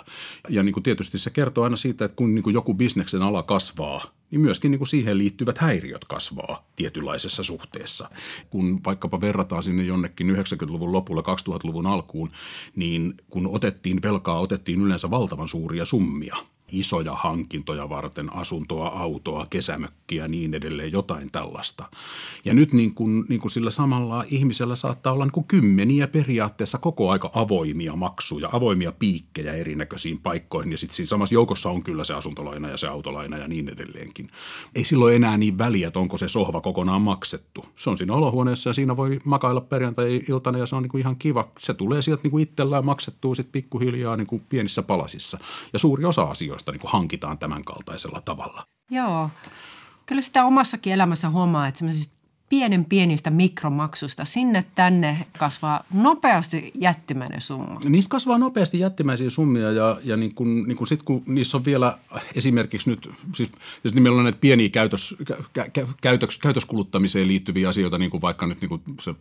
Ja 0.49 0.63
niin 0.63 0.73
kuin 0.73 0.83
tietysti 0.83 1.17
se 1.17 1.29
kertoo 1.29 1.63
aina 1.63 1.75
siitä, 1.75 2.05
että 2.05 2.15
kun 2.15 2.35
niin 2.35 2.43
kuin 2.43 2.53
joku 2.53 2.73
bisneksen 2.73 3.21
ala 3.21 3.43
kasvaa– 3.43 4.03
niin 4.31 4.41
myöskin 4.41 4.71
niin 4.71 4.79
kuin 4.79 4.87
siihen 4.87 5.17
liittyvät 5.17 5.57
häiriöt 5.57 6.05
kasvaa 6.05 6.67
tietynlaisessa 6.75 7.43
suhteessa. 7.43 8.09
Kun 8.49 8.79
vaikkapa 8.85 9.21
verrataan 9.21 9.63
sinne 9.63 9.83
jonnekin 9.83 10.35
90-luvun 10.35 10.91
lopulla 10.91 11.21
2000-luvun 11.21 11.87
alkuun, 11.87 12.31
niin 12.75 13.13
kun 13.29 13.47
otettiin 13.47 14.01
velkaa, 14.01 14.39
otettiin 14.39 14.81
yleensä 14.81 15.09
valtavan 15.09 15.47
suuria 15.47 15.85
summia– 15.85 16.35
isoja 16.71 17.15
hankintoja 17.15 17.89
varten, 17.89 18.33
asuntoa, 18.33 18.87
autoa, 18.87 19.47
kesämökkiä 19.49 20.27
niin 20.27 20.53
edelleen, 20.53 20.91
jotain 20.91 21.31
tällaista. 21.31 21.85
Ja 22.45 22.53
nyt 22.53 22.73
niin 22.73 22.93
kuin, 22.93 23.25
niin 23.29 23.41
kuin 23.41 23.51
sillä 23.51 23.71
samalla 23.71 24.23
ihmisellä 24.27 24.75
saattaa 24.75 25.13
olla 25.13 25.25
niin 25.25 25.31
kuin 25.31 25.45
kymmeniä 25.47 26.07
periaatteessa 26.07 26.77
koko 26.77 27.11
aika 27.11 27.31
avoimia 27.33 27.95
maksuja, 27.95 28.49
avoimia 28.51 28.91
piikkejä 28.91 29.53
erinäköisiin 29.53 30.19
paikkoihin. 30.19 30.71
Ja 30.71 30.77
sitten 30.77 30.95
siinä 30.95 31.07
samassa 31.07 31.33
joukossa 31.35 31.69
on 31.69 31.83
kyllä 31.83 32.03
se 32.03 32.13
asuntolaina 32.13 32.69
ja 32.69 32.77
se 32.77 32.87
autolaina 32.87 33.37
ja 33.37 33.47
niin 33.47 33.69
edelleenkin. 33.69 34.29
Ei 34.75 34.85
silloin 34.85 35.15
enää 35.15 35.37
niin 35.37 35.57
väliä, 35.57 35.87
että 35.87 35.99
onko 35.99 36.17
se 36.17 36.27
sohva 36.27 36.61
kokonaan 36.61 37.01
maksettu. 37.01 37.65
Se 37.75 37.89
on 37.89 37.97
siinä 37.97 38.13
olohuoneessa 38.13 38.69
ja 38.69 38.73
siinä 38.73 38.97
voi 38.97 39.19
makailla 39.25 39.61
perjantai-iltana 39.61 40.57
ja 40.57 40.65
se 40.65 40.75
on 40.75 40.83
niin 40.83 40.91
kuin 40.91 41.01
ihan 41.01 41.15
kiva. 41.15 41.51
Se 41.59 41.73
tulee 41.73 42.01
sieltä 42.01 42.23
niin 42.23 42.31
kuin 42.31 42.43
itsellään 42.43 42.85
maksettua 42.85 43.35
sitten 43.35 43.51
pikkuhiljaa 43.51 44.17
niin 44.17 44.27
kuin 44.27 44.41
pienissä 44.49 44.83
palasissa. 44.83 45.39
Ja 45.73 45.79
suuri 45.79 46.05
osa 46.05 46.23
asioista 46.23 46.58
josta 46.59 46.71
niin 46.71 46.81
kuin 46.81 46.91
hankitaan 46.91 47.37
tämän 47.37 47.63
kaltaisella 47.63 48.21
tavalla. 48.21 48.65
Joo. 48.91 49.29
Kyllä 50.05 50.21
sitä 50.21 50.45
omassakin 50.45 50.93
elämässä 50.93 51.29
huomaa, 51.29 51.67
että 51.67 51.85
pienen 52.49 52.85
pienistä 52.85 53.29
mikromaksusta 53.29 54.25
sinne 54.25 54.65
tänne 54.75 55.25
kasvaa 55.37 55.83
nopeasti 55.93 56.71
jättimäinen 56.75 57.41
summa. 57.41 57.79
Niistä 57.83 58.09
kasvaa 58.09 58.37
nopeasti 58.37 58.79
jättimäisiä 58.79 59.29
summia 59.29 59.71
ja, 59.71 59.97
ja 60.03 60.17
niin 60.17 60.35
kun, 60.35 60.67
niin 60.67 60.77
kun 60.77 60.87
sit 60.87 61.03
kun 61.03 61.23
niissä 61.25 61.57
on 61.57 61.65
vielä 61.65 61.97
esimerkiksi 62.35 62.89
nyt, 62.89 63.09
siis, 63.35 63.51
siis 63.81 63.93
meillä 63.93 64.17
on 64.17 64.23
näitä 64.23 64.39
pieniä 64.41 64.69
käytös, 64.69 65.15
kä, 65.53 65.87
käytös, 66.01 66.37
käytöskuluttamiseen 66.37 67.27
liittyviä 67.27 67.69
asioita, 67.69 67.97
niin 67.97 68.11
kuin 68.11 68.21
vaikka 68.21 68.47
nyt 68.47 68.61
niin 68.61 68.69
kuin 68.69 68.81
se 69.01 69.15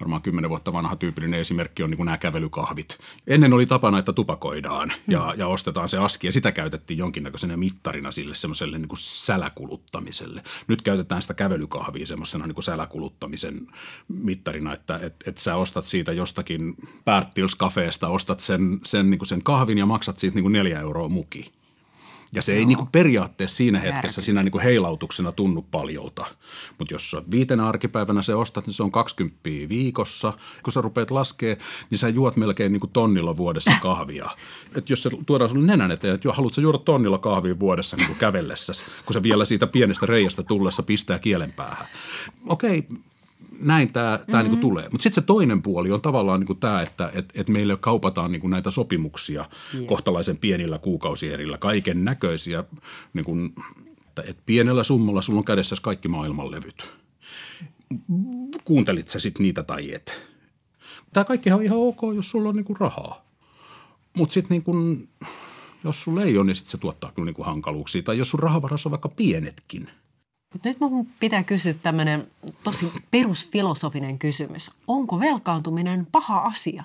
varmaan 0.00 0.22
kymmenen 0.22 0.50
vuotta 0.50 0.72
vanha 0.72 0.96
tyypillinen 0.96 1.40
esimerkki 1.40 1.82
on 1.82 1.90
niin 1.90 1.96
kuin 1.96 2.04
nämä 2.04 2.18
kävelykahvit. 2.18 2.98
Ennen 3.26 3.52
oli 3.52 3.66
tapana, 3.66 3.98
että 3.98 4.12
tupakoidaan 4.12 4.92
ja, 5.08 5.30
hmm. 5.30 5.38
ja 5.38 5.46
ostetaan 5.46 5.88
se 5.88 5.98
aski 5.98 6.26
ja 6.26 6.32
sitä 6.32 6.52
käytettiin 6.52 6.98
jonkinnäköisenä 6.98 7.56
mittarina 7.56 8.10
sille 8.10 8.34
semmoiselle 8.34 8.78
niin 8.78 8.88
kuin 8.88 8.98
säläkuluttamiselle. 8.98 10.42
Nyt 10.66 10.82
käytetään 10.82 11.22
sitä 11.22 11.34
kävelykahvia 11.34 12.06
semmoisena 12.06 12.46
niin 12.46 12.59
kuin 12.60 12.64
säläkuluttamisen 12.64 13.66
mittarina, 14.08 14.74
että 14.74 15.00
et, 15.02 15.14
et 15.26 15.38
sä 15.38 15.56
ostat 15.56 15.84
siitä 15.84 16.12
jostakin 16.12 16.76
Pärttils 17.04 17.54
kafeesta, 17.54 18.08
ostat 18.08 18.40
sen, 18.40 18.80
sen, 18.84 19.10
niin 19.10 19.18
kuin 19.18 19.26
sen 19.26 19.42
kahvin 19.42 19.78
ja 19.78 19.86
maksat 19.86 20.18
siitä 20.18 20.34
niin 20.34 20.44
kuin 20.44 20.52
neljä 20.52 20.80
euroa 20.80 21.08
muki. 21.08 21.52
Ja 22.32 22.42
se 22.42 22.52
Joo. 22.52 22.58
ei 22.58 22.64
niin 22.64 22.78
kuin 22.78 22.88
periaatteessa 22.92 23.56
siinä 23.56 23.78
hetkessä 23.78 24.22
siinä 24.22 24.42
niin 24.42 24.52
kuin 24.52 24.64
heilautuksena 24.64 25.32
tunnu 25.32 25.62
paljolta. 25.70 26.26
Mutta 26.78 26.94
jos 26.94 27.10
sä 27.10 27.22
viitenä 27.30 27.68
arkipäivänä 27.68 28.22
se 28.22 28.34
ostat, 28.34 28.66
niin 28.66 28.74
se 28.74 28.82
on 28.82 28.92
20 28.92 29.40
viikossa. 29.68 30.32
Kun 30.62 30.72
sä 30.72 30.80
rupeat 30.80 31.10
laskee, 31.10 31.58
niin 31.90 31.98
sä 31.98 32.08
juot 32.08 32.36
melkein 32.36 32.72
niin 32.72 32.80
kuin 32.80 32.90
tonnilla 32.92 33.36
vuodessa 33.36 33.72
kahvia. 33.82 34.30
Et 34.76 34.90
jos 34.90 35.02
se 35.02 35.10
tuodaan 35.26 35.50
sulle 35.50 35.66
nenän 35.66 35.90
eteen, 35.90 36.14
että 36.14 36.32
haluat 36.32 36.54
sä 36.54 36.60
juoda 36.60 36.78
tonnilla 36.78 37.18
kahvia 37.18 37.58
vuodessa 37.58 37.96
niin 37.96 38.06
kuin 38.06 38.18
kävellessä, 38.18 38.72
kun 39.06 39.14
se 39.14 39.22
vielä 39.22 39.44
siitä 39.44 39.66
pienestä 39.66 40.06
reiästä 40.06 40.42
tullessa 40.42 40.82
pistää 40.82 41.18
kielen 41.18 41.52
päähän. 41.52 41.86
Okei, 42.46 42.86
näin 43.60 43.92
tämä 43.92 44.16
mm-hmm. 44.16 44.38
niinku 44.38 44.56
tulee. 44.56 44.84
Mutta 44.84 45.02
sitten 45.02 45.22
se 45.22 45.26
toinen 45.26 45.62
puoli 45.62 45.92
on 45.92 46.00
tavallaan 46.00 46.40
niinku 46.40 46.54
tämä, 46.54 46.82
että 46.82 47.10
et, 47.14 47.32
et 47.34 47.48
meille 47.48 47.76
kaupataan 47.76 48.32
niinku 48.32 48.48
näitä 48.48 48.70
sopimuksia 48.70 49.44
yeah. 49.74 49.86
kohtalaisen 49.86 50.36
pienillä 50.36 50.78
kuukausierillä, 50.78 51.58
kaiken 51.58 52.04
näköisiä. 52.04 52.64
Niinku, 53.12 53.36
että 54.06 54.22
et 54.26 54.38
pienellä 54.46 54.82
summalla 54.82 55.22
sulla 55.22 55.38
on 55.38 55.44
kädessä 55.44 55.76
kaikki 55.82 56.08
maailman 56.08 56.50
levyt. 56.50 56.92
Kuuntelit 58.64 59.08
sä 59.08 59.20
sitten 59.20 59.42
niitä 59.42 59.62
tai 59.62 59.94
et? 59.94 60.30
Tämä 61.12 61.24
kaikki 61.24 61.52
on 61.52 61.62
ihan 61.62 61.78
ok, 61.78 62.00
jos 62.14 62.30
sulla 62.30 62.48
on 62.48 62.56
niinku 62.56 62.74
rahaa. 62.74 63.24
Mutta 64.16 64.32
sitten 64.32 64.50
niinku, 64.50 64.74
jos 65.84 66.02
sulla 66.02 66.22
ei 66.22 66.38
ole, 66.38 66.46
niin 66.46 66.56
sitten 66.56 66.70
se 66.70 66.78
tuottaa 66.78 67.12
kyllä 67.12 67.26
niinku 67.26 67.42
hankaluuksia. 67.42 68.02
Tai 68.02 68.18
jos 68.18 68.30
sun 68.30 68.40
rahavarassa 68.40 68.88
on 68.88 68.90
vaikka 68.90 69.08
pienetkin– 69.08 69.90
nyt 70.64 70.80
mun 70.80 71.06
pitää 71.20 71.42
kysyä 71.42 71.74
tämmöinen 71.74 72.26
tosi 72.64 72.92
perusfilosofinen 73.10 74.18
kysymys. 74.18 74.70
Onko 74.86 75.20
velkaantuminen 75.20 76.06
paha 76.12 76.38
asia? 76.38 76.84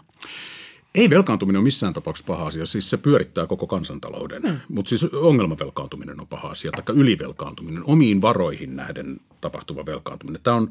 Ei 0.96 1.10
velkaantuminen 1.10 1.60
ole 1.60 1.64
missään 1.64 1.94
tapauksessa 1.94 2.28
paha 2.28 2.48
asia, 2.48 2.66
siis 2.66 2.90
se 2.90 2.98
pyörittää 2.98 3.48
koko 3.48 3.68
kansantalouden. 3.68 4.42
Mm. 4.42 4.60
Mutta 4.70 4.90
siis 4.90 5.04
ongelmavelkaantuminen 5.04 6.22
on 6.22 6.28
paha 6.28 6.48
asia, 6.48 6.72
tai 6.72 6.96
ylivelkaantuminen, 6.96 7.84
omiin 7.86 8.22
varoihin 8.22 8.76
nähden 8.76 9.20
tapahtuva 9.42 9.86
velkaantuminen. 9.86 10.42
Tämä 10.44 10.58
on, 10.58 10.68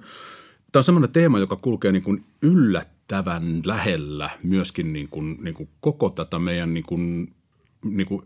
tämä 0.73 0.81
on 0.81 0.85
semmoinen 0.85 1.13
teema, 1.13 1.39
joka 1.39 1.57
kulkee 1.57 1.93
niin 1.93 2.03
kuin 2.03 2.25
yllättävän 2.43 3.63
lähellä 3.65 4.31
myöskin 4.43 4.93
niin 4.93 5.09
kuin, 5.09 5.39
niin 5.41 5.55
kuin 5.55 5.69
koko 5.81 6.11
tätä 6.11 6.39
meidän 6.39 6.75
niin 6.75 6.87
kuin, 6.87 7.33
niin 7.85 8.07
kuin 8.07 8.23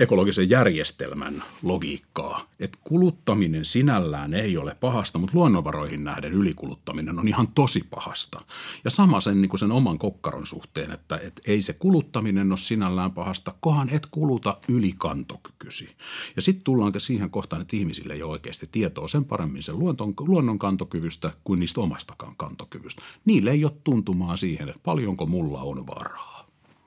ekologisen 0.00 0.50
järjestelmän 0.50 1.42
logiikkaa, 1.62 2.46
että 2.60 2.78
kuluttaminen 2.84 3.64
sinällään 3.64 4.34
ei 4.34 4.56
ole 4.56 4.76
pahasta, 4.80 5.18
mutta 5.18 5.36
luonnonvaroihin 5.36 6.04
nähden 6.04 6.32
ylikuluttaminen 6.32 7.18
on 7.18 7.28
ihan 7.28 7.48
tosi 7.48 7.84
pahasta. 7.90 8.40
Ja 8.84 8.90
sama 8.90 9.20
sen, 9.20 9.40
niin 9.40 9.48
kuin 9.48 9.60
sen 9.60 9.72
oman 9.72 9.98
kokkaron 9.98 10.46
suhteen, 10.46 10.90
että, 10.90 11.16
että 11.16 11.42
ei 11.46 11.62
se 11.62 11.72
kuluttaminen 11.72 12.52
ole 12.52 12.58
sinällään 12.58 13.12
pahasta, 13.12 13.54
kohan 13.60 13.88
et 13.88 14.06
kuluta 14.10 14.56
ylikantokykysi. 14.68 15.96
Ja 16.36 16.42
sitten 16.42 16.64
tullaan 16.64 16.92
siihen 16.98 17.30
kohtaan, 17.30 17.62
että 17.62 17.76
ihmisille 17.76 18.14
ei 18.14 18.22
ole 18.22 18.32
oikeasti 18.32 18.68
tietoa 18.72 19.08
sen 19.08 19.24
paremmin 19.24 19.62
sen 19.62 19.78
luonton, 19.78 20.14
luonnon 20.18 20.58
kantokyvystä 20.58 21.32
kuin 21.44 21.60
niistä 21.60 21.80
omastakaan 21.80 22.36
kantokyvystä. 22.36 23.02
Niille 23.24 23.50
ei 23.50 23.64
ole 23.64 23.72
tuntumaa 23.84 24.36
siihen, 24.36 24.68
että 24.68 24.80
paljonko 24.84 25.26
mulla 25.26 25.62
on 25.62 25.86
varaa. 25.86 26.39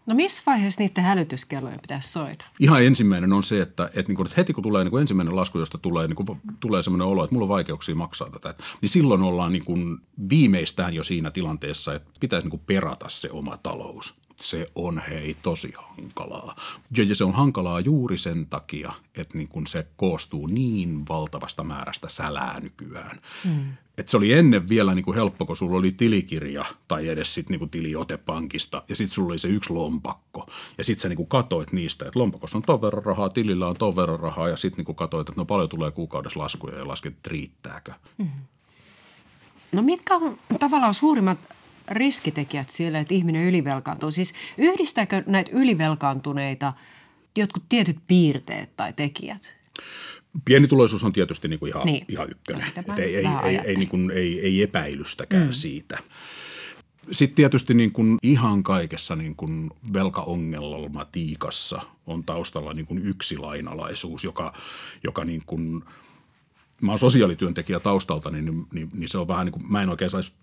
No 0.05 0.15
missä 0.15 0.43
vaiheessa 0.45 0.81
niiden 0.81 1.03
hälytyskellojen 1.03 1.79
pitäisi 1.81 2.09
soida? 2.09 2.43
Ihan 2.59 2.83
ensimmäinen 2.83 3.33
on 3.33 3.43
se, 3.43 3.61
että, 3.61 3.85
että, 3.85 4.09
niin 4.09 4.15
kuin, 4.15 4.25
että 4.25 4.35
heti 4.37 4.53
kun 4.53 4.63
tulee 4.63 4.83
niin 4.83 4.91
kuin 4.91 5.01
ensimmäinen 5.01 5.35
lasku, 5.35 5.59
josta 5.59 5.77
tulee, 5.77 6.07
niin 6.07 6.15
kuin, 6.15 6.41
tulee 6.59 6.81
sellainen 6.81 7.07
olo, 7.07 7.23
että 7.23 7.35
mulla 7.35 7.45
on 7.45 7.49
vaikeuksia 7.49 7.95
maksaa 7.95 8.29
tätä, 8.29 8.55
niin 8.81 8.89
silloin 8.89 9.21
ollaan 9.21 9.51
niin 9.51 9.65
kuin 9.65 9.97
viimeistään 10.29 10.93
jo 10.93 11.03
siinä 11.03 11.31
tilanteessa, 11.31 11.93
että 11.93 12.11
pitäisi 12.19 12.45
niin 12.45 12.51
kuin 12.51 12.63
perata 12.65 13.09
se 13.09 13.31
oma 13.31 13.57
talous 13.57 14.22
se 14.43 14.67
on 14.75 15.01
hei 15.09 15.35
tosi 15.41 15.73
hankalaa. 15.75 16.55
Ja 16.97 17.15
se 17.15 17.23
on 17.23 17.33
hankalaa 17.33 17.79
juuri 17.79 18.17
sen 18.17 18.47
takia, 18.47 18.93
että 19.15 19.37
niin 19.37 19.47
kun 19.47 19.67
se 19.67 19.87
koostuu 19.95 20.47
niin 20.47 21.07
valtavasta 21.09 21.63
määrästä 21.63 22.09
sälää 22.09 22.59
nykyään. 22.59 23.17
Mm. 23.45 23.73
Et 23.97 24.09
se 24.09 24.17
oli 24.17 24.33
ennen 24.33 24.69
vielä 24.69 24.95
niin 24.95 25.05
kuin 25.05 25.15
helppo, 25.15 25.45
kun 25.45 25.57
sulla 25.57 25.77
oli 25.77 25.91
tilikirja 25.91 26.65
tai 26.87 27.07
edes 27.07 27.33
sit 27.33 27.49
niin 27.49 27.59
kuin 27.59 27.69
tiliote 27.69 28.17
pankista 28.17 28.83
ja 28.89 28.95
sitten 28.95 29.15
sulla 29.15 29.29
oli 29.29 29.39
se 29.39 29.47
yksi 29.47 29.73
lompakko. 29.73 30.49
Ja 30.77 30.83
sitten 30.83 31.01
sä 31.01 31.09
niin 31.09 31.17
kuin 31.17 31.27
katoit 31.27 31.71
niistä, 31.71 32.05
että 32.05 32.19
lompakossa 32.19 32.57
on 32.57 32.61
ton 32.61 32.81
verran 32.81 33.03
rahaa, 33.03 33.29
tilillä 33.29 33.67
on 33.67 33.75
ton 33.79 33.95
verran 33.95 34.19
rahaa 34.19 34.49
ja 34.49 34.57
sitten 34.57 34.85
niin 34.85 34.95
katoit, 34.95 35.29
että 35.29 35.41
no 35.41 35.45
paljon 35.45 35.69
tulee 35.69 35.91
kuukaudessa 35.91 36.39
laskuja 36.39 36.77
ja 36.77 36.87
lasket, 36.87 37.13
että 37.13 37.29
riittääkö. 37.29 37.91
Mm. 38.17 38.29
No 39.71 39.81
mitkä 39.81 40.15
on 40.15 40.37
tavallaan 40.59 40.93
suurimmat 40.93 41.37
riskitekijät 41.87 42.69
siellä, 42.69 42.99
että 42.99 43.13
ihminen 43.13 43.47
ylivelkaantuu? 43.47 44.11
Siis 44.11 44.33
yhdistääkö 44.57 45.23
näitä 45.25 45.51
ylivelkaantuneita 45.53 46.73
jotkut 47.35 47.63
tietyt 47.69 47.97
piirteet 48.07 48.77
tai 48.77 48.93
tekijät? 48.93 49.57
Pienituloisuus 50.45 51.03
on 51.03 51.13
tietysti 51.13 51.47
niin 51.47 51.59
kuin 51.59 51.69
ihan, 51.69 51.85
niin. 51.85 52.05
ihan 52.09 52.27
ykkönen. 52.31 52.71
No, 52.87 52.93
ei, 52.97 53.15
ei, 53.15 53.25
ei, 53.45 53.59
ei, 53.65 53.75
niin 53.75 53.89
kuin, 53.89 54.11
ei, 54.11 54.41
ei 54.41 54.61
epäilystäkään 54.61 55.47
mm. 55.47 55.53
siitä. 55.53 55.99
Sitten 57.11 57.35
tietysti 57.35 57.73
niin 57.73 57.91
kuin 57.91 58.17
ihan 58.23 58.63
kaikessa 58.63 59.15
niin 59.15 59.35
kuin 59.35 59.71
velkaongelmatiikassa 59.93 61.81
on 62.05 62.23
taustalla 62.23 62.73
niin 62.73 62.85
kuin 62.85 63.07
yksi 63.07 63.37
lainalaisuus, 63.37 64.23
joka, 64.23 64.53
joka 65.03 65.25
niin 65.25 65.41
kuin, 65.45 65.83
mä 66.81 66.91
oon 66.91 66.99
sosiaalityöntekijä 66.99 67.79
taustalta, 67.79 68.31
niin, 68.31 68.65
niin, 68.73 68.89
niin 68.93 69.09
se 69.09 69.17
on 69.17 69.27
vähän 69.27 69.45
niin 69.45 69.53
kuin, 69.53 69.71
mä 69.71 69.83
en 69.83 69.89
oikein 69.89 70.09
saisi 70.09 70.33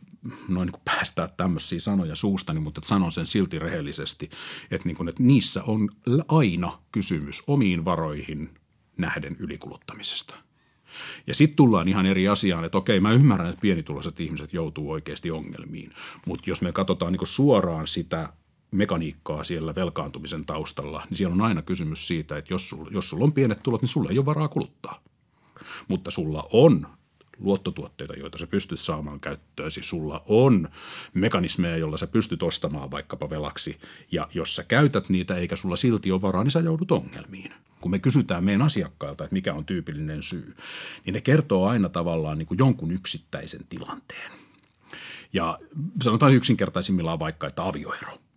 noin 0.48 0.66
niin 0.66 0.72
kuin 0.72 0.82
päästää 0.84 1.28
tämmöisiä 1.28 1.80
sanoja 1.80 2.14
suustani, 2.14 2.60
mutta 2.60 2.80
sanon 2.84 3.12
sen 3.12 3.26
silti 3.26 3.58
rehellisesti, 3.58 4.30
että, 4.70 4.88
niin 4.88 4.96
kuin, 4.96 5.08
että 5.08 5.22
niissä 5.22 5.62
on 5.62 5.90
aina 6.28 6.78
kysymys 6.92 7.42
omiin 7.46 7.84
varoihin 7.84 8.54
nähden 8.96 9.36
ylikuluttamisesta. 9.38 10.34
Ja 11.26 11.34
sitten 11.34 11.56
tullaan 11.56 11.88
ihan 11.88 12.06
eri 12.06 12.28
asiaan, 12.28 12.64
että 12.64 12.78
okei, 12.78 13.00
mä 13.00 13.12
ymmärrän, 13.12 13.48
että 13.48 13.60
pienituloiset 13.60 14.20
ihmiset 14.20 14.52
joutuu 14.52 14.90
oikeasti 14.90 15.30
ongelmiin, 15.30 15.92
mutta 16.26 16.50
jos 16.50 16.62
me 16.62 16.72
katsotaan 16.72 17.12
niin 17.12 17.26
suoraan 17.26 17.86
sitä 17.86 18.32
mekaniikkaa 18.70 19.44
siellä 19.44 19.74
velkaantumisen 19.74 20.46
taustalla, 20.46 21.06
niin 21.10 21.16
siellä 21.16 21.34
on 21.34 21.40
aina 21.40 21.62
kysymys 21.62 22.06
siitä, 22.06 22.38
että 22.38 22.54
jos 22.54 22.68
sulla, 22.68 22.90
jos 22.92 23.10
sulla 23.10 23.24
on 23.24 23.32
pienet 23.32 23.62
tulot, 23.62 23.82
niin 23.82 23.88
sulla 23.88 24.10
ei 24.10 24.18
ole 24.18 24.26
varaa 24.26 24.48
kuluttaa. 24.48 25.02
Mutta 25.88 26.10
sulla 26.10 26.48
on 26.52 26.86
luottotuotteita, 27.40 28.14
joita 28.14 28.38
sä 28.38 28.46
pystyt 28.46 28.80
saamaan 28.80 29.20
käyttöösi. 29.20 29.82
Sulla 29.82 30.22
on 30.28 30.68
mekanismeja, 31.14 31.76
joilla 31.76 31.96
sä 31.96 32.06
pystyt 32.06 32.42
ostamaan 32.42 32.90
vaikkapa 32.90 33.30
velaksi. 33.30 33.78
Ja 34.12 34.28
jos 34.34 34.56
sä 34.56 34.64
käytät 34.64 35.08
niitä 35.08 35.36
eikä 35.36 35.56
sulla 35.56 35.76
silti 35.76 36.12
ole 36.12 36.22
varaa, 36.22 36.44
niin 36.44 36.50
sä 36.50 36.60
joudut 36.60 36.92
ongelmiin. 36.92 37.52
Kun 37.80 37.90
me 37.90 37.98
kysytään 37.98 38.44
meidän 38.44 38.62
asiakkailta, 38.62 39.24
että 39.24 39.34
mikä 39.34 39.54
on 39.54 39.64
tyypillinen 39.64 40.22
syy, 40.22 40.54
niin 41.04 41.14
ne 41.14 41.20
kertoo 41.20 41.66
aina 41.66 41.88
tavallaan 41.88 42.38
niin 42.38 42.46
kuin 42.46 42.58
jonkun 42.58 42.90
yksittäisen 42.90 43.60
tilanteen. 43.68 44.32
Ja 45.32 45.58
sanotaan 46.02 46.34
yksinkertaisimmillaan 46.34 47.18
vaikka, 47.18 47.46
että 47.46 47.66
avioero– 47.66 48.12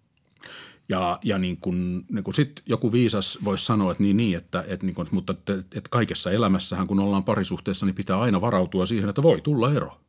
ja, 0.90 1.20
ja 1.24 1.38
niin 1.38 1.58
kun, 1.58 2.06
niin 2.12 2.24
kun 2.24 2.34
sit 2.34 2.64
joku 2.66 2.92
viisas 2.92 3.40
voisi 3.44 3.66
sanoa, 3.66 3.92
että 3.92 4.04
niin, 4.04 4.18
niin 4.18 4.38
että, 4.38 4.64
että, 4.68 4.86
niin 4.86 4.96
kun, 4.96 5.08
mutta 5.12 5.34
että, 5.34 5.54
että 5.54 5.90
kaikessa 5.90 6.32
elämässähän, 6.32 6.88
kun 6.88 7.00
ollaan 7.00 7.24
parisuhteessa, 7.24 7.86
niin 7.86 7.96
pitää 7.96 8.20
aina 8.20 8.42
varautua 8.42 8.86
siihen, 8.86 9.10
että 9.10 9.24
voi 9.24 9.42
tulla 9.42 9.74
ero. 9.74 10.00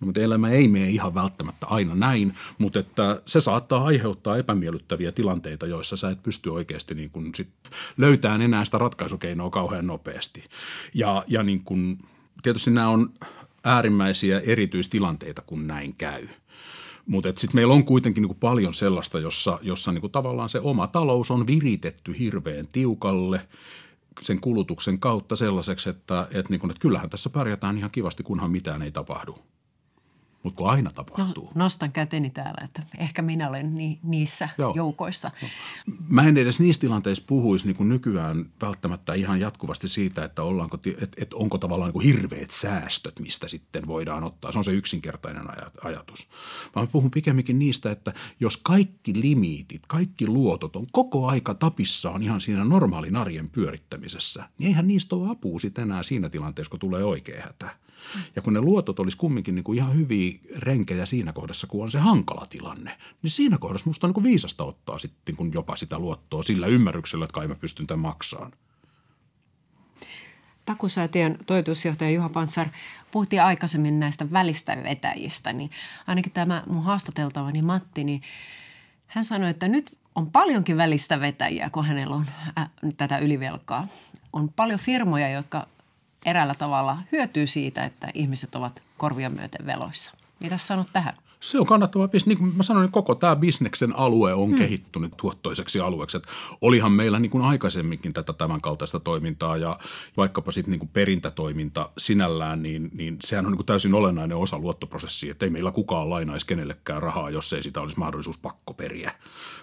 No, 0.00 0.04
mutta 0.04 0.20
elämä 0.20 0.50
ei 0.50 0.68
mene 0.68 0.88
ihan 0.88 1.14
välttämättä 1.14 1.66
aina 1.66 1.94
näin, 1.94 2.34
mutta 2.58 2.78
että 2.78 3.22
se 3.26 3.40
saattaa 3.40 3.84
aiheuttaa 3.84 4.36
epämiellyttäviä 4.36 5.12
tilanteita, 5.12 5.66
joissa 5.66 5.96
sä 5.96 6.10
et 6.10 6.22
pysty 6.22 6.48
oikeasti 6.48 6.94
niin 6.94 7.10
kun 7.10 7.34
sit 7.34 7.48
löytämään 7.96 8.42
enää 8.42 8.64
sitä 8.64 8.78
ratkaisukeinoa 8.78 9.50
kauhean 9.50 9.86
nopeasti. 9.86 10.44
Ja, 10.94 11.24
ja 11.26 11.42
niin 11.42 11.64
kun, 11.64 11.98
tietysti 12.42 12.70
nämä 12.70 12.88
on 12.88 13.12
äärimmäisiä 13.64 14.40
erityistilanteita, 14.40 15.42
kun 15.42 15.66
näin 15.66 15.94
käy– 15.94 16.28
mutta 17.08 17.28
sitten 17.28 17.58
meillä 17.58 17.74
on 17.74 17.84
kuitenkin 17.84 18.22
niinku 18.22 18.36
paljon 18.40 18.74
sellaista, 18.74 19.18
jossa, 19.18 19.58
jossa 19.62 19.92
niinku 19.92 20.08
tavallaan 20.08 20.48
se 20.48 20.60
oma 20.60 20.86
talous 20.86 21.30
on 21.30 21.46
viritetty 21.46 22.18
hirveän 22.18 22.66
tiukalle 22.72 23.48
sen 24.20 24.40
kulutuksen 24.40 25.00
kautta 25.00 25.36
sellaiseksi, 25.36 25.90
että, 25.90 26.28
että, 26.30 26.50
niinku, 26.50 26.66
että 26.66 26.80
kyllähän 26.80 27.10
tässä 27.10 27.30
pärjätään 27.30 27.78
ihan 27.78 27.90
kivasti, 27.90 28.22
kunhan 28.22 28.50
mitään 28.50 28.82
ei 28.82 28.92
tapahdu 28.92 29.38
mutta 30.42 30.56
kun 30.58 30.70
aina 30.70 30.90
tapahtuu. 30.92 31.44
No, 31.44 31.52
nostan 31.54 31.92
käteni 31.92 32.30
täällä, 32.30 32.64
että 32.64 32.82
ehkä 32.98 33.22
minä 33.22 33.48
olen 33.48 33.74
ni, 33.74 33.98
niissä 34.02 34.48
Joo. 34.58 34.72
joukoissa. 34.76 35.30
No. 35.42 35.48
Mä 36.08 36.22
en 36.22 36.36
edes 36.36 36.60
niissä 36.60 36.80
tilanteissa 36.80 37.24
puhuisi 37.26 37.66
niin 37.66 37.76
kuin 37.76 37.88
nykyään 37.88 38.46
välttämättä 38.62 39.14
ihan 39.14 39.40
jatkuvasti 39.40 39.88
siitä, 39.88 40.24
että 40.24 40.42
ollaanko, 40.42 40.78
et, 41.02 41.16
et 41.20 41.34
onko 41.34 41.58
tavallaan 41.58 41.88
niin 41.88 41.92
kuin 41.92 42.04
hirveät 42.04 42.50
säästöt, 42.50 43.20
mistä 43.20 43.48
sitten 43.48 43.86
voidaan 43.86 44.24
ottaa. 44.24 44.52
Se 44.52 44.58
on 44.58 44.64
se 44.64 44.72
yksinkertainen 44.72 45.42
ajatus. 45.84 46.28
Mä 46.76 46.86
puhun 46.86 47.10
pikemminkin 47.10 47.58
niistä, 47.58 47.90
että 47.90 48.12
jos 48.40 48.56
kaikki 48.56 49.20
limiitit, 49.20 49.82
kaikki 49.86 50.26
luotot 50.26 50.76
on 50.76 50.86
koko 50.92 51.26
aika 51.26 51.54
tapissaan 51.54 52.22
ihan 52.22 52.40
siinä 52.40 52.64
normaalin 52.64 53.16
arjen 53.16 53.50
pyörittämisessä, 53.50 54.48
niin 54.58 54.68
eihän 54.68 54.88
niistä 54.88 55.16
ole 55.16 55.30
apua 55.30 55.60
sitten 55.60 55.82
enää 55.82 56.02
siinä 56.02 56.28
tilanteessa, 56.28 56.70
kun 56.70 56.80
tulee 56.80 57.04
oikea 57.04 57.42
hätä. 57.42 57.87
Ja 58.36 58.42
kun 58.42 58.52
ne 58.52 58.60
luotot 58.60 59.00
olisi 59.00 59.16
kumminkin 59.16 59.54
niin 59.54 59.64
kuin 59.64 59.78
ihan 59.78 59.94
hyviä 59.94 60.38
renkejä 60.56 61.06
siinä 61.06 61.32
kohdassa, 61.32 61.66
kun 61.66 61.82
on 61.82 61.90
se 61.90 61.98
hankala 61.98 62.46
tilanne, 62.50 62.98
niin 63.22 63.30
siinä 63.30 63.58
kohdassa 63.58 63.90
musta 63.90 64.06
on 64.06 64.08
niin 64.08 64.14
kuin 64.14 64.24
viisasta 64.24 64.64
ottaa 64.64 64.98
sitten 64.98 65.36
kuin 65.36 65.52
jopa 65.54 65.76
sitä 65.76 65.98
luottoa 65.98 66.42
sillä 66.42 66.66
ymmärryksellä, 66.66 67.24
että 67.24 67.34
kai 67.34 67.48
mä 67.48 67.54
pystyn 67.54 67.86
tämän 67.86 68.02
maksamaan. 68.02 68.52
Takusäätiön 70.64 71.38
toitusjohtaja 71.46 72.10
Juha 72.10 72.28
Pantsar, 72.28 72.68
puhuttiin 73.10 73.42
aikaisemmin 73.42 74.00
näistä 74.00 74.30
välistä 74.32 74.76
vetäjistä, 74.82 75.52
niin 75.52 75.70
ainakin 76.06 76.32
tämä 76.32 76.62
mun 76.66 76.82
haastateltavani 76.82 77.62
Matti, 77.62 78.04
niin 78.04 78.22
hän 79.06 79.24
sanoi, 79.24 79.50
että 79.50 79.68
nyt 79.68 79.98
on 80.14 80.30
paljonkin 80.30 80.76
välistä 80.76 81.20
vetäjiä, 81.20 81.70
kun 81.70 81.84
hänellä 81.84 82.16
on 82.16 82.26
äh, 82.58 82.70
tätä 82.96 83.18
ylivelkaa. 83.18 83.88
On 84.32 84.48
paljon 84.48 84.80
firmoja, 84.80 85.30
jotka 85.30 85.66
eräällä 86.26 86.54
tavalla 86.54 86.98
hyötyy 87.12 87.46
siitä, 87.46 87.84
että 87.84 88.08
ihmiset 88.14 88.54
ovat 88.54 88.82
korvia 88.96 89.30
myöten 89.30 89.66
veloissa. 89.66 90.12
Mitä 90.40 90.56
sanot 90.56 90.88
tähän? 90.92 91.14
Se 91.40 91.58
on 91.58 91.66
kannattava 91.66 92.08
bisnes. 92.08 92.26
Niin 92.26 92.38
kuin 92.38 92.56
mä 92.56 92.62
sanoin, 92.62 92.84
niin 92.84 92.92
koko 92.92 93.14
tämä 93.14 93.36
bisneksen 93.36 93.96
alue 93.96 94.34
on 94.34 94.48
hmm. 94.48 94.58
kehittynyt 94.58 95.12
tuottoiseksi 95.16 95.80
alueeksi. 95.80 96.16
Että 96.16 96.28
olihan 96.60 96.92
meillä 96.92 97.18
niin 97.18 97.30
kuin 97.30 97.44
aikaisemminkin 97.44 98.12
tätä 98.12 98.32
tämän 98.32 98.60
kaltaista 98.60 99.00
toimintaa 99.00 99.56
ja 99.56 99.78
vaikkapa 100.16 100.50
sitten 100.50 100.70
niin 100.70 100.78
kuin 100.78 100.88
perintätoiminta 100.92 101.90
sinällään, 101.98 102.62
niin, 102.62 102.90
niin 102.94 103.16
sehän 103.24 103.46
on 103.46 103.52
niin 103.52 103.56
kuin 103.56 103.66
täysin 103.66 103.94
olennainen 103.94 104.36
osa 104.36 104.58
luottoprosessia. 104.58 105.30
Että 105.30 105.46
ei 105.46 105.50
meillä 105.50 105.70
kukaan 105.70 106.10
lainaisi 106.10 106.46
kenellekään 106.46 107.02
rahaa, 107.02 107.30
jos 107.30 107.52
ei 107.52 107.62
sitä 107.62 107.80
olisi 107.80 107.98
mahdollisuus 107.98 108.38
pakkoperiä. 108.38 109.12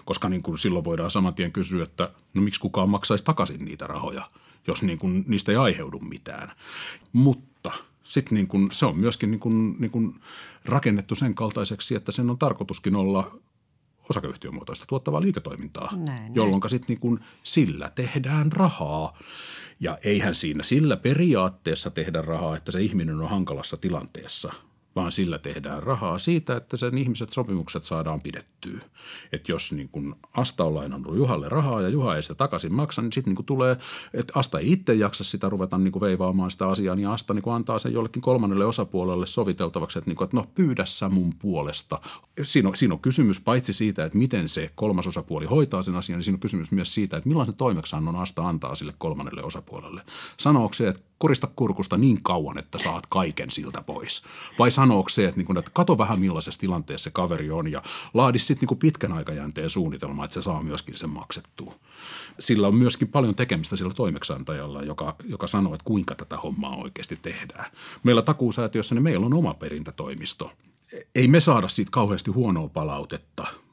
Koska 0.04 0.28
niin 0.28 0.42
kuin 0.42 0.58
silloin 0.58 0.84
voidaan 0.84 1.10
saman 1.10 1.34
tien 1.34 1.52
kysyä, 1.52 1.82
että 1.82 2.10
no 2.34 2.42
miksi 2.42 2.60
kukaan 2.60 2.88
maksaisi 2.88 3.24
takaisin 3.24 3.64
niitä 3.64 3.86
rahoja– 3.86 4.30
jos 4.66 4.82
niin 4.82 4.98
kuin 4.98 5.24
niistä 5.28 5.52
ei 5.52 5.56
aiheudu 5.56 5.98
mitään. 5.98 6.52
Mutta 7.12 7.72
sitten 8.04 8.34
niin 8.34 8.46
kuin, 8.46 8.68
se 8.70 8.86
on 8.86 8.98
myöskin 8.98 9.30
niin 9.30 9.40
kuin, 9.40 9.76
niin 9.78 9.90
kuin 9.90 10.14
rakennettu 10.64 11.14
sen 11.14 11.34
kaltaiseksi, 11.34 11.94
että 11.94 12.12
sen 12.12 12.30
on 12.30 12.38
tarkoituskin 12.38 12.96
olla 12.96 13.38
osakeyhtiömuotoista 14.10 14.86
tuottavaa 14.88 15.20
liiketoimintaa, 15.20 15.96
näin, 16.08 16.34
jolloin 16.34 16.70
sitten 16.70 16.96
niin 17.02 17.20
sillä 17.42 17.90
tehdään 17.94 18.52
rahaa. 18.52 19.18
Ja 19.80 19.98
eihän 20.04 20.34
siinä 20.34 20.62
sillä 20.62 20.96
periaatteessa 20.96 21.90
tehdä 21.90 22.22
rahaa, 22.22 22.56
että 22.56 22.72
se 22.72 22.82
ihminen 22.82 23.20
on 23.20 23.30
hankalassa 23.30 23.76
tilanteessa, 23.76 24.52
vaan 24.96 25.12
sillä 25.12 25.38
tehdään 25.38 25.82
rahaa 25.82 26.18
siitä, 26.18 26.56
että 26.56 26.76
sen 26.76 26.98
ihmiset 26.98 27.32
sopimukset 27.32 27.84
saadaan 27.84 28.20
pidettyä. 28.20 28.80
Että 29.32 29.52
jos 29.52 29.72
niin 29.72 29.88
kun 29.88 30.16
Asta 30.36 30.64
on 30.64 30.74
lainannut 30.74 31.16
Juhalle 31.16 31.48
rahaa 31.48 31.80
ja 31.80 31.88
Juha 31.88 32.16
ei 32.16 32.22
sitä 32.22 32.34
takaisin 32.34 32.74
maksa, 32.74 33.02
niin 33.02 33.12
sitten 33.12 33.34
niin 33.34 33.44
tulee, 33.44 33.76
että 34.14 34.32
Asta 34.36 34.58
ei 34.58 34.72
itse 34.72 34.94
jaksa 34.94 35.24
sitä 35.24 35.48
ruveta 35.48 35.78
niin 35.78 36.00
veivaamaan 36.00 36.50
sitä 36.50 36.68
asiaa, 36.68 36.94
niin 36.94 37.08
Asta 37.08 37.34
niin 37.34 37.44
antaa 37.46 37.78
sen 37.78 37.92
jollekin 37.92 38.22
kolmannelle 38.22 38.64
osapuolelle 38.64 39.26
soviteltavaksi, 39.26 39.98
että, 39.98 40.10
niin 40.10 40.16
kuin, 40.16 40.24
että 40.24 40.36
no 40.36 40.46
pyydä 40.54 40.84
sä 40.84 41.08
mun 41.08 41.34
puolesta. 41.38 42.00
Siinä 42.42 42.68
on, 42.68 42.76
siinä 42.76 42.94
on 42.94 43.00
kysymys 43.00 43.40
paitsi 43.40 43.72
siitä, 43.72 44.04
että 44.04 44.18
miten 44.18 44.48
se 44.48 44.70
kolmas 44.74 45.06
osapuoli 45.06 45.46
hoitaa 45.46 45.82
sen 45.82 45.94
asian, 45.94 46.16
niin 46.16 46.24
siinä 46.24 46.36
on 46.36 46.40
kysymys 46.40 46.72
myös 46.72 46.94
siitä, 46.94 47.16
että 47.16 47.28
millaisen 47.28 47.56
toimeksannon 47.56 48.16
Asta 48.16 48.48
antaa 48.48 48.74
sille 48.74 48.94
kolmannelle 48.98 49.42
osapuolelle. 49.42 50.02
Sanooko 50.36 50.74
se, 50.74 50.88
että 50.88 51.00
korista 51.18 51.48
kurkusta 51.56 51.96
niin 51.96 52.22
kauan, 52.22 52.58
että 52.58 52.78
saat 52.78 53.06
kaiken 53.06 53.50
siltä 53.50 53.82
pois? 53.82 54.22
Vai 54.58 54.70
sanooko 54.70 55.08
se, 55.08 55.24
että, 55.24 55.36
niin 55.36 55.46
kuin, 55.46 55.58
että 55.58 55.70
kato 55.74 55.98
vähän 55.98 56.20
millaisessa 56.20 56.60
tilanteessa 56.60 57.04
se 57.04 57.10
kaveri 57.10 57.50
on 57.50 57.72
ja 57.72 57.82
laadi 58.14 58.38
sitten 58.38 58.68
niin 58.68 58.78
pitkän 58.78 59.12
aikajänteen 59.12 59.70
suunnitelma, 59.70 60.24
että 60.24 60.34
se 60.34 60.42
saa 60.42 60.62
myöskin 60.62 60.98
sen 60.98 61.10
maksettua. 61.10 61.74
Sillä 62.38 62.68
on 62.68 62.74
myöskin 62.74 63.08
paljon 63.08 63.34
tekemistä 63.34 63.76
sillä 63.76 63.94
toimeksantajalla, 63.94 64.82
joka, 64.82 65.14
joka 65.24 65.46
sanoo, 65.46 65.74
että 65.74 65.84
kuinka 65.84 66.14
tätä 66.14 66.36
hommaa 66.36 66.76
oikeasti 66.76 67.18
tehdään. 67.22 67.70
Meillä 68.02 68.22
takuusäätiössä 68.22 68.94
niin 68.94 69.02
meillä 69.02 69.26
on 69.26 69.34
oma 69.34 69.54
perintätoimisto. 69.54 70.52
Ei 71.14 71.28
me 71.28 71.40
saada 71.40 71.68
siitä 71.68 71.90
kauheasti 71.90 72.30
huonoa 72.30 72.68
palautetta– 72.68 73.46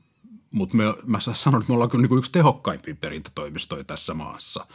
mutta 0.53 0.77
me, 0.77 0.83
mä 1.05 1.19
sanon, 1.19 1.61
että 1.61 1.71
me 1.71 1.73
ollaan 1.73 1.89
kyllä 1.89 2.01
niinku 2.01 2.17
yksi 2.17 2.31
tehokkaimpia 2.31 2.95
perintätoimistoja 2.95 3.83
tässä 3.83 4.13
maassa. 4.13 4.67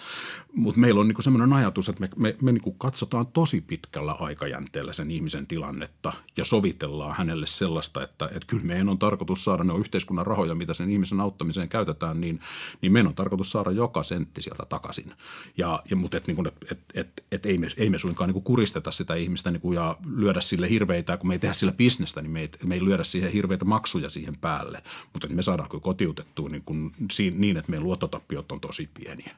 Mutta 0.55 0.81
meillä 0.81 1.01
on 1.01 1.09
niinku 1.09 1.23
sellainen 1.23 1.53
ajatus, 1.53 1.89
että 1.89 2.01
me, 2.01 2.11
me, 2.17 2.37
me 2.43 2.53
niinku 2.53 2.73
katsotaan 2.73 3.27
tosi 3.27 3.61
pitkällä 3.61 4.13
aikajänteellä 4.13 4.93
sen 4.93 5.11
ihmisen 5.11 5.47
tilannetta 5.47 6.13
ja 6.37 6.45
sovitellaan 6.45 7.17
hänelle 7.17 7.47
sellaista, 7.47 8.03
että, 8.03 8.25
että 8.27 8.47
kyllä 8.47 8.65
meidän 8.65 8.89
on 8.89 8.99
tarkoitus 8.99 9.45
saada, 9.45 9.65
ne 9.65 9.73
yhteiskunnan 9.79 10.27
rahoja, 10.27 10.55
mitä 10.55 10.75
sen 10.75 10.91
ihmisen 10.91 11.21
auttamiseen 11.21 11.69
käytetään, 11.69 12.21
niin, 12.21 12.41
niin 12.83 12.93
meidän 12.93 13.09
on 13.09 13.15
tarkoitus 13.15 13.51
saada 13.51 13.71
joka 13.71 14.03
sentti 14.03 14.43
sieltä 14.43 14.63
takaisin. 14.69 15.13
Ja, 15.57 15.83
ja, 15.91 15.97
mutta 15.97 16.17
et, 16.17 16.27
niinku, 16.27 16.45
et, 16.49 16.73
et, 16.73 16.81
et, 16.95 17.25
et 17.33 17.47
ei, 17.47 17.59
me, 17.59 17.67
ei 17.77 17.91
me 17.91 17.99
suinkaan 17.99 18.29
niinku 18.29 18.41
kuristeta 18.41 18.91
sitä 18.91 19.15
ihmistä 19.15 19.51
niinku, 19.51 19.73
ja 19.73 19.97
lyödä 20.17 20.41
sille 20.41 20.71
hirveitä, 20.71 21.17
kun 21.17 21.29
me 21.29 21.35
ei 21.35 21.39
tehdä 21.39 21.55
sillä 21.55 21.73
bisnestä, 21.73 22.23
niin 22.23 22.31
me 22.31 22.41
ei, 22.41 22.51
me 22.65 22.75
ei 22.75 22.85
lyödä 22.85 23.05
siihen 23.05 23.33
hirveitä 23.33 23.65
maksuja 23.65 24.11
siihen 24.11 24.37
päälle. 24.37 24.83
Mutta 25.13 25.29
me 25.29 25.43
saadaan 25.43 25.68
saadaanko 25.69 25.81
kotiutettua 25.81 26.49
niin, 26.49 26.63
kuin, 26.63 26.93
niin, 27.39 27.57
että 27.57 27.71
meidän 27.71 27.85
luottotappiot 27.85 28.53
on 28.53 28.61
tosi 28.61 28.91
pieniä. 28.95 29.31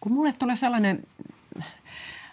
Kun 0.00 0.12
mulle 0.12 0.32
tulee 0.32 0.56
sellainen 0.56 1.06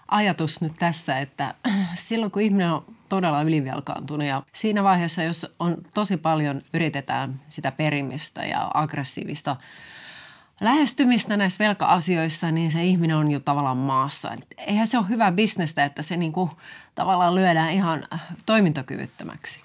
ajatus 0.07 0.61
nyt 0.61 0.73
tässä, 0.79 1.19
että 1.19 1.55
silloin 1.93 2.31
kun 2.31 2.41
ihminen 2.41 2.71
on 2.71 2.85
todella 3.09 3.41
ylivelkaantunut 3.41 4.27
ja 4.27 4.43
siinä 4.53 4.83
vaiheessa, 4.83 5.23
jos 5.23 5.55
on 5.59 5.77
tosi 5.93 6.17
paljon 6.17 6.61
yritetään 6.73 7.41
sitä 7.49 7.71
perimistä 7.71 8.45
ja 8.45 8.71
aggressiivista 8.73 9.55
lähestymistä 10.61 11.37
näissä 11.37 11.63
velka-asioissa, 11.63 12.51
niin 12.51 12.71
se 12.71 12.83
ihminen 12.83 13.17
on 13.17 13.31
jo 13.31 13.39
tavallaan 13.39 13.77
maassa. 13.77 14.31
Eihän 14.57 14.87
se 14.87 14.97
ole 14.97 15.09
hyvä 15.09 15.31
bisnestä, 15.31 15.85
että 15.85 16.01
se 16.01 16.17
niin 16.17 16.33
kuin 16.33 16.51
tavallaan 16.95 17.35
lyödään 17.35 17.71
ihan 17.71 18.07
toimintakyvyttömäksi. 18.45 19.59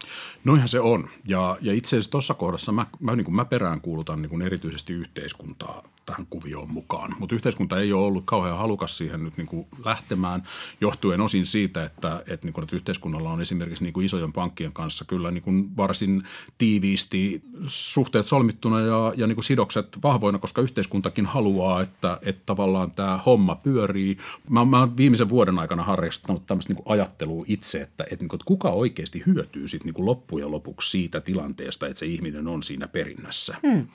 Noihän 0.45 0.69
se 0.69 0.81
on. 0.81 1.09
Ja, 1.29 1.57
ja 1.61 1.73
itse 1.73 1.97
asiassa 1.97 2.11
tuossa 2.11 2.35
kohdassa 2.35 2.73
mä, 2.73 2.87
mä, 3.01 3.17
niin 3.17 3.35
mä 3.35 3.45
perään 3.45 3.81
kuulutan 3.81 4.23
niin 4.23 4.43
erityisesti 4.43 4.93
yhteiskuntaa 4.93 5.83
tähän 6.07 6.27
kuvioon 6.31 6.73
mukaan. 6.73 7.15
Mutta 7.19 7.35
yhteiskunta 7.35 7.81
ei 7.81 7.93
ole 7.93 8.07
ollut 8.07 8.25
kauhean 8.27 8.59
halukas 8.59 8.99
siihen 8.99 9.25
nyt 9.25 9.37
niin 9.37 9.47
kuin 9.47 9.67
lähtemään 9.85 10.43
johtuen 10.81 11.21
osin 11.21 11.47
siitä, 11.47 11.85
että, 11.85 12.23
että, 12.27 12.47
niin 12.47 12.53
kuin, 12.53 12.63
että 12.63 12.77
yhteiskunnalla 12.77 13.31
on 13.31 13.41
esimerkiksi 13.41 13.85
niin 13.85 13.93
kuin 13.93 14.07
isojen 14.07 14.33
pankkien 14.33 14.73
kanssa 14.73 15.05
kyllä 15.05 15.31
niin 15.31 15.43
kuin 15.43 15.77
varsin 15.77 16.23
tiiviisti 16.59 17.43
suhteet 17.67 18.27
solmittuna 18.27 18.81
ja, 18.81 19.13
ja 19.17 19.27
niin 19.27 19.37
kuin 19.37 19.45
sidokset 19.45 19.99
vahvoina, 20.03 20.39
koska 20.39 20.63
yhteiskuntakin 20.63 21.27
haluaa, 21.27 21.83
että, 21.83 22.19
että 22.23 22.43
tavallaan 22.47 22.91
tämä 22.91 23.19
homma 23.27 23.55
pyörii. 23.55 24.17
Mä, 24.51 24.65
mä 24.65 24.79
olen 24.79 24.97
viimeisen 24.97 25.29
vuoden 25.29 25.59
aikana 25.59 25.83
harrastanut 25.83 26.47
tämmöistä 26.47 26.73
niin 26.73 26.83
kuin 26.83 26.93
ajattelua 26.93 27.45
itse, 27.49 27.81
että, 27.81 28.05
että, 28.05 28.23
niin 28.23 28.29
kuin, 28.29 28.39
että 28.39 28.47
kuka 28.47 28.71
oikeasti 28.71 29.23
hyötyy 29.27 29.69
sitten 29.69 29.87
niin 29.87 29.95
kuin 29.95 30.07
loppujen 30.07 30.51
lopuksi 30.51 30.91
siitä 30.91 31.21
tilanteesta, 31.21 31.87
että 31.87 31.99
se 31.99 32.07
ihminen 32.07 32.49
on 32.49 32.63
siinä 32.63 32.89
perinnässä. 32.89 33.57
Hmm. 33.67 33.87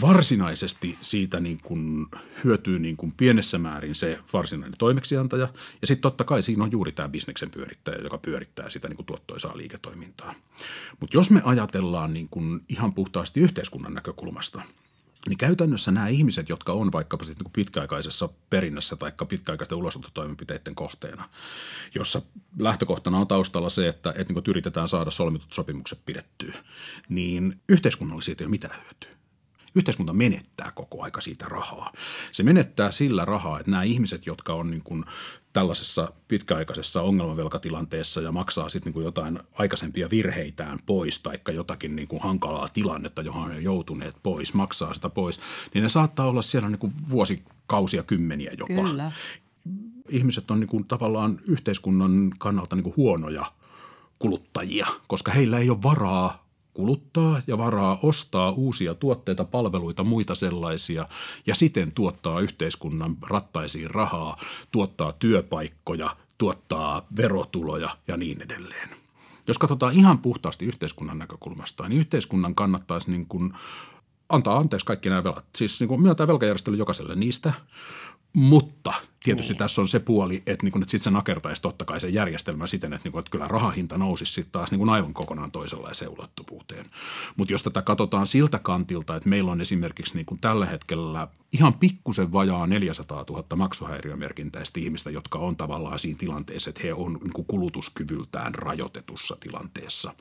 Varsinaisesti 0.00 0.98
siitä 1.00 1.27
siitä 1.28 1.40
niin 1.40 1.58
kuin 1.62 2.06
hyötyy 2.44 2.78
niin 2.78 2.96
kuin 2.96 3.12
pienessä 3.16 3.58
määrin 3.58 3.94
se 3.94 4.18
varsinainen 4.32 4.78
toimeksiantaja. 4.78 5.48
Ja 5.80 5.86
sitten 5.86 6.02
totta 6.02 6.24
kai 6.24 6.42
siinä 6.42 6.64
on 6.64 6.72
juuri 6.72 6.92
tämä 6.92 7.08
bisneksen 7.08 7.50
pyörittäjä, 7.50 7.98
joka 8.02 8.18
pyörittää 8.18 8.70
sitä 8.70 8.88
niin 8.88 8.96
kuin 8.96 9.06
tuottoisaa 9.06 9.56
liiketoimintaa. 9.56 10.34
Mutta 11.00 11.16
jos 11.16 11.30
me 11.30 11.40
ajatellaan 11.44 12.14
niin 12.14 12.28
kuin 12.30 12.60
ihan 12.68 12.94
puhtaasti 12.94 13.40
yhteiskunnan 13.40 13.94
näkökulmasta– 13.94 14.62
niin 15.28 15.38
käytännössä 15.38 15.90
nämä 15.90 16.08
ihmiset, 16.08 16.48
jotka 16.48 16.72
on 16.72 16.92
vaikkapa 16.92 17.24
sitten 17.24 17.44
niin 17.44 17.52
pitkäaikaisessa 17.52 18.28
perinnässä 18.50 18.96
tai 18.96 19.12
pitkäaikaisten 19.28 19.78
ulosottotoimenpiteiden 19.78 20.74
kohteena, 20.74 21.28
jossa 21.94 22.22
lähtökohtana 22.58 23.18
on 23.18 23.26
taustalla 23.26 23.70
se, 23.70 23.88
että, 23.88 24.14
että 24.16 24.32
niin 24.32 24.42
yritetään 24.48 24.88
saada 24.88 25.10
solmitut 25.10 25.52
sopimukset 25.52 25.98
pidettyä, 26.06 26.54
niin 27.08 27.60
yhteiskunnalla 27.68 28.22
siitä 28.22 28.44
ei 28.44 28.46
ole 28.46 28.50
mitään 28.50 28.80
hyötyä 28.84 29.17
yhteiskunta 29.74 30.12
menettää 30.12 30.72
koko 30.74 31.02
aika 31.02 31.20
siitä 31.20 31.44
rahaa. 31.48 31.92
Se 32.32 32.42
menettää 32.42 32.90
sillä 32.90 33.24
rahaa, 33.24 33.60
että 33.60 33.70
nämä 33.70 33.82
ihmiset, 33.82 34.26
jotka 34.26 34.54
on 34.54 34.70
niin 34.70 34.82
kuin 34.82 35.04
tällaisessa 35.52 36.12
pitkäaikaisessa 36.28 37.02
ongelmavelkatilanteessa 37.02 38.20
ja 38.20 38.32
maksaa 38.32 38.68
sitten 38.68 38.92
niin 38.92 39.04
jotain 39.04 39.38
aikaisempia 39.52 40.10
virheitään 40.10 40.78
pois 40.86 41.20
tai 41.20 41.38
jotakin 41.52 41.96
niin 41.96 42.08
kuin 42.08 42.22
hankalaa 42.22 42.68
tilannetta, 42.68 43.22
johon 43.22 43.50
on 43.50 43.62
joutuneet 43.62 44.16
pois, 44.22 44.54
maksaa 44.54 44.94
sitä 44.94 45.08
pois, 45.08 45.40
niin 45.74 45.82
ne 45.82 45.88
saattaa 45.88 46.26
olla 46.26 46.42
siellä 46.42 46.68
niin 46.68 46.78
kuin 46.78 46.92
vuosikausia, 47.10 48.02
kymmeniä 48.02 48.52
jopa. 48.58 48.88
Kyllä. 48.88 49.12
Ihmiset 50.08 50.50
on 50.50 50.60
niin 50.60 50.68
kuin 50.68 50.84
tavallaan 50.84 51.38
yhteiskunnan 51.44 52.32
kannalta 52.38 52.76
niin 52.76 52.84
kuin 52.84 52.96
huonoja 52.96 53.52
kuluttajia, 54.18 54.86
koska 55.08 55.32
heillä 55.32 55.58
ei 55.58 55.70
ole 55.70 55.82
varaa 55.82 56.47
kuluttaa 56.78 57.42
ja 57.46 57.58
varaa 57.58 57.98
ostaa 58.02 58.50
uusia 58.50 58.94
tuotteita, 58.94 59.44
palveluita, 59.44 60.04
muita 60.04 60.34
sellaisia 60.34 61.08
ja 61.46 61.54
siten 61.54 61.92
tuottaa 61.92 62.40
yhteiskunnan 62.40 63.16
rattaisiin 63.22 63.90
rahaa, 63.90 64.36
tuottaa 64.72 65.12
työpaikkoja, 65.12 66.16
tuottaa 66.38 67.06
verotuloja 67.16 67.88
ja 68.08 68.16
niin 68.16 68.42
edelleen. 68.42 68.88
Jos 69.48 69.58
katsotaan 69.58 69.94
ihan 69.94 70.18
puhtaasti 70.18 70.64
yhteiskunnan 70.64 71.18
näkökulmasta, 71.18 71.88
niin 71.88 71.98
yhteiskunnan 71.98 72.54
kannattaisi 72.54 73.10
niin 73.10 73.26
kuin 73.26 73.52
antaa 74.28 74.58
anteeksi 74.58 74.86
kaikki 74.86 75.08
nämä 75.08 75.24
velat. 75.24 75.44
Siis 75.56 75.80
niin 75.80 75.88
kuin 75.88 76.02
myöntää 76.02 76.26
velkajärjestely 76.26 76.76
jokaiselle 76.76 77.14
niistä, 77.14 77.52
mutta 78.32 78.92
tietysti 79.24 79.52
niin. 79.52 79.58
tässä 79.58 79.80
on 79.80 79.88
se 79.88 80.00
puoli, 80.00 80.42
että, 80.46 80.66
niin 80.66 80.72
kuin, 80.72 80.82
että 80.82 80.90
sitten 80.90 81.04
se 81.04 81.10
nakertaisi 81.10 81.62
totta 81.62 81.84
kai 81.84 82.00
sen 82.00 82.14
järjestelmän 82.14 82.68
siten, 82.68 82.92
että, 82.92 83.06
niin 83.06 83.12
kuin, 83.12 83.20
että 83.20 83.30
kyllä 83.30 83.48
rahahinta 83.48 83.98
nousisi 83.98 84.32
sitten 84.32 84.52
taas 84.52 84.70
niin 84.70 84.78
kuin 84.78 84.90
aivan 84.90 85.14
kokonaan 85.14 85.50
toisenlaiseen 85.50 86.10
ulottuvuuteen. 86.10 86.86
Mutta 87.36 87.54
jos 87.54 87.62
tätä 87.62 87.82
katsotaan 87.82 88.26
siltä 88.26 88.58
kantilta, 88.58 89.16
että 89.16 89.28
meillä 89.28 89.52
on 89.52 89.60
esimerkiksi 89.60 90.14
niin 90.14 90.26
kuin 90.26 90.40
tällä 90.40 90.66
hetkellä 90.66 91.28
ihan 91.52 91.74
pikkusen 91.74 92.32
vajaa 92.32 92.66
400 92.66 93.24
000 93.30 93.56
maksuhäiriömerkintäistä 93.56 94.80
ihmistä, 94.80 95.10
jotka 95.10 95.38
on 95.38 95.56
tavallaan 95.56 95.98
siinä 95.98 96.18
tilanteessa, 96.18 96.70
että 96.70 96.82
he 96.84 96.94
on 96.94 97.12
niin 97.12 97.32
kuin 97.32 97.46
kulutuskyvyltään 97.46 98.54
rajoitetussa 98.54 99.36
tilanteessa. 99.40 100.14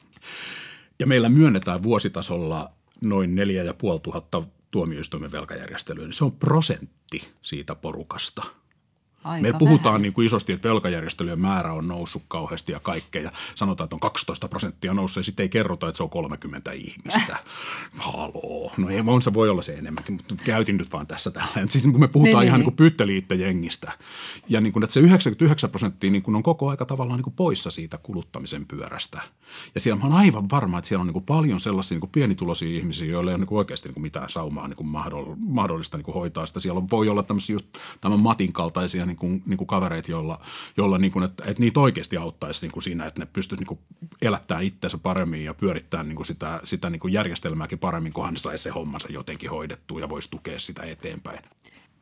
Ja 1.00 1.08
meillä 1.08 1.30
myönnetään 1.30 1.84
vuositasolla 1.84 2.77
noin 3.02 3.36
4500 3.36 4.44
tuomioistuimen 4.72 5.32
velkajärjestelyyn, 5.32 6.08
niin 6.08 6.14
se 6.14 6.26
on 6.26 6.32
prosentti 6.32 7.30
siitä 7.42 7.76
porukasta– 7.76 8.44
Aika 9.28 9.42
Me 9.42 9.54
puhutaan 9.60 9.94
vähän. 9.94 10.02
niin 10.02 10.14
kuin 10.14 10.26
isosti, 10.26 10.54
että 10.54 10.70
velkajärjestelyjen 10.70 11.42
määrä 11.42 11.74
on 11.74 11.88
noussut 11.88 12.24
kauheasti 12.28 12.72
ja 12.72 12.80
kaikkea. 12.80 13.22
Ja 13.22 13.32
sanotaan, 13.56 13.86
että 13.86 13.96
on 13.96 14.00
12 14.00 14.48
prosenttia 14.48 14.94
noussut 14.94 15.22
ja 15.22 15.24
sitten 15.24 15.44
ei 15.44 15.50
kerrota, 15.50 15.88
että 15.88 15.98
se 15.98 16.04
on 16.04 16.10
30 16.10 16.72
ihmistä. 16.72 17.38
Haloo. 17.98 18.72
No 18.78 18.90
ei, 18.90 19.04
on 19.08 19.22
se 19.22 19.34
voi 19.34 19.50
olla 19.50 19.62
se 19.62 19.74
enemmänkin, 19.74 20.16
mutta 20.16 20.36
käytin 20.44 20.78
nyt 20.78 20.92
vaan 20.92 21.08
tässä 21.08 21.32
tällä. 21.32 21.68
Siis 21.68 21.84
kun 21.84 22.00
me 22.00 22.08
puhutaan 22.08 22.42
niin, 22.42 22.48
ihan 22.48 22.60
niin, 22.60 23.26
niin 23.30 23.40
jengistä. 23.40 23.92
Ja 24.50 24.62
niin 24.62 24.74
kuin, 24.74 24.84
että 24.84 24.94
se 24.94 25.00
99 25.00 25.70
prosenttia 25.70 26.12
niin 26.12 26.22
kuin 26.22 26.36
on 26.36 26.44
koko 26.44 26.70
aika 26.70 26.86
tavallaan 26.86 27.18
niin 27.18 27.24
kuin 27.24 27.34
poissa 27.34 27.72
siitä 27.72 27.98
kuluttamisen 27.98 28.66
pyörästä. 28.66 29.22
Ja 29.76 29.82
siellä 29.82 30.06
on 30.06 30.14
aivan 30.14 30.50
varma, 30.52 30.78
että 30.78 30.88
siellä 30.88 31.02
on 31.02 31.08
niin 31.08 31.14
kuin 31.14 31.26
paljon 31.26 31.60
sellaisia 31.60 31.96
niin 31.96 32.00
kuin 32.00 32.12
pienituloisia 32.12 32.78
ihmisiä, 32.78 33.08
joilla 33.08 33.32
ei 33.32 33.34
ole 33.34 33.40
niin 33.40 33.48
kuin 33.48 33.58
oikeasti 33.58 33.88
niin 33.88 33.94
kuin 33.94 34.02
mitään 34.02 34.30
saumaa 34.30 34.68
niin 34.68 34.78
kuin 34.78 34.88
mahdollista 35.38 35.98
niin 35.98 36.06
kuin 36.06 36.16
hoitaa 36.16 36.46
sitä. 36.46 36.60
Siellä 36.60 36.82
voi 36.92 37.10
olla 37.10 37.24
tämmöisiä 37.24 37.54
just 37.54 37.66
tämän 38.02 38.24
Matin 38.24 38.54
kaltaisia 38.54 39.06
niin 39.06 39.17
kuin, 39.18 39.44
niin 39.46 39.58
kuin 39.58 39.68
kavereita, 39.68 40.12
joilla, 40.12 40.40
joilla 40.78 40.98
niin 40.98 41.12
kuin, 41.12 41.26
että, 41.26 41.44
että 41.48 41.64
niitä 41.64 41.80
oikeasti 41.80 42.18
auttaisi 42.18 42.66
niin 42.66 42.72
kuin 42.72 42.84
siinä, 42.84 43.06
että 43.06 43.22
ne 43.22 43.28
pystyisi 43.34 43.64
niin 43.64 43.80
elättämään 44.22 44.66
itseensä 44.66 44.98
paremmin 44.98 45.44
ja 45.44 45.54
pyörittämään 45.54 46.08
niin 46.08 46.16
kuin 46.16 46.26
sitä, 46.26 46.62
sitä 46.64 46.90
niin 46.90 47.00
kuin 47.00 47.14
järjestelmääkin 47.14 47.80
paremmin, 47.80 48.14
kunhan 48.14 48.34
ne 48.34 48.40
saisi 48.40 48.64
se 48.64 48.70
hommansa 48.70 49.08
jotenkin 49.12 49.50
hoidettua 49.50 50.00
ja 50.00 50.10
voisi 50.10 50.32
tukea 50.32 50.60
sitä 50.60 50.84
eteenpäin. 50.84 51.40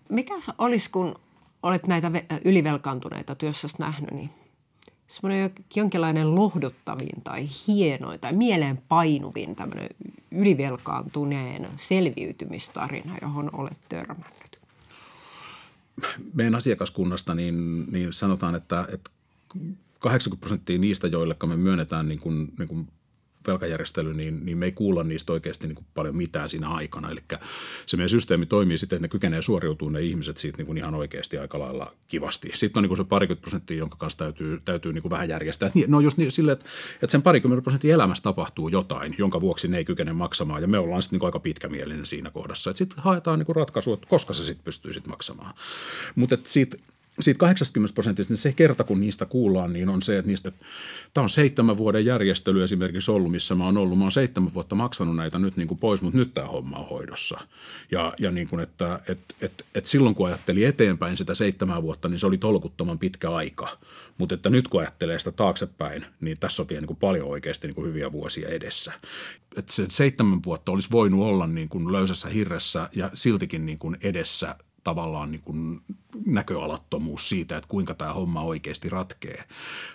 Mikä 0.09 0.34
olisi, 0.57 0.91
kun 0.91 1.16
olet 1.63 1.88
näitä 1.88 2.11
ylivelkaantuneita 2.45 3.36
työssäsi 3.36 3.76
nähnyt, 3.80 4.11
niin 4.11 4.30
semmoinen 5.07 5.51
jonkinlainen 5.76 6.36
lohduttavin 6.36 7.22
tai 7.24 7.47
hienoin 7.68 8.20
tai 8.20 8.34
mieleen 8.34 8.82
painuvin 8.88 9.55
tämmöinen 9.55 9.89
ylivelkaantuneen 10.32 11.68
selviytymistarina, 11.78 13.18
johon 13.22 13.49
olet 13.53 13.78
törmännyt? 13.89 14.45
Meidän 16.34 16.56
asiakaskunnasta 16.56 17.36
niin, 17.36 17.86
niin 17.91 18.14
sanotaan, 18.14 18.56
että, 18.56 18.88
että 18.91 19.12
80 20.00 20.41
prosenttia 20.41 20.78
niistä, 20.78 21.08
joille 21.08 21.36
me 21.46 21.58
myönnetään 21.58 22.08
niin 22.08 22.20
kuin, 22.20 22.54
niin 22.60 22.68
kuin 22.68 22.88
velkajärjestely, 23.48 24.14
niin, 24.14 24.46
niin 24.46 24.58
me 24.58 24.66
ei 24.66 24.72
kuulla 24.72 25.04
niistä 25.04 25.34
oikeasti 25.34 25.68
niin 25.68 25.76
kuin 25.76 25.86
paljon 25.93 26.18
mitään 26.18 26.50
siinä 26.50 26.70
aikana. 26.70 27.10
Eli 27.10 27.22
se 27.86 27.98
meidän 27.98 28.10
systeemi 28.10 28.46
toimii 28.46 28.78
siten, 28.78 28.96
että 28.96 29.04
ne 29.04 29.10
kykenee 29.10 29.41
suoriutumaan 29.41 29.93
ne 29.93 30.02
ihmiset 30.02 30.38
siitä 30.38 30.58
niin 30.58 30.66
kuin 30.66 30.78
ihan 30.78 30.96
oikeasti 30.96 31.38
aika 31.38 31.60
lailla 31.60 31.93
kivasti. 32.08 32.50
Sitten 32.54 32.80
on 32.80 32.84
niin 32.84 32.89
kuin 32.89 32.98
se 32.98 33.04
parikymmentä 33.04 33.41
prosenttia, 33.41 33.78
jonka 33.78 33.98
kanssa 33.98 34.18
täytyy, 34.18 34.62
täytyy 34.66 34.93
niin 34.93 35.02
kuin 35.02 35.10
vähän 35.10 35.30
järjestää. 35.30 35.72
No 35.88 36.00
just 36.00 36.18
niin, 36.18 36.32
sille, 36.32 36.52
että, 36.52 36.66
että 37.02 37.12
sen 37.12 37.22
parikymmentä 37.22 37.62
prosenttia 37.62 37.93
elämässä 37.93 38.24
tapahtuu 38.24 38.70
jotain, 38.70 39.16
jonka 39.18 39.41
vuoksi 39.41 39.68
ne 39.68 39.78
ei 39.78 39.86
kykene 39.86 40.14
maksamaan. 40.14 40.62
Ja 40.62 40.68
me 40.68 40.80
ollaan 40.80 41.02
sitten 41.02 41.20
niin 41.20 41.26
aika 41.26 41.39
pitkämielinen 41.39 42.06
siinä 42.06 42.32
kohdassa. 42.32 42.74
Sitten 42.74 43.04
haetaan 43.04 43.39
niin 43.39 43.46
kuin 43.46 43.56
ratkaisu, 43.56 43.93
että 43.93 44.08
koska 44.08 44.34
se 44.34 44.46
sitten 44.46 44.64
pystyy 44.64 44.93
sitten 44.93 45.12
maksamaan. 45.12 45.54
Mutta 46.16 46.38
siitä 46.43 46.78
siitä 47.20 47.38
80 47.38 47.93
prosentista, 47.93 48.32
niin 48.32 48.38
se 48.38 48.53
kerta 48.53 48.84
kun 48.84 48.99
niistä 48.99 49.26
kuullaan, 49.26 49.74
niin 49.74 49.89
on 49.89 50.01
se, 50.01 50.18
että 50.18 50.28
niistä, 50.28 50.51
tämä 51.13 51.24
on 51.24 51.30
seitsemän 51.30 51.78
vuoden 51.78 52.05
järjestely 52.05 52.63
esimerkiksi 52.63 53.11
ollut, 53.11 53.32
missä 53.32 53.55
mä 53.55 53.66
oon 53.66 53.78
ollut. 53.78 53.97
Mä 53.97 54.03
oon 54.03 54.11
seitsemän 54.11 54.53
vuotta 54.53 54.76
maksanut 54.76 55.16
näitä 55.16 55.39
nyt 55.39 55.57
niin 55.57 55.68
kuin 55.68 55.80
pois, 55.80 56.01
mutta 56.01 56.18
nyt 56.18 56.34
tämä 56.34 56.47
homma 56.47 56.78
on 56.78 56.89
hoidossa. 56.89 57.39
Ja, 57.91 58.13
ja 58.20 58.32
niin 58.32 58.47
kuin, 58.47 58.59
että 58.59 58.99
et, 59.07 59.20
et, 59.41 59.66
et 59.76 59.88
silloin 59.88 60.16
kun 60.16 60.28
ajatteli 60.28 60.63
eteenpäin 60.63 61.18
sitä 61.18 61.36
seitsemän 61.36 61.84
vuotta, 61.84 62.09
niin 62.09 62.20
se 62.20 62.28
oli 62.28 62.38
tolkuttoman 62.38 62.99
pitkä 62.99 63.32
aika. 63.32 63.78
Mutta 64.18 64.36
että 64.36 64.49
nyt 64.49 64.68
kun 64.68 64.82
ajattelee 64.82 65.20
sitä 65.20 65.32
taaksepäin, 65.32 66.05
niin 66.22 66.39
tässä 66.39 66.63
on 66.63 66.70
vielä 66.70 66.82
niin 66.82 66.88
kuin 66.88 66.99
paljon 66.99 67.28
oikeasti 67.28 67.68
niin 67.68 67.76
kuin 67.76 67.88
hyviä 67.88 68.11
vuosia 68.11 68.49
edessä. 68.49 68.93
Että 69.57 69.74
se 69.74 69.86
seitsemän 69.89 70.39
vuotta 70.45 70.72
olisi 70.72 70.91
voinut 70.91 71.22
olla 71.22 71.47
niin 71.47 71.70
kuin 71.70 71.91
löysässä 71.91 72.30
hirressä 72.30 72.89
ja 72.95 73.11
siltikin 73.13 73.66
niin 73.66 73.80
kuin 73.80 73.97
edessä 74.01 74.55
tavallaan 74.86 75.32
niin 75.32 75.42
kuin 75.42 75.82
näköalattomuus 76.26 77.30
siitä, 77.30 77.58
että 77.58 77.68
kuinka 77.68 77.94
tämä 77.94 78.14
homma 78.14 78.42
oikeasti 78.42 78.90
ratkee. 78.90 79.44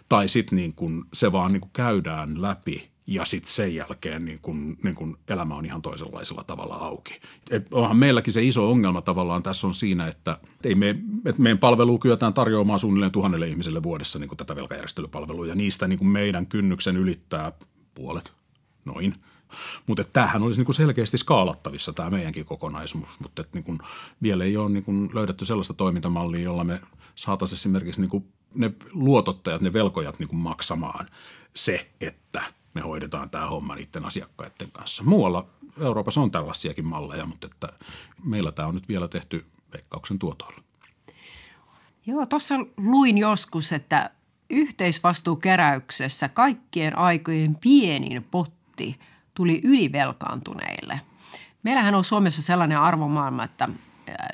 Tai 0.08 0.28
sitten 0.28 0.56
niin 0.56 0.74
kuin 0.74 1.04
se 1.12 1.32
vaan 1.32 1.52
niin 1.52 1.60
kuin 1.60 1.70
käydään 1.72 2.42
läpi 2.42 2.90
ja 3.06 3.24
sitten 3.24 3.52
sen 3.52 3.74
jälkeen 3.74 4.24
niin 4.24 4.38
kun, 4.42 4.76
niin 4.82 4.94
kun 4.94 5.18
elämä 5.28 5.54
on 5.54 5.66
ihan 5.66 5.82
toisenlaisella 5.82 6.44
tavalla 6.44 6.74
auki. 6.74 7.20
Et 7.50 7.66
onhan 7.72 7.96
meilläkin 7.96 8.32
se 8.32 8.42
iso 8.42 8.70
ongelma 8.70 9.02
tavallaan 9.02 9.42
tässä 9.42 9.66
on 9.66 9.74
siinä, 9.74 10.06
että, 10.06 10.38
ei 10.64 10.74
me, 10.74 10.90
että 11.24 11.42
meidän 11.42 11.58
palvelu 11.58 11.98
kyetään 11.98 12.34
tarjoamaan 12.34 12.78
suunnilleen 12.78 13.12
tuhannelle 13.12 13.48
ihmiselle 13.48 13.82
vuodessa 13.82 14.18
niin 14.18 14.36
tätä 14.36 14.56
velkajärjestelypalvelua 14.56 15.46
ja 15.46 15.54
niistä 15.54 15.88
niin 15.88 16.06
meidän 16.06 16.46
kynnyksen 16.46 16.96
ylittää 16.96 17.52
puolet, 17.94 18.32
noin– 18.84 19.14
mutta 19.86 20.04
tämähän 20.04 20.42
olisi 20.42 20.60
niinku 20.60 20.72
selkeästi 20.72 21.18
skaalattavissa 21.18 21.92
tämä 21.92 22.10
meidänkin 22.10 22.44
kokonaisuus, 22.44 23.20
mutta 23.20 23.44
niinku 23.52 23.78
vielä 24.22 24.44
ei 24.44 24.56
ole 24.56 24.70
niinku 24.70 24.92
löydetty 25.12 25.44
sellaista 25.44 25.74
toimintamallia, 25.74 26.40
jolla 26.40 26.64
me 26.64 26.80
saataisiin 27.14 27.56
esimerkiksi 27.56 28.00
niinku 28.00 28.26
ne 28.54 28.72
luotottajat, 28.92 29.60
ne 29.62 29.72
velkojat 29.72 30.18
niinku 30.18 30.36
maksamaan 30.36 31.06
se, 31.54 31.90
että 32.00 32.42
me 32.74 32.80
hoidetaan 32.80 33.30
tämä 33.30 33.46
homma 33.46 33.74
niiden 33.74 34.04
asiakkaiden 34.04 34.68
kanssa. 34.72 35.02
Muualla 35.02 35.46
Euroopassa 35.80 36.20
on 36.20 36.30
tällaisiakin 36.30 36.86
malleja, 36.86 37.26
mutta 37.26 37.46
että 37.46 37.68
meillä 38.24 38.52
tämä 38.52 38.68
on 38.68 38.74
nyt 38.74 38.88
vielä 38.88 39.08
tehty 39.08 39.46
veikkauksen 39.72 40.18
tuotoilla. 40.18 40.62
Joo, 42.06 42.26
tuossa 42.26 42.54
luin 42.76 43.18
joskus, 43.18 43.72
että 43.72 44.10
yhteisvastuukeräyksessä 44.50 46.28
kaikkien 46.28 46.98
aikojen 46.98 47.56
pienin 47.56 48.24
potti– 48.30 48.98
tuli 49.34 49.60
ylivelkaantuneille. 49.64 51.00
Meillähän 51.62 51.94
on 51.94 52.04
Suomessa 52.04 52.42
sellainen 52.42 52.78
arvomaailma, 52.78 53.44
että 53.44 53.68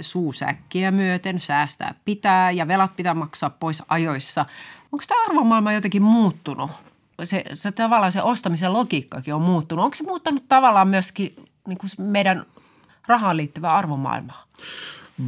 suusäkkiä 0.01 0.91
myöten 0.91 1.41
säästää 1.41 1.95
pitää 2.05 2.51
ja 2.51 2.69
velat 2.69 2.97
pitää 2.97 3.15
maksaa 3.15 3.51
pois 3.51 3.83
ajoissa. 3.89 4.47
Onko 4.93 5.05
tämä 5.09 5.25
arvomaailma 5.25 5.73
jotenkin 5.73 6.03
muuttunut? 6.03 6.71
Se, 7.25 7.45
se 7.55 7.73
tavallaan 7.73 8.13
se 8.13 8.23
ostamisen 8.23 8.73
logiikkakin 8.73 9.35
on 9.35 9.43
muuttunut. 9.43 9.85
Onko 9.85 9.95
se 9.95 10.05
muuttanut 10.05 10.49
tavallaan 10.49 10.89
myöskin 10.89 11.37
niin 11.69 11.79
kuin 11.79 11.91
meidän 11.99 12.47
rahaan 13.07 13.37
liittyvää 13.37 13.71
arvomaailmaa? 13.71 14.45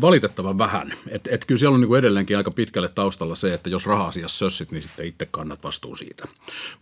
Valitettavan 0.00 0.58
vähän. 0.58 0.92
Et, 1.08 1.28
et 1.30 1.44
kyllä 1.44 1.58
siellä 1.58 1.74
on 1.74 1.80
niin 1.80 1.88
kuin 1.88 1.98
edelleenkin 1.98 2.36
aika 2.36 2.50
pitkälle 2.50 2.88
taustalla 2.88 3.34
se, 3.34 3.54
että 3.54 3.70
jos 3.70 3.86
raha-asiassa 3.86 4.38
sössit, 4.38 4.72
niin 4.72 4.82
sitten 4.82 5.06
itse 5.06 5.26
kannat 5.30 5.64
vastuun 5.64 5.98
siitä. 5.98 6.24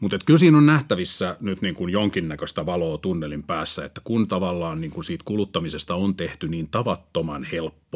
Mutta 0.00 0.18
kyllä 0.26 0.38
siinä 0.38 0.58
on 0.58 0.66
nähtävissä 0.66 1.36
nyt 1.40 1.62
niin 1.62 1.74
kuin 1.74 1.92
jonkinnäköistä 1.92 2.66
valoa 2.66 2.98
tunnelin 2.98 3.42
päässä, 3.42 3.84
että 3.84 4.00
kun 4.04 4.28
tavallaan 4.28 4.80
niin 4.80 4.90
kuin 4.90 5.04
siitä 5.04 5.24
kuluttamisesta 5.24 5.94
on 5.94 6.14
tehty 6.14 6.48
niin 6.48 6.68
tavattoman 6.68 7.44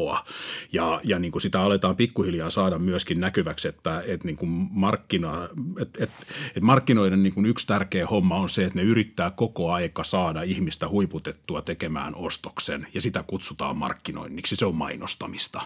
helppoa 0.09 0.25
ja, 0.71 1.01
ja 1.03 1.19
niin 1.19 1.31
kuin 1.31 1.41
sitä 1.41 1.61
aletaan 1.61 1.95
pikkuhiljaa 1.95 2.49
saada 2.49 2.79
myöskin 2.79 3.19
näkyväksi, 3.19 3.67
että, 3.67 4.03
että 4.07 4.27
niin 4.27 4.37
kuin 4.37 4.51
markkina, 4.71 5.49
että, 5.81 6.03
että, 6.03 6.15
että 6.47 6.61
markkinoiden 6.61 7.23
niin 7.23 7.33
kuin 7.33 7.45
yksi 7.45 7.67
tärkeä 7.67 8.07
homma 8.07 8.35
on 8.35 8.49
se, 8.49 8.65
että 8.65 8.79
ne 8.79 8.85
yrittää 8.85 9.31
koko 9.31 9.71
aika 9.71 10.03
saada 10.03 10.41
ihmistä 10.41 10.89
huiputettua 10.89 11.61
tekemään 11.61 12.15
ostoksen 12.15 12.87
ja 12.93 13.01
sitä 13.01 13.23
kutsutaan 13.27 13.77
markkinoinniksi. 13.77 14.55
Se 14.55 14.65
on 14.65 14.75
main 14.75 14.91
mainostamista. 14.91 15.61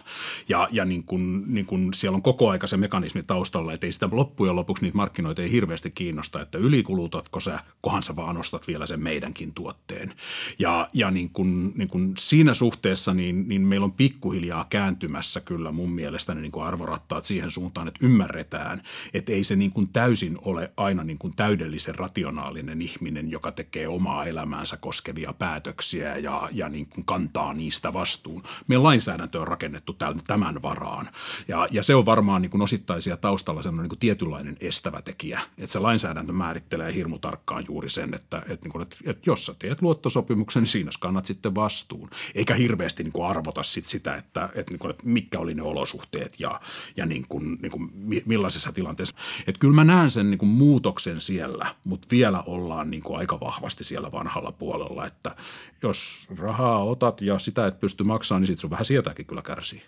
Ja, 0.48 0.68
ja 0.72 0.84
niin 0.84 1.02
kun, 1.04 1.44
niin 1.46 1.66
kun 1.66 1.94
siellä 1.94 2.16
on 2.16 2.22
koko 2.22 2.50
aika 2.50 2.66
se 2.66 2.76
mekanismi 2.76 3.22
taustalla, 3.22 3.72
että 3.72 3.86
ei 3.86 3.92
sitä 3.92 4.08
loppujen 4.12 4.56
lopuksi 4.56 4.84
niitä 4.84 4.96
markkinoita 4.96 5.42
ei 5.42 5.50
hirveästi 5.50 5.90
kiinnosta, 5.90 6.40
että 6.40 6.58
ylikulutatko 6.58 7.40
sä, 7.40 7.60
kohan 7.80 8.02
sä 8.02 8.16
vaan 8.16 8.38
ostat 8.38 8.68
vielä 8.68 8.86
sen 8.86 9.02
meidänkin 9.02 9.54
tuotteen. 9.54 10.12
Ja, 10.58 10.88
ja 10.92 11.10
niin 11.10 11.30
kun, 11.30 11.72
niin 11.76 11.88
kun 11.88 12.12
siinä 12.18 12.54
suhteessa 12.54 13.14
niin, 13.14 13.48
niin 13.48 13.62
meillä 13.62 13.84
on 13.84 13.92
pikkuhiljaa 14.26 14.66
kääntymässä 14.70 15.40
kyllä 15.40 15.72
mun 15.72 15.90
mielestäni 15.90 16.40
niin 16.40 16.62
arvorattaat 16.62 17.24
siihen 17.24 17.50
suuntaan, 17.50 17.88
että 17.88 18.06
ymmärretään, 18.06 18.82
että 19.14 19.32
ei 19.32 19.44
se 19.44 19.56
niin 19.56 19.70
kun 19.70 19.88
täysin 19.88 20.38
ole 20.44 20.72
aina 20.76 21.04
niin 21.04 21.18
kun 21.18 21.32
täydellisen 21.36 21.94
rationaalinen 21.94 22.82
ihminen, 22.82 23.30
joka 23.30 23.52
tekee 23.52 23.88
omaa 23.88 24.24
elämäänsä 24.24 24.76
koskevia 24.76 25.32
päätöksiä 25.32 26.16
ja, 26.16 26.48
ja 26.52 26.68
niin 26.68 26.86
kun 26.88 27.04
kantaa 27.04 27.54
niistä 27.54 27.92
vastuun. 27.92 28.42
Meidän 28.68 28.82
lainsäädäntö 28.82 29.40
on 29.40 29.48
rakennettu 29.48 29.96
tämän 30.26 30.62
varaan. 30.62 31.08
Ja, 31.48 31.68
ja 31.70 31.82
se 31.82 31.94
on 31.94 32.06
varmaan 32.06 32.42
niin 32.42 32.50
kuin 32.50 32.62
osittaisia 32.62 33.16
taustalla 33.16 33.62
sellainen 33.62 33.82
niin 33.82 33.88
kuin 33.88 33.98
tietynlainen 33.98 34.56
estävä 34.60 35.02
tekijä. 35.02 35.40
Että 35.58 35.72
se 35.72 35.78
lainsäädäntö 35.78 36.32
määrittelee 36.32 36.94
hirmu 36.94 37.18
tarkkaan 37.18 37.64
juuri 37.68 37.88
sen, 37.88 38.14
että, 38.14 38.38
että, 38.38 38.64
niin 38.66 38.72
kuin, 38.72 38.82
että, 38.82 38.96
että 39.06 39.30
jos 39.30 39.46
sä 39.46 39.54
teet 39.58 39.82
luottosopimuksen, 39.82 40.62
niin 40.62 40.70
siinä 40.70 40.90
kannat 41.00 41.26
sitten 41.26 41.54
vastuun. 41.54 42.10
Eikä 42.34 42.54
hirveästi 42.54 43.02
niin 43.02 43.12
kuin 43.12 43.26
arvota 43.26 43.62
sit 43.62 43.84
sitä, 43.84 44.05
että, 44.14 44.48
että, 44.54 44.72
niin 44.72 44.78
kuin, 44.78 44.90
että 44.90 45.06
mitkä 45.06 45.38
oli 45.38 45.54
ne 45.54 45.62
olosuhteet 45.62 46.40
ja, 46.40 46.60
ja 46.96 47.06
niin 47.06 47.26
kuin, 47.28 47.58
niin 47.62 47.72
kuin 47.72 47.90
millaisessa 48.26 48.72
tilanteessa. 48.72 49.16
Että 49.46 49.58
kyllä 49.58 49.74
mä 49.74 49.84
näen 49.84 50.10
sen 50.10 50.30
niin 50.30 50.38
kuin 50.38 50.48
muutoksen 50.48 51.20
siellä, 51.20 51.74
mutta 51.84 52.08
vielä 52.10 52.42
ollaan 52.46 52.90
niin 52.90 53.02
kuin 53.02 53.18
aika 53.18 53.40
vahvasti 53.40 53.84
siellä 53.84 54.12
vanhalla 54.12 54.52
puolella, 54.52 55.06
että 55.06 55.36
jos 55.82 56.26
rahaa 56.38 56.84
otat 56.84 57.20
ja 57.20 57.38
sitä 57.38 57.66
et 57.66 57.80
pysty 57.80 58.04
maksamaan, 58.04 58.42
niin 58.42 58.46
sitten 58.46 58.60
sun 58.60 58.70
vähän 58.70 58.84
sieltä 58.84 59.06
sieltäkin 59.06 59.26
kyllä 59.26 59.42
kärsii. 59.42 59.82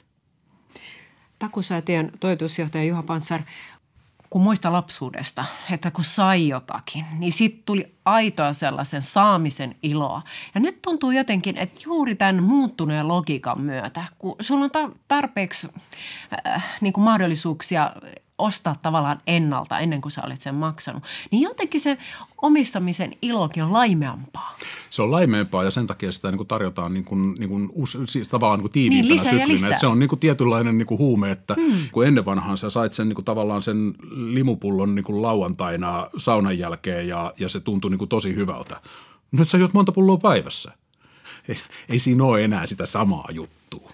Takusäätiön 1.38 2.12
toitusjohtaja 2.20 2.84
Juha 2.84 3.02
Pantsar, 3.02 3.40
kun 4.30 4.42
muista 4.42 4.72
lapsuudesta, 4.72 5.44
että 5.72 5.90
kun 5.90 6.04
sai 6.04 6.48
jotakin, 6.48 7.06
niin 7.18 7.32
sitten 7.32 7.62
tuli 7.64 7.94
aitoa 8.04 8.52
sellaisen 8.52 9.02
saamisen 9.02 9.74
iloa. 9.82 10.22
Ja 10.54 10.60
nyt 10.60 10.82
tuntuu 10.82 11.10
jotenkin, 11.10 11.56
että 11.56 11.80
juuri 11.84 12.14
tämän 12.14 12.42
muuttuneen 12.42 13.08
logiikan 13.08 13.60
myötä, 13.60 14.04
kun 14.18 14.36
sulla 14.40 14.64
on 14.64 14.94
tarpeeksi 15.08 15.68
äh, 16.46 16.64
niin 16.80 16.92
kuin 16.92 17.04
mahdollisuuksia 17.04 17.92
ostaa 18.38 18.76
tavallaan 18.82 19.20
ennalta 19.26 19.78
ennen 19.78 20.00
kuin 20.00 20.12
sä 20.12 20.22
olet 20.26 20.42
sen 20.42 20.58
maksanut, 20.58 21.02
niin 21.30 21.42
jotenkin 21.42 21.80
se 21.80 21.98
omistamisen 22.42 23.12
ilokin 23.22 23.62
on 23.62 23.72
laimeampaa. 23.72 24.56
Se 24.90 25.02
on 25.02 25.10
laimeampaa 25.10 25.64
ja 25.64 25.70
sen 25.70 25.86
takia 25.86 26.12
sitä 26.12 26.30
niin 26.30 26.36
kuin 26.36 26.48
tarjotaan 26.48 26.94
niin 26.94 27.04
kuin, 27.04 27.34
niin 27.38 27.48
kuin, 27.48 27.70
siis 28.08 28.28
tavallaan 28.28 28.58
niin 28.58 28.64
kuin 28.64 28.72
tiiviimpänä 28.72 29.14
niin, 29.14 29.14
lisää 29.14 29.46
syklinä. 29.46 29.78
Se 29.78 29.86
on 29.86 29.98
niin 29.98 30.08
kuin 30.08 30.18
tietynlainen 30.18 30.78
niin 30.78 30.86
kuin 30.86 30.98
huume, 30.98 31.30
että 31.30 31.54
hmm. 31.54 31.88
kun 31.92 32.06
ennen 32.06 32.24
vanhaan 32.24 32.56
sä 32.56 32.70
sait 32.70 32.92
sen 32.92 33.08
niin 33.08 33.14
kuin, 33.14 33.24
tavallaan 33.24 33.62
sen 33.62 33.94
limupullon 34.10 34.94
niin 34.94 35.04
kuin 35.04 35.22
lauantaina 35.22 36.10
saunan 36.16 36.58
jälkeen 36.58 37.08
ja, 37.08 37.32
ja 37.38 37.48
se 37.48 37.60
tuntui 37.60 37.90
niin 37.90 37.98
kuin 37.98 38.08
tosi 38.08 38.34
hyvältä. 38.34 38.80
Nyt 39.32 39.48
sä 39.48 39.58
juot 39.58 39.74
monta 39.74 39.92
pulloa 39.92 40.16
päivässä. 40.16 40.72
Ei, 41.48 41.54
ei 41.88 41.98
siinä 41.98 42.24
ole 42.24 42.44
enää 42.44 42.66
sitä 42.66 42.86
samaa 42.86 43.28
juttua. 43.32 43.90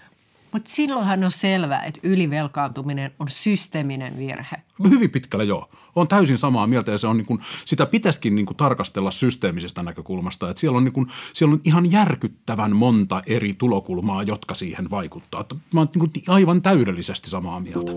Mutta 0.55 0.71
silloinhan 0.71 1.23
on 1.23 1.31
selvää, 1.31 1.83
että 1.83 1.99
ylivelkaantuminen 2.03 3.11
on 3.19 3.27
systeeminen 3.29 4.17
virhe. 4.17 4.55
Hyvin 4.89 5.09
pitkälle 5.09 5.43
joo. 5.43 5.69
On 5.95 6.07
täysin 6.07 6.37
samaa 6.37 6.67
mieltä 6.67 6.91
ja 6.91 6.97
se 6.97 7.07
on 7.07 7.17
niin 7.17 7.25
kun 7.25 7.41
sitä 7.65 7.85
pitäisikin 7.85 8.35
niin 8.35 8.45
kun 8.45 8.55
tarkastella 8.55 9.11
systeemisestä 9.11 9.83
näkökulmasta. 9.83 10.49
Että 10.49 10.59
siellä, 10.59 10.77
on 10.77 10.83
niin 10.83 10.93
kun, 10.93 11.07
siellä 11.33 11.53
on 11.53 11.61
ihan 11.63 11.91
järkyttävän 11.91 12.75
monta 12.75 13.23
eri 13.25 13.53
tulokulmaa, 13.53 14.23
jotka 14.23 14.53
siihen 14.53 14.89
vaikuttaa. 14.89 15.41
Et 15.41 15.53
mä 15.73 15.79
oon 15.79 15.89
niin 15.95 16.23
aivan 16.27 16.61
täydellisesti 16.61 17.29
samaa 17.29 17.59
mieltä. 17.59 17.91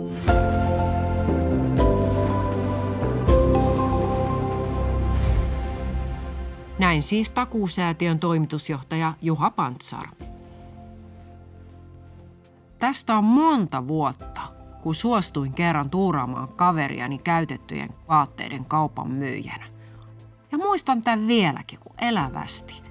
Näin 6.79 7.03
siis 7.03 7.31
takuusäätiön 7.31 8.19
toimitusjohtaja 8.19 9.15
Juha 9.23 9.51
Pantsar. 9.51 10.09
Tästä 12.79 13.19
on 13.19 13.25
monta 13.25 13.89
vuotta, 13.89 14.41
kun 14.83 14.95
suostuin 14.95 15.53
kerran 15.53 15.91
tuuraamaan 15.91 16.49
kaveriani 16.49 17.19
käytettyjen 17.19 17.91
vaatteiden 18.09 18.65
kaupan 18.65 19.11
myyjänä. 19.11 19.67
Ja 20.53 20.59
muistan 20.59 21.03
tämän 21.03 21.27
vieläkin, 21.27 21.79
kun 21.79 21.95
elävästi. 22.01 22.83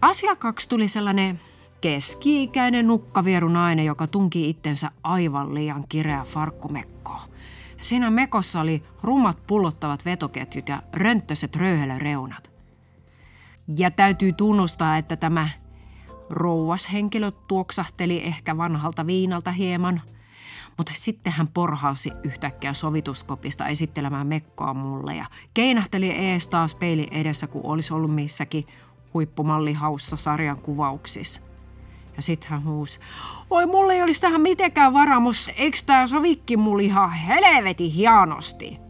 Asiakkaaksi 0.00 0.68
tuli 0.68 0.88
sellainen 0.88 1.40
keski-ikäinen 1.80 2.86
nukkavieru 2.86 3.48
nainen, 3.48 3.84
joka 3.84 4.06
tunki 4.06 4.50
itsensä 4.50 4.90
aivan 5.02 5.54
liian 5.54 5.84
kireä 5.88 6.24
farkkumekkoon. 6.24 7.20
Siinä 7.80 8.10
mekossa 8.10 8.60
oli 8.60 8.82
rumat 9.02 9.46
pullottavat 9.46 10.04
vetoketjut 10.04 10.68
ja 10.68 10.82
rönttöset 10.92 11.56
röyhelöreunat. 11.56 12.50
Ja 13.76 13.90
täytyy 13.90 14.32
tunnustaa, 14.32 14.96
että 14.96 15.16
tämä 15.16 15.48
rouvas 16.30 16.92
henkilö 16.92 17.30
tuoksahteli 17.30 18.22
ehkä 18.24 18.56
vanhalta 18.56 19.06
viinalta 19.06 19.52
hieman, 19.52 20.02
mutta 20.76 20.92
sitten 20.94 21.32
hän 21.32 21.48
porhausi 21.48 22.12
yhtäkkiä 22.22 22.74
sovituskopista 22.74 23.66
esittelemään 23.66 24.26
mekkoa 24.26 24.74
mulle 24.74 25.14
ja 25.14 25.26
keinähteli 25.54 26.10
ees 26.10 26.48
taas 26.48 26.74
peili 26.74 27.08
edessä, 27.10 27.46
kun 27.46 27.64
olisi 27.64 27.94
ollut 27.94 28.14
missäkin 28.14 28.66
huippumallihaussa 29.14 30.16
sarjan 30.16 30.60
kuvauksissa. 30.60 31.40
Ja 32.16 32.22
sitten 32.22 32.50
hän 32.50 32.64
huusi, 32.64 33.00
oi 33.50 33.66
mulle 33.66 33.94
ei 33.94 34.02
olisi 34.02 34.20
tähän 34.20 34.40
mitenkään 34.40 34.92
varamus, 34.92 35.50
eikö 35.56 35.78
tää 35.86 36.06
sovikki 36.06 36.56
mulle 36.56 36.82
ihan 36.82 37.12
helvetin 37.12 37.90
hienosti? 37.90 38.85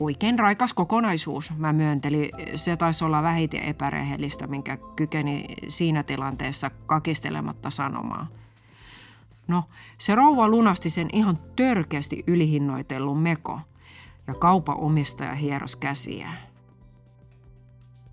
Oikein 0.00 0.38
raikas 0.38 0.72
kokonaisuus, 0.72 1.52
mä 1.56 1.72
myöntelin. 1.72 2.30
Se 2.54 2.76
taisi 2.76 3.04
olla 3.04 3.22
vähiten 3.22 3.62
epärehellistä, 3.62 4.46
minkä 4.46 4.78
kykeni 4.96 5.44
siinä 5.68 6.02
tilanteessa 6.02 6.70
kakistelematta 6.86 7.70
sanomaan. 7.70 8.28
No, 9.48 9.64
se 9.98 10.14
rouva 10.14 10.48
lunasti 10.48 10.90
sen 10.90 11.08
ihan 11.12 11.38
törkeästi 11.56 12.24
ylihinnoitellun 12.26 13.18
meko, 13.18 13.60
ja 14.26 14.34
kaupan 14.34 14.76
omistaja 14.76 15.34
hieros 15.34 15.76
käsiä. 15.76 16.32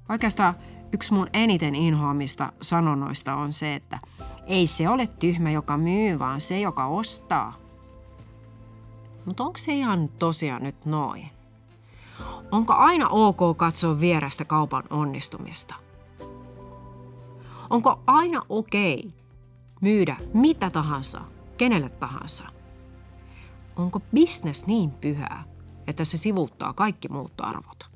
Oikeastaan 0.10 0.56
Yksi 0.94 1.14
mun 1.14 1.28
eniten 1.34 1.76
inhoamista 1.76 2.54
sanonnoista 2.62 3.36
on 3.36 3.54
se, 3.54 3.76
että 3.76 4.00
ei 4.46 4.68
se 4.68 4.90
ole 4.90 5.08
tyhmä, 5.08 5.52
joka 5.52 5.78
myy, 5.78 6.20
vaan 6.20 6.42
se, 6.42 6.60
joka 6.60 6.86
ostaa. 6.86 7.54
Mutta 9.26 9.44
onko 9.44 9.58
se 9.58 9.74
ihan 9.74 10.10
tosiaan 10.20 10.64
nyt 10.64 10.86
noin? 10.86 11.37
Onko 12.52 12.74
aina 12.74 13.08
ok 13.10 13.58
katsoa 13.58 14.00
vierestä 14.00 14.46
kaupan 14.46 14.84
onnistumista? 14.90 15.76
Onko 17.70 18.00
aina 18.08 18.42
okei 18.50 19.00
okay 19.00 19.12
myydä 19.82 20.16
mitä 20.34 20.70
tahansa, 20.70 21.22
kenelle 21.58 21.90
tahansa? 21.90 22.44
Onko 23.76 24.00
business 24.00 24.68
niin 24.68 24.92
pyhää, 24.92 25.44
että 25.88 26.04
se 26.04 26.18
sivuttaa 26.18 26.74
kaikki 26.74 27.08
muut 27.08 27.34
arvot? 27.42 27.90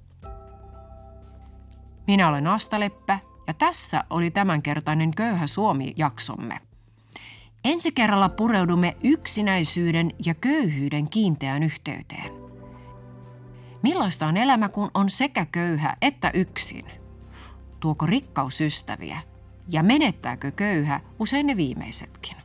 Minä 2.07 2.27
olen 2.27 2.47
Asta 2.47 2.79
Leppä 2.79 3.19
ja 3.47 3.53
tässä 3.53 4.03
oli 4.09 4.31
tämänkertainen 4.31 5.15
Köyhä 5.15 5.47
Suomi-jaksomme. 5.47 6.61
Ensi 7.63 7.91
kerralla 7.91 8.29
pureudumme 8.29 8.97
yksinäisyyden 9.03 10.11
ja 10.25 10.33
köyhyyden 10.33 11.09
kiinteään 11.09 11.63
yhteyteen. 11.63 12.40
Millaista 13.81 14.27
on 14.27 14.37
elämä, 14.37 14.69
kun 14.69 14.91
on 14.93 15.09
sekä 15.09 15.45
köyhä 15.45 15.97
että 16.01 16.31
yksin? 16.33 16.85
Tuoko 17.79 18.05
rikkaus 18.05 18.61
ystäviä? 18.61 19.21
Ja 19.69 19.83
menettääkö 19.83 20.51
köyhä 20.51 21.01
usein 21.19 21.47
ne 21.47 21.57
viimeisetkin? 21.57 22.40